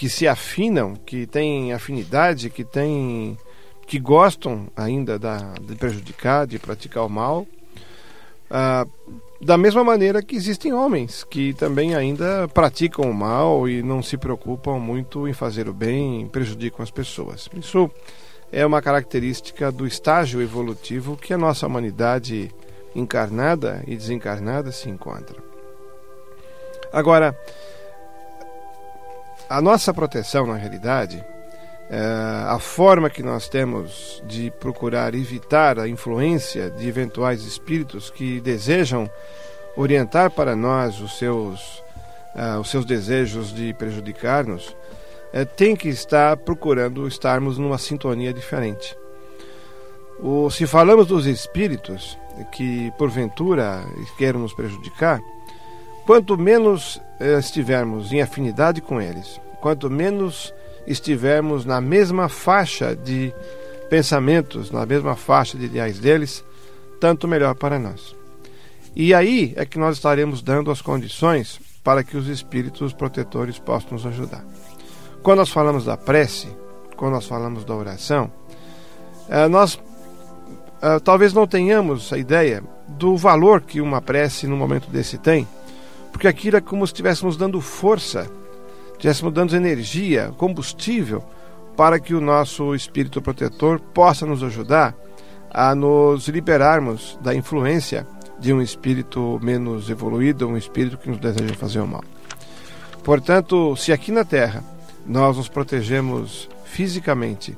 que 0.02 0.08
se 0.08 0.26
afinam, 0.26 0.96
que 0.96 1.28
têm 1.28 1.72
afinidade, 1.72 2.50
que 2.50 2.64
têm 2.64 3.38
que 3.86 4.00
gostam 4.00 4.66
ainda 4.76 5.16
da, 5.16 5.54
de 5.60 5.76
prejudicar, 5.76 6.44
de 6.44 6.58
praticar 6.58 7.06
o 7.06 7.08
mal. 7.08 7.46
Uh, 8.50 9.20
da 9.40 9.56
mesma 9.56 9.84
maneira 9.84 10.20
que 10.20 10.34
existem 10.34 10.72
homens 10.72 11.22
que 11.22 11.54
também 11.54 11.94
ainda 11.94 12.48
praticam 12.48 13.08
o 13.08 13.14
mal 13.14 13.68
e 13.68 13.80
não 13.80 14.02
se 14.02 14.16
preocupam 14.16 14.80
muito 14.80 15.28
em 15.28 15.32
fazer 15.32 15.68
o 15.68 15.72
bem, 15.72 16.26
prejudicam 16.26 16.82
as 16.82 16.90
pessoas. 16.90 17.48
Isso 17.54 17.88
é 18.50 18.66
uma 18.66 18.82
característica 18.82 19.70
do 19.70 19.86
estágio 19.86 20.42
evolutivo 20.42 21.16
que 21.16 21.32
a 21.32 21.38
nossa 21.38 21.64
humanidade 21.64 22.50
encarnada 22.92 23.84
e 23.86 23.94
desencarnada 23.94 24.72
se 24.72 24.90
encontra. 24.90 25.40
Agora, 26.92 27.38
a 29.52 29.60
nossa 29.60 29.92
proteção, 29.92 30.46
na 30.46 30.56
realidade, 30.56 31.22
é 31.90 31.98
a 32.48 32.58
forma 32.58 33.10
que 33.10 33.22
nós 33.22 33.50
temos 33.50 34.22
de 34.26 34.50
procurar 34.52 35.14
evitar 35.14 35.78
a 35.78 35.86
influência 35.86 36.70
de 36.70 36.88
eventuais 36.88 37.44
espíritos 37.44 38.10
que 38.10 38.40
desejam 38.40 39.10
orientar 39.76 40.30
para 40.30 40.56
nós 40.56 41.00
os 41.00 41.18
seus, 41.18 41.82
uh, 42.34 42.60
os 42.62 42.70
seus 42.70 42.86
desejos 42.86 43.54
de 43.54 43.74
prejudicar-nos, 43.74 44.68
uh, 44.68 45.44
tem 45.54 45.76
que 45.76 45.90
estar 45.90 46.34
procurando 46.38 47.06
estarmos 47.06 47.58
numa 47.58 47.76
sintonia 47.76 48.32
diferente. 48.32 48.96
O, 50.18 50.48
se 50.50 50.66
falamos 50.66 51.08
dos 51.08 51.26
espíritos, 51.26 52.18
que 52.52 52.90
porventura 52.96 53.84
queiram 54.16 54.40
nos 54.40 54.54
prejudicar, 54.54 55.20
quanto 56.06 56.38
menos 56.38 56.98
estivermos 57.38 58.12
em 58.12 58.20
afinidade 58.20 58.80
com 58.80 59.00
eles, 59.00 59.40
quanto 59.60 59.90
menos 59.90 60.52
estivermos 60.86 61.64
na 61.64 61.80
mesma 61.80 62.28
faixa 62.28 62.96
de 62.96 63.32
pensamentos, 63.88 64.70
na 64.70 64.84
mesma 64.84 65.14
faixa 65.14 65.56
de 65.56 65.66
ideais 65.66 65.98
deles, 65.98 66.44
tanto 67.00 67.28
melhor 67.28 67.54
para 67.54 67.78
nós. 67.78 68.14
E 68.94 69.14
aí 69.14 69.52
é 69.56 69.64
que 69.64 69.78
nós 69.78 69.96
estaremos 69.96 70.42
dando 70.42 70.70
as 70.70 70.82
condições 70.82 71.60
para 71.82 72.04
que 72.04 72.16
os 72.16 72.28
espíritos 72.28 72.92
protetores 72.92 73.58
possam 73.58 73.92
nos 73.92 74.06
ajudar. 74.06 74.44
Quando 75.22 75.38
nós 75.38 75.50
falamos 75.50 75.84
da 75.84 75.96
prece, 75.96 76.48
quando 76.96 77.14
nós 77.14 77.26
falamos 77.26 77.64
da 77.64 77.74
oração, 77.74 78.30
eh, 79.28 79.48
nós 79.48 79.74
uh, 79.74 81.00
talvez 81.02 81.32
não 81.32 81.46
tenhamos 81.46 82.12
a 82.12 82.18
ideia 82.18 82.62
do 82.88 83.16
valor 83.16 83.60
que 83.62 83.80
uma 83.80 84.00
prece 84.00 84.46
num 84.46 84.56
momento 84.56 84.90
desse 84.90 85.16
tem, 85.16 85.46
porque 86.22 86.28
aquilo 86.28 86.56
é 86.56 86.60
como 86.60 86.86
se 86.86 86.92
estivéssemos 86.92 87.36
dando 87.36 87.60
força, 87.60 88.30
estivéssemos 88.92 89.34
dando 89.34 89.56
energia, 89.56 90.32
combustível, 90.38 91.20
para 91.76 91.98
que 91.98 92.14
o 92.14 92.20
nosso 92.20 92.76
espírito 92.76 93.20
protetor 93.20 93.80
possa 93.80 94.24
nos 94.24 94.40
ajudar 94.40 94.94
a 95.50 95.74
nos 95.74 96.28
liberarmos 96.28 97.18
da 97.20 97.34
influência 97.34 98.06
de 98.38 98.52
um 98.52 98.62
espírito 98.62 99.40
menos 99.42 99.90
evoluído, 99.90 100.46
um 100.46 100.56
espírito 100.56 100.96
que 100.96 101.10
nos 101.10 101.18
deseja 101.18 101.54
fazer 101.54 101.80
o 101.80 101.88
mal. 101.88 102.04
Portanto, 103.02 103.74
se 103.74 103.92
aqui 103.92 104.12
na 104.12 104.24
Terra 104.24 104.62
nós 105.04 105.36
nos 105.36 105.48
protegemos 105.48 106.48
fisicamente, 106.64 107.50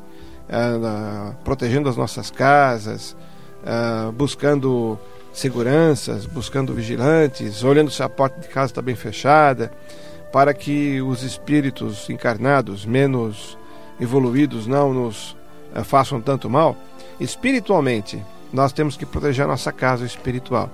uh, 0.48 1.34
protegendo 1.44 1.90
as 1.90 1.98
nossas 1.98 2.30
casas, 2.30 3.14
uh, 3.60 4.10
buscando 4.12 4.98
seguranças, 5.34 6.24
buscando 6.24 6.72
vigilantes, 6.72 7.64
olhando 7.64 7.90
se 7.90 8.02
a 8.02 8.08
porta 8.08 8.40
de 8.40 8.48
casa 8.48 8.66
está 8.66 8.80
bem 8.80 8.94
fechada, 8.94 9.70
para 10.32 10.54
que 10.54 11.02
os 11.02 11.22
espíritos 11.24 12.08
encarnados 12.08 12.86
menos 12.86 13.58
evoluídos 14.00 14.66
não 14.66 14.94
nos 14.94 15.36
eh, 15.74 15.82
façam 15.82 16.20
tanto 16.20 16.48
mal, 16.48 16.76
espiritualmente, 17.18 18.22
nós 18.52 18.72
temos 18.72 18.96
que 18.96 19.04
proteger 19.04 19.44
a 19.44 19.48
nossa 19.48 19.72
casa 19.72 20.06
espiritual. 20.06 20.70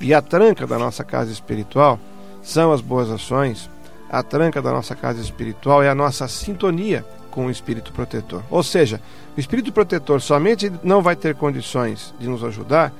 E 0.00 0.12
a 0.14 0.22
tranca 0.22 0.66
da 0.66 0.78
nossa 0.78 1.04
casa 1.04 1.30
espiritual 1.30 2.00
são 2.42 2.72
as 2.72 2.80
boas 2.80 3.10
ações, 3.10 3.70
a 4.10 4.22
tranca 4.22 4.60
da 4.60 4.72
nossa 4.72 4.96
casa 4.96 5.20
espiritual 5.20 5.82
é 5.82 5.88
a 5.88 5.94
nossa 5.94 6.26
sintonia 6.28 7.04
com 7.30 7.46
o 7.46 7.50
espírito 7.50 7.92
protetor. 7.92 8.42
Ou 8.50 8.62
seja, 8.62 9.00
o 9.36 9.40
espírito 9.40 9.72
protetor 9.72 10.20
somente 10.20 10.72
não 10.82 11.02
vai 11.02 11.14
ter 11.14 11.34
condições 11.34 12.14
de 12.18 12.28
nos 12.28 12.42
ajudar 12.42 12.92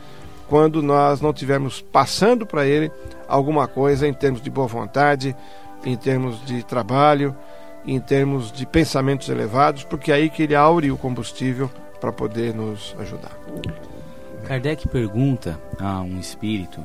quando 0.53 0.82
nós 0.82 1.22
não 1.22 1.32
tivermos 1.32 1.80
passando 1.80 2.44
para 2.44 2.66
ele 2.66 2.92
alguma 3.26 3.66
coisa 3.66 4.07
em 4.07 4.12
termos 4.12 4.42
de 4.42 4.50
boa 4.50 4.66
vontade, 4.66 5.34
em 5.82 5.96
termos 5.96 6.44
de 6.44 6.62
trabalho, 6.62 7.34
em 7.86 7.98
termos 7.98 8.53
de 8.53 8.66
pensamentos 8.66 9.30
elevados, 9.30 9.82
porque 9.82 10.12
é 10.12 10.16
aí 10.16 10.28
que 10.28 10.42
ele 10.42 10.55
aure 10.55 10.92
o 10.92 10.98
combustível 10.98 11.70
para 11.98 12.12
poder 12.12 12.53
nos 12.53 12.94
ajudar. 12.98 13.32
Kardec 14.44 14.86
pergunta 14.88 15.59
a 15.80 16.03
um 16.03 16.20
espírito 16.20 16.84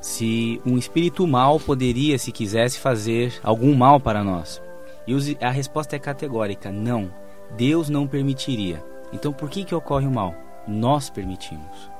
se 0.00 0.60
um 0.66 0.76
espírito 0.76 1.28
mal 1.28 1.60
poderia, 1.60 2.18
se 2.18 2.32
quisesse, 2.32 2.80
fazer 2.80 3.38
algum 3.40 3.72
mal 3.72 4.00
para 4.00 4.24
nós. 4.24 4.60
E 5.06 5.14
a 5.40 5.50
resposta 5.52 5.94
é 5.94 5.98
categórica: 6.00 6.72
não. 6.72 7.08
Deus 7.56 7.88
não 7.88 8.08
permitiria. 8.08 8.84
Então 9.12 9.32
por 9.32 9.48
que, 9.48 9.62
que 9.62 9.76
ocorre 9.76 10.08
o 10.08 10.10
mal? 10.10 10.34
Nós 10.66 11.08
permitimos. 11.08 11.97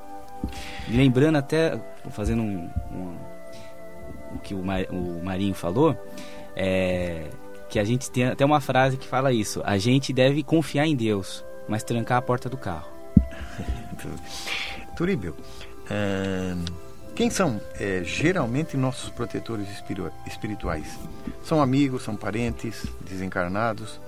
Lembrando 0.88 1.36
até, 1.36 1.78
fazendo 2.10 2.42
um, 2.42 2.70
um, 2.92 3.16
o 4.34 4.38
que 4.38 4.54
o, 4.54 4.62
Mar, 4.62 4.82
o 4.90 5.22
Marinho 5.22 5.54
falou, 5.54 5.96
é, 6.56 7.28
que 7.68 7.78
a 7.78 7.84
gente 7.84 8.10
tem 8.10 8.26
até 8.26 8.44
uma 8.44 8.60
frase 8.60 8.96
que 8.96 9.06
fala 9.06 9.32
isso: 9.32 9.62
a 9.64 9.78
gente 9.78 10.12
deve 10.12 10.42
confiar 10.42 10.86
em 10.86 10.96
Deus, 10.96 11.44
mas 11.68 11.82
trancar 11.82 12.18
a 12.18 12.22
porta 12.22 12.48
do 12.48 12.56
carro. 12.56 12.88
Turíbio, 14.96 15.36
quem 17.14 17.30
são 17.30 17.60
é, 17.78 18.02
geralmente 18.04 18.76
nossos 18.76 19.10
protetores 19.10 19.66
espirituais? 20.26 20.98
São 21.44 21.60
amigos, 21.60 22.02
são 22.02 22.16
parentes, 22.16 22.86
desencarnados? 23.00 24.00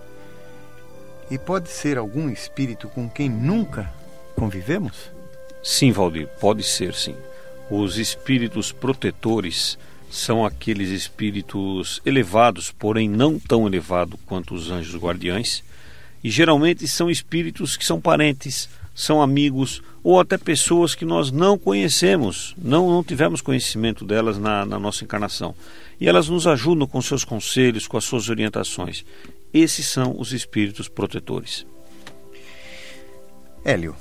E 1.30 1.38
pode 1.38 1.68
ser 1.68 1.96
algum 1.96 2.28
espírito 2.28 2.88
com 2.88 3.08
quem 3.08 3.28
nunca 3.28 3.92
convivemos? 4.34 5.10
Sim, 5.62 5.92
Valdir, 5.92 6.26
pode 6.40 6.62
ser 6.62 6.94
sim. 6.94 7.14
Os 7.70 7.98
espíritos 7.98 8.72
protetores 8.72 9.78
são 10.10 10.44
aqueles 10.44 10.90
espíritos 10.90 12.00
elevados, 12.04 12.72
porém 12.72 13.08
não 13.08 13.38
tão 13.38 13.66
elevados 13.66 14.18
quanto 14.26 14.54
os 14.54 14.70
anjos 14.70 15.00
guardiães, 15.00 15.62
e 16.22 16.30
geralmente 16.30 16.86
são 16.88 17.10
espíritos 17.10 17.76
que 17.76 17.84
são 17.84 18.00
parentes, 18.00 18.68
são 18.94 19.22
amigos 19.22 19.82
ou 20.02 20.18
até 20.18 20.36
pessoas 20.36 20.94
que 20.94 21.04
nós 21.04 21.30
não 21.30 21.56
conhecemos, 21.56 22.54
não, 22.58 22.90
não 22.90 23.04
tivemos 23.04 23.40
conhecimento 23.40 24.04
delas 24.04 24.38
na, 24.38 24.64
na 24.64 24.78
nossa 24.78 25.04
encarnação. 25.04 25.54
E 26.00 26.08
elas 26.08 26.28
nos 26.28 26.46
ajudam 26.46 26.86
com 26.86 27.00
seus 27.00 27.24
conselhos, 27.24 27.86
com 27.86 27.96
as 27.96 28.04
suas 28.04 28.28
orientações. 28.28 29.04
Esses 29.52 29.86
são 29.86 30.16
os 30.18 30.32
espíritos 30.32 30.88
protetores. 30.88 31.66
Hélio, 33.64 33.94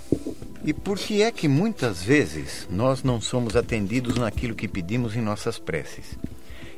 e 0.64 0.74
por 0.74 0.98
que 0.98 1.22
é 1.22 1.32
que 1.32 1.48
muitas 1.48 2.04
vezes 2.04 2.68
nós 2.70 3.04
não 3.04 3.20
somos 3.20 3.56
atendidos 3.56 4.16
naquilo 4.16 4.56
que 4.56 4.68
pedimos 4.68 5.16
em 5.16 5.22
nossas 5.22 5.60
preces? 5.60 6.18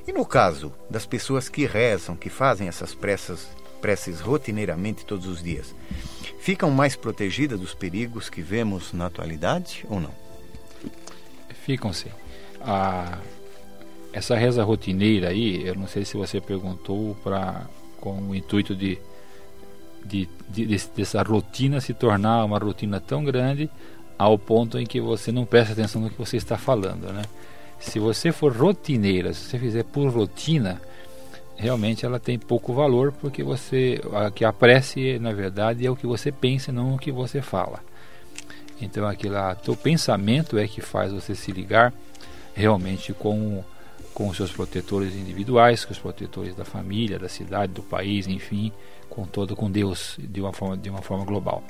E 0.08 0.12
no 0.12 0.26
caso 0.26 0.74
das 0.90 1.06
pessoas 1.06 1.48
que 1.48 1.66
rezam, 1.66 2.16
que 2.16 2.30
fazem 2.30 2.68
essas 2.68 2.96
preces, 2.96 3.48
preces 3.82 4.20
rotineiramente 4.20 5.06
todos 5.06 5.28
os 5.28 5.44
dias, 5.44 5.76
ficam 6.40 6.72
mais 6.72 6.96
protegidas 6.96 7.60
dos 7.60 7.74
perigos 7.74 8.30
que 8.30 8.42
vemos 8.42 8.94
na 8.94 9.06
atualidade 9.06 9.86
ou 9.90 10.00
não? 10.00 10.14
Ficam 11.64 11.94
sim. 11.94 12.10
A, 12.62 13.20
essa 14.12 14.36
reza 14.36 14.64
rotineira 14.64 15.30
aí, 15.30 15.66
eu 15.66 15.76
não 15.76 15.88
sei 15.88 16.04
se 16.04 16.18
você 16.18 16.42
perguntou 16.42 17.16
para 17.24 17.68
com 18.00 18.20
o 18.20 18.36
intuito 18.36 18.76
de, 18.76 18.98
de, 20.12 20.30
de, 20.50 20.66
de, 20.66 20.88
dessa 20.96 21.24
rotina 21.24 21.80
se 21.80 21.94
tornar 21.94 22.44
uma 22.44 22.60
rotina 22.60 23.00
tão 23.00 23.24
grande 23.24 23.70
ao 24.18 24.38
ponto 24.38 24.78
em 24.78 24.86
que 24.86 25.00
você 25.00 25.32
não 25.32 25.46
presta 25.46 25.74
atenção 25.74 26.02
no 26.02 26.10
que 26.10 26.18
você 26.18 26.38
está 26.38 26.58
falando, 26.58 27.12
né? 27.14 27.24
Se 27.80 27.98
você 27.98 28.32
for 28.32 28.56
rotineira, 28.56 29.34
se 29.34 29.46
você 29.46 29.58
fizer 29.58 29.84
por 29.84 30.08
rotina, 30.12 30.80
realmente 31.56 32.06
ela 32.06 32.20
tem 32.20 32.38
pouco 32.38 32.74
valor 32.74 33.14
porque 33.14 33.44
você 33.44 34.02
a 34.14 34.32
que 34.32 34.44
a 34.44 34.52
prece 34.52 35.20
na 35.20 35.32
verdade 35.32 35.86
é 35.86 35.92
o 35.92 35.96
que 35.96 36.08
você 36.08 36.32
pensa 36.32 36.72
não 36.72 36.96
o 36.96 36.98
que 36.98 37.12
você 37.12 37.40
fala 37.40 37.80
então 38.82 39.08
aquilo 39.08 39.36
lá 39.36 39.54
teu 39.54 39.76
pensamento 39.76 40.58
é 40.58 40.68
que 40.68 40.82
faz 40.82 41.12
você 41.12 41.36
se 41.36 41.52
ligar 41.52 41.94
realmente 42.56 43.14
com 43.14 43.64
com 44.12 44.28
os 44.28 44.38
seus 44.38 44.52
protetores 44.52 45.14
individuais 45.16 45.86
com 45.86 45.92
os 45.92 46.00
protetores 46.00 46.56
da 46.56 46.66
família 46.66 47.20
da 47.20 47.30
cidade 47.30 47.74
do 47.74 47.84
país 47.84 48.26
enfim 48.26 48.72
com 49.12 49.26
todo 49.26 49.56
com 49.56 49.70
Deus 49.70 50.18
de 50.18 50.42
uma 50.42 50.52
forma 50.52 50.76
de 50.76 50.90
uma 50.90 51.04
forma 51.04 51.24
global 51.24 51.64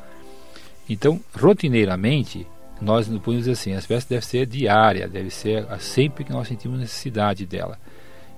então 0.89 1.19
rotineiramente 1.37 2.47
nós 2.79 3.07
podemos 3.07 3.39
dizer 3.39 3.51
assim 3.51 3.73
a 3.73 3.79
espécie 3.79 4.07
deve 4.07 4.25
ser 4.25 4.45
diária 4.45 5.09
deve 5.09 5.29
ser 5.29 5.67
sempre 5.79 6.23
que 6.23 6.31
nós 6.31 6.47
sentimos 6.47 6.79
necessidade 6.79 7.45
dela 7.45 7.77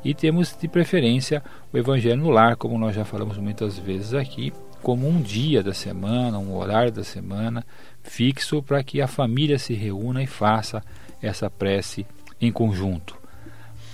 e 0.04 0.14
temos 0.14 0.56
de 0.60 0.68
preferência 0.68 1.42
o 1.72 1.78
Evangelho 1.78 2.18
no 2.18 2.30
lar, 2.30 2.58
como 2.58 2.78
nós 2.78 2.94
já 2.94 3.06
falamos 3.06 3.38
muitas 3.38 3.80
vezes 3.80 4.14
aqui, 4.14 4.52
como 4.82 5.08
um 5.08 5.22
dia 5.22 5.64
da 5.64 5.74
semana, 5.74 6.38
um 6.38 6.56
horário 6.56 6.92
da 6.92 7.04
semana 7.04 7.66
fixo 8.02 8.62
para 8.62 8.84
que 8.84 9.02
a 9.02 9.08
família 9.08 9.58
se 9.58 9.74
reúna 9.74 10.22
e 10.22 10.28
faça 10.28 10.84
essa 11.22 11.50
prece 11.50 12.06
em 12.42 12.52
conjunto. 12.52 13.18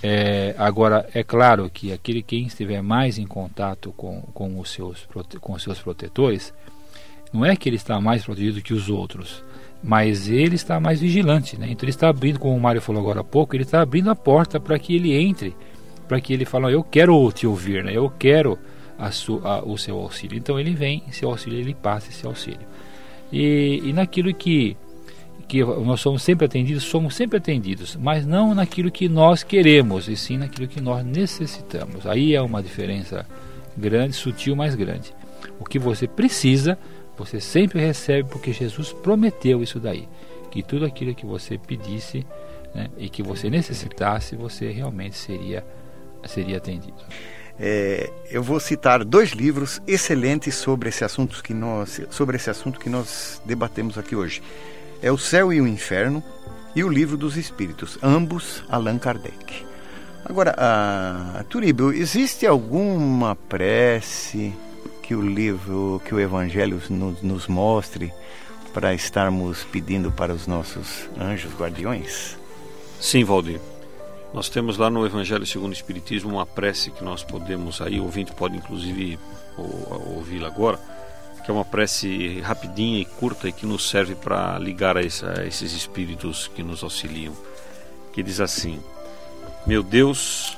É, 0.01 0.55
agora, 0.57 1.09
é 1.13 1.23
claro 1.23 1.69
que 1.69 1.91
aquele 1.91 2.21
quem 2.21 2.45
estiver 2.45 2.81
mais 2.81 3.17
em 3.17 3.27
contato 3.27 3.91
com, 3.97 4.21
com, 4.33 4.59
os 4.59 4.69
seus, 4.71 5.07
com 5.41 5.53
os 5.53 5.63
seus 5.63 5.79
protetores, 5.79 6.53
não 7.33 7.45
é 7.45 7.55
que 7.55 7.67
ele 7.67 7.75
está 7.75 7.99
mais 7.99 8.23
protegido 8.23 8.61
que 8.61 8.73
os 8.73 8.89
outros, 8.89 9.43
mas 9.83 10.29
ele 10.29 10.55
está 10.55 10.79
mais 10.79 11.01
vigilante. 11.01 11.59
Né? 11.59 11.67
Então 11.71 11.83
ele 11.85 11.91
está 11.91 12.09
abrindo, 12.09 12.39
como 12.39 12.55
o 12.55 12.59
Mário 12.59 12.81
falou 12.81 13.01
agora 13.01 13.21
há 13.21 13.23
pouco, 13.23 13.55
ele 13.55 13.63
está 13.63 13.81
abrindo 13.81 14.09
a 14.09 14.15
porta 14.15 14.59
para 14.59 14.79
que 14.79 14.95
ele 14.95 15.13
entre 15.13 15.55
para 16.09 16.19
que 16.19 16.33
ele 16.33 16.43
fale, 16.43 16.73
eu 16.73 16.83
quero 16.83 17.31
te 17.31 17.45
ouvir, 17.45 17.83
né? 17.83 17.95
eu 17.95 18.09
quero 18.09 18.57
a 18.97 19.09
a, 19.47 19.63
o 19.63 19.77
seu 19.77 19.95
auxílio. 19.97 20.35
Então 20.35 20.59
ele 20.59 20.73
vem, 20.73 21.03
seu 21.11 21.29
auxílio, 21.29 21.59
ele 21.59 21.75
passa 21.75 22.09
esse 22.09 22.25
auxílio. 22.25 22.67
E, 23.31 23.79
e 23.85 23.93
naquilo 23.93 24.33
que, 24.33 24.75
que 25.49 25.63
nós 25.63 25.99
somos 25.99 26.21
sempre 26.21 26.45
atendidos, 26.45 26.83
somos 26.83 27.15
sempre 27.15 27.39
atendidos, 27.39 27.97
mas 27.99 28.23
não 28.23 28.53
naquilo 28.53 28.91
que 28.91 29.09
nós 29.09 29.41
queremos, 29.41 30.07
e 30.07 30.15
sim 30.15 30.37
naquilo 30.37 30.67
que 30.67 30.79
nós 30.79 31.03
necessitamos. 31.03 32.05
Aí 32.05 32.35
é 32.35 32.41
uma 32.41 32.61
diferença 32.61 33.25
grande, 33.75 34.15
sutil, 34.15 34.55
mas 34.55 34.75
grande. 34.75 35.11
O 35.59 35.65
que 35.65 35.79
você 35.79 36.07
precisa, 36.07 36.77
você 37.17 37.41
sempre 37.41 37.79
recebe, 37.79 38.29
porque 38.29 38.53
Jesus 38.53 38.93
prometeu 38.93 39.63
isso 39.63 39.79
daí. 39.79 40.07
Que 40.51 40.61
tudo 40.61 40.85
aquilo 40.85 41.15
que 41.15 41.25
você 41.25 41.57
pedisse 41.57 42.25
né, 42.73 42.87
e 42.95 43.09
que 43.09 43.23
você 43.23 43.49
necessitasse, 43.49 44.35
você 44.35 44.71
realmente 44.71 45.17
seria 45.17 45.65
seria 46.25 46.57
atendido. 46.57 46.97
É, 47.57 48.11
eu 48.29 48.43
vou 48.43 48.59
citar 48.59 49.03
dois 49.03 49.31
livros 49.31 49.81
excelentes 49.87 50.53
sobre 50.55 50.89
esse 50.89 51.03
assunto 51.03 51.41
que 51.41 51.53
nós 51.53 52.01
sobre 52.11 52.35
esse 52.35 52.51
assunto 52.51 52.79
que 52.79 52.89
nós 52.89 53.41
debatemos 53.45 53.97
aqui 53.97 54.15
hoje. 54.15 54.43
É 55.01 55.11
o 55.11 55.17
Céu 55.17 55.53
e 55.53 55.61
o 55.61 55.67
Inferno 55.67 56.21
e 56.75 56.83
o 56.83 56.89
Livro 56.89 57.15
dos 57.15 57.37
Espíritos, 57.37 57.97
ambos 58.03 58.63
Allan 58.69 58.97
Kardec. 58.97 59.65
Agora, 60.25 60.53
a, 60.57 61.43
Turíbio, 61.45 61.91
existe 61.93 62.45
alguma 62.45 63.35
prece 63.35 64.53
que 65.01 65.15
o 65.15 65.21
livro, 65.21 66.01
que 66.05 66.13
o 66.13 66.19
Evangelho 66.19 66.81
nos, 66.89 67.21
nos 67.21 67.47
mostre 67.47 68.13
para 68.73 68.93
estarmos 68.93 69.63
pedindo 69.63 70.11
para 70.11 70.33
os 70.33 70.45
nossos 70.45 71.09
anjos 71.19 71.53
guardiões? 71.53 72.37
Sim, 72.99 73.23
Valdir. 73.23 73.59
Nós 74.33 74.49
temos 74.49 74.77
lá 74.77 74.89
no 74.89 75.05
Evangelho 75.05 75.45
segundo 75.45 75.71
o 75.71 75.73
Espiritismo 75.73 76.29
uma 76.29 76.45
prece 76.45 76.91
que 76.91 77.03
nós 77.03 77.23
podemos, 77.23 77.81
aí 77.81 77.99
o 77.99 78.03
ouvinte 78.03 78.33
pode 78.33 78.57
inclusive 78.57 79.17
ouvi-la 79.57 80.47
agora, 80.47 80.79
que 81.49 81.51
é 81.51 81.55
uma 81.55 81.65
prece 81.65 82.41
rapidinha 82.41 82.99
e 82.99 83.05
curta 83.05 83.49
e 83.49 83.51
que 83.51 83.65
nos 83.65 83.89
serve 83.89 84.13
para 84.13 84.59
ligar 84.59 84.95
a, 84.95 84.99
a 84.99 85.47
esses 85.47 85.73
espíritos 85.73 86.47
que 86.47 86.61
nos 86.61 86.83
auxiliam, 86.83 87.33
que 88.13 88.21
diz 88.21 88.39
assim: 88.39 88.79
Meu 89.65 89.81
Deus, 89.81 90.55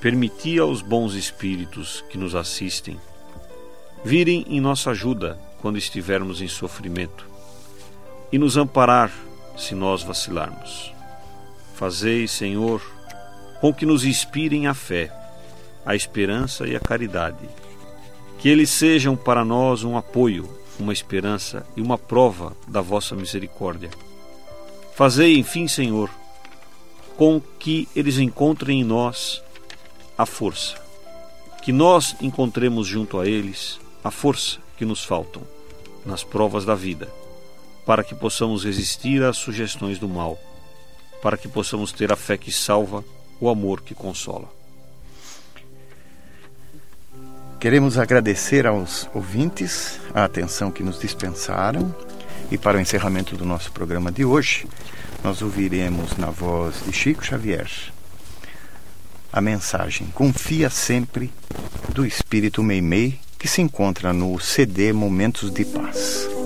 permiti 0.00 0.60
aos 0.60 0.80
bons 0.80 1.14
espíritos 1.14 2.04
que 2.08 2.16
nos 2.16 2.36
assistem 2.36 3.00
virem 4.04 4.46
em 4.48 4.60
nossa 4.60 4.92
ajuda 4.92 5.36
quando 5.60 5.76
estivermos 5.76 6.40
em 6.40 6.46
sofrimento 6.46 7.26
e 8.30 8.38
nos 8.38 8.56
amparar 8.56 9.10
se 9.56 9.74
nós 9.74 10.04
vacilarmos 10.04 10.94
Fazei, 11.74 12.28
Senhor, 12.28 12.80
com 13.60 13.74
que 13.74 13.84
nos 13.84 14.04
inspirem 14.04 14.68
a 14.68 14.74
fé, 14.74 15.12
a 15.84 15.96
esperança 15.96 16.64
e 16.64 16.76
a 16.76 16.80
caridade. 16.80 17.48
Que 18.46 18.50
eles 18.50 18.70
sejam 18.70 19.16
para 19.16 19.44
nós 19.44 19.82
um 19.82 19.96
apoio 19.96 20.48
uma 20.78 20.92
esperança 20.92 21.66
e 21.76 21.80
uma 21.80 21.98
prova 21.98 22.56
da 22.68 22.80
vossa 22.80 23.16
misericórdia. 23.16 23.90
Fazei, 24.94 25.36
enfim, 25.36 25.66
Senhor, 25.66 26.08
com 27.16 27.42
que 27.58 27.88
eles 27.96 28.18
encontrem 28.18 28.82
em 28.82 28.84
nós 28.84 29.42
a 30.16 30.24
força, 30.24 30.76
que 31.60 31.72
nós 31.72 32.14
encontremos 32.20 32.86
junto 32.86 33.18
a 33.18 33.26
eles 33.26 33.80
a 34.04 34.12
força 34.12 34.60
que 34.78 34.84
nos 34.84 35.04
faltam 35.04 35.42
nas 36.04 36.22
provas 36.22 36.64
da 36.64 36.76
vida, 36.76 37.12
para 37.84 38.04
que 38.04 38.14
possamos 38.14 38.64
resistir 38.64 39.24
às 39.24 39.38
sugestões 39.38 39.98
do 39.98 40.08
mal, 40.08 40.38
para 41.20 41.36
que 41.36 41.48
possamos 41.48 41.90
ter 41.90 42.12
a 42.12 42.16
fé 42.16 42.38
que 42.38 42.52
salva, 42.52 43.04
o 43.40 43.48
amor 43.48 43.80
que 43.80 43.92
consola. 43.92 44.55
Queremos 47.58 47.98
agradecer 47.98 48.66
aos 48.66 49.08
ouvintes 49.14 49.98
a 50.14 50.24
atenção 50.24 50.70
que 50.70 50.82
nos 50.82 51.00
dispensaram 51.00 51.94
e 52.50 52.58
para 52.58 52.78
o 52.78 52.80
encerramento 52.80 53.36
do 53.36 53.44
nosso 53.44 53.72
programa 53.72 54.12
de 54.12 54.24
hoje, 54.24 54.66
nós 55.24 55.42
ouviremos 55.42 56.16
na 56.16 56.30
voz 56.30 56.76
de 56.86 56.92
Chico 56.92 57.24
Xavier 57.24 57.68
a 59.32 59.40
mensagem 59.40 60.06
Confia 60.14 60.70
sempre 60.70 61.30
do 61.90 62.06
Espírito 62.06 62.62
Meimei 62.62 63.18
que 63.38 63.48
se 63.48 63.60
encontra 63.60 64.12
no 64.12 64.38
CD 64.38 64.92
Momentos 64.92 65.50
de 65.50 65.64
Paz. 65.64 66.45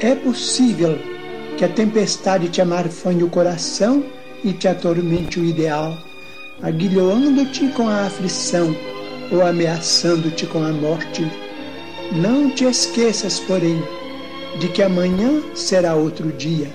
é 0.00 0.14
possível 0.14 0.98
que 1.56 1.64
a 1.64 1.68
tempestade 1.68 2.48
te 2.48 2.60
amarfanhe 2.60 3.24
o 3.24 3.28
coração 3.28 4.04
e 4.44 4.52
te 4.52 4.68
atormente 4.68 5.40
o 5.40 5.44
ideal, 5.44 5.96
aguilhoando-te 6.62 7.68
com 7.68 7.88
a 7.88 8.06
aflição 8.06 8.74
ou 9.32 9.44
ameaçando-te 9.44 10.46
com 10.46 10.62
a 10.62 10.72
morte. 10.72 11.26
Não 12.12 12.50
te 12.50 12.64
esqueças, 12.64 13.40
porém, 13.40 13.82
de 14.60 14.68
que 14.68 14.82
amanhã 14.82 15.42
será 15.54 15.94
outro 15.94 16.32
dia. 16.32 16.68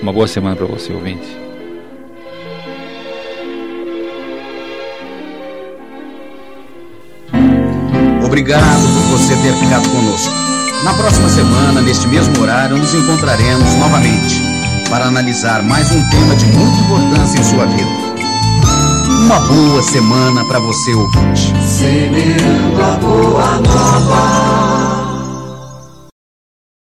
Uma 0.00 0.12
boa 0.12 0.28
semana 0.28 0.54
para 0.54 0.66
você, 0.66 0.92
ouvinte. 0.92 1.45
Obrigado 8.36 8.82
por 8.82 9.16
você 9.18 9.34
ter 9.36 9.54
ficado 9.54 9.88
conosco. 9.88 10.30
Na 10.84 10.92
próxima 10.92 11.26
semana, 11.26 11.80
neste 11.80 12.06
mesmo 12.06 12.38
horário, 12.38 12.76
nos 12.76 12.92
encontraremos 12.92 13.74
novamente 13.76 14.42
para 14.90 15.06
analisar 15.06 15.62
mais 15.62 15.90
um 15.90 16.06
tema 16.10 16.36
de 16.36 16.44
muita 16.44 16.78
importância 16.80 17.40
em 17.40 17.42
sua 17.42 17.64
vida. 17.64 17.88
Uma 19.24 19.40
boa 19.40 19.82
semana 19.82 20.44
para 20.44 20.58
você 20.58 20.92
ouvinte. 20.92 21.54
Semeando 21.66 22.82
a 22.82 22.98
boa 22.98 23.58
nova. 23.60 24.75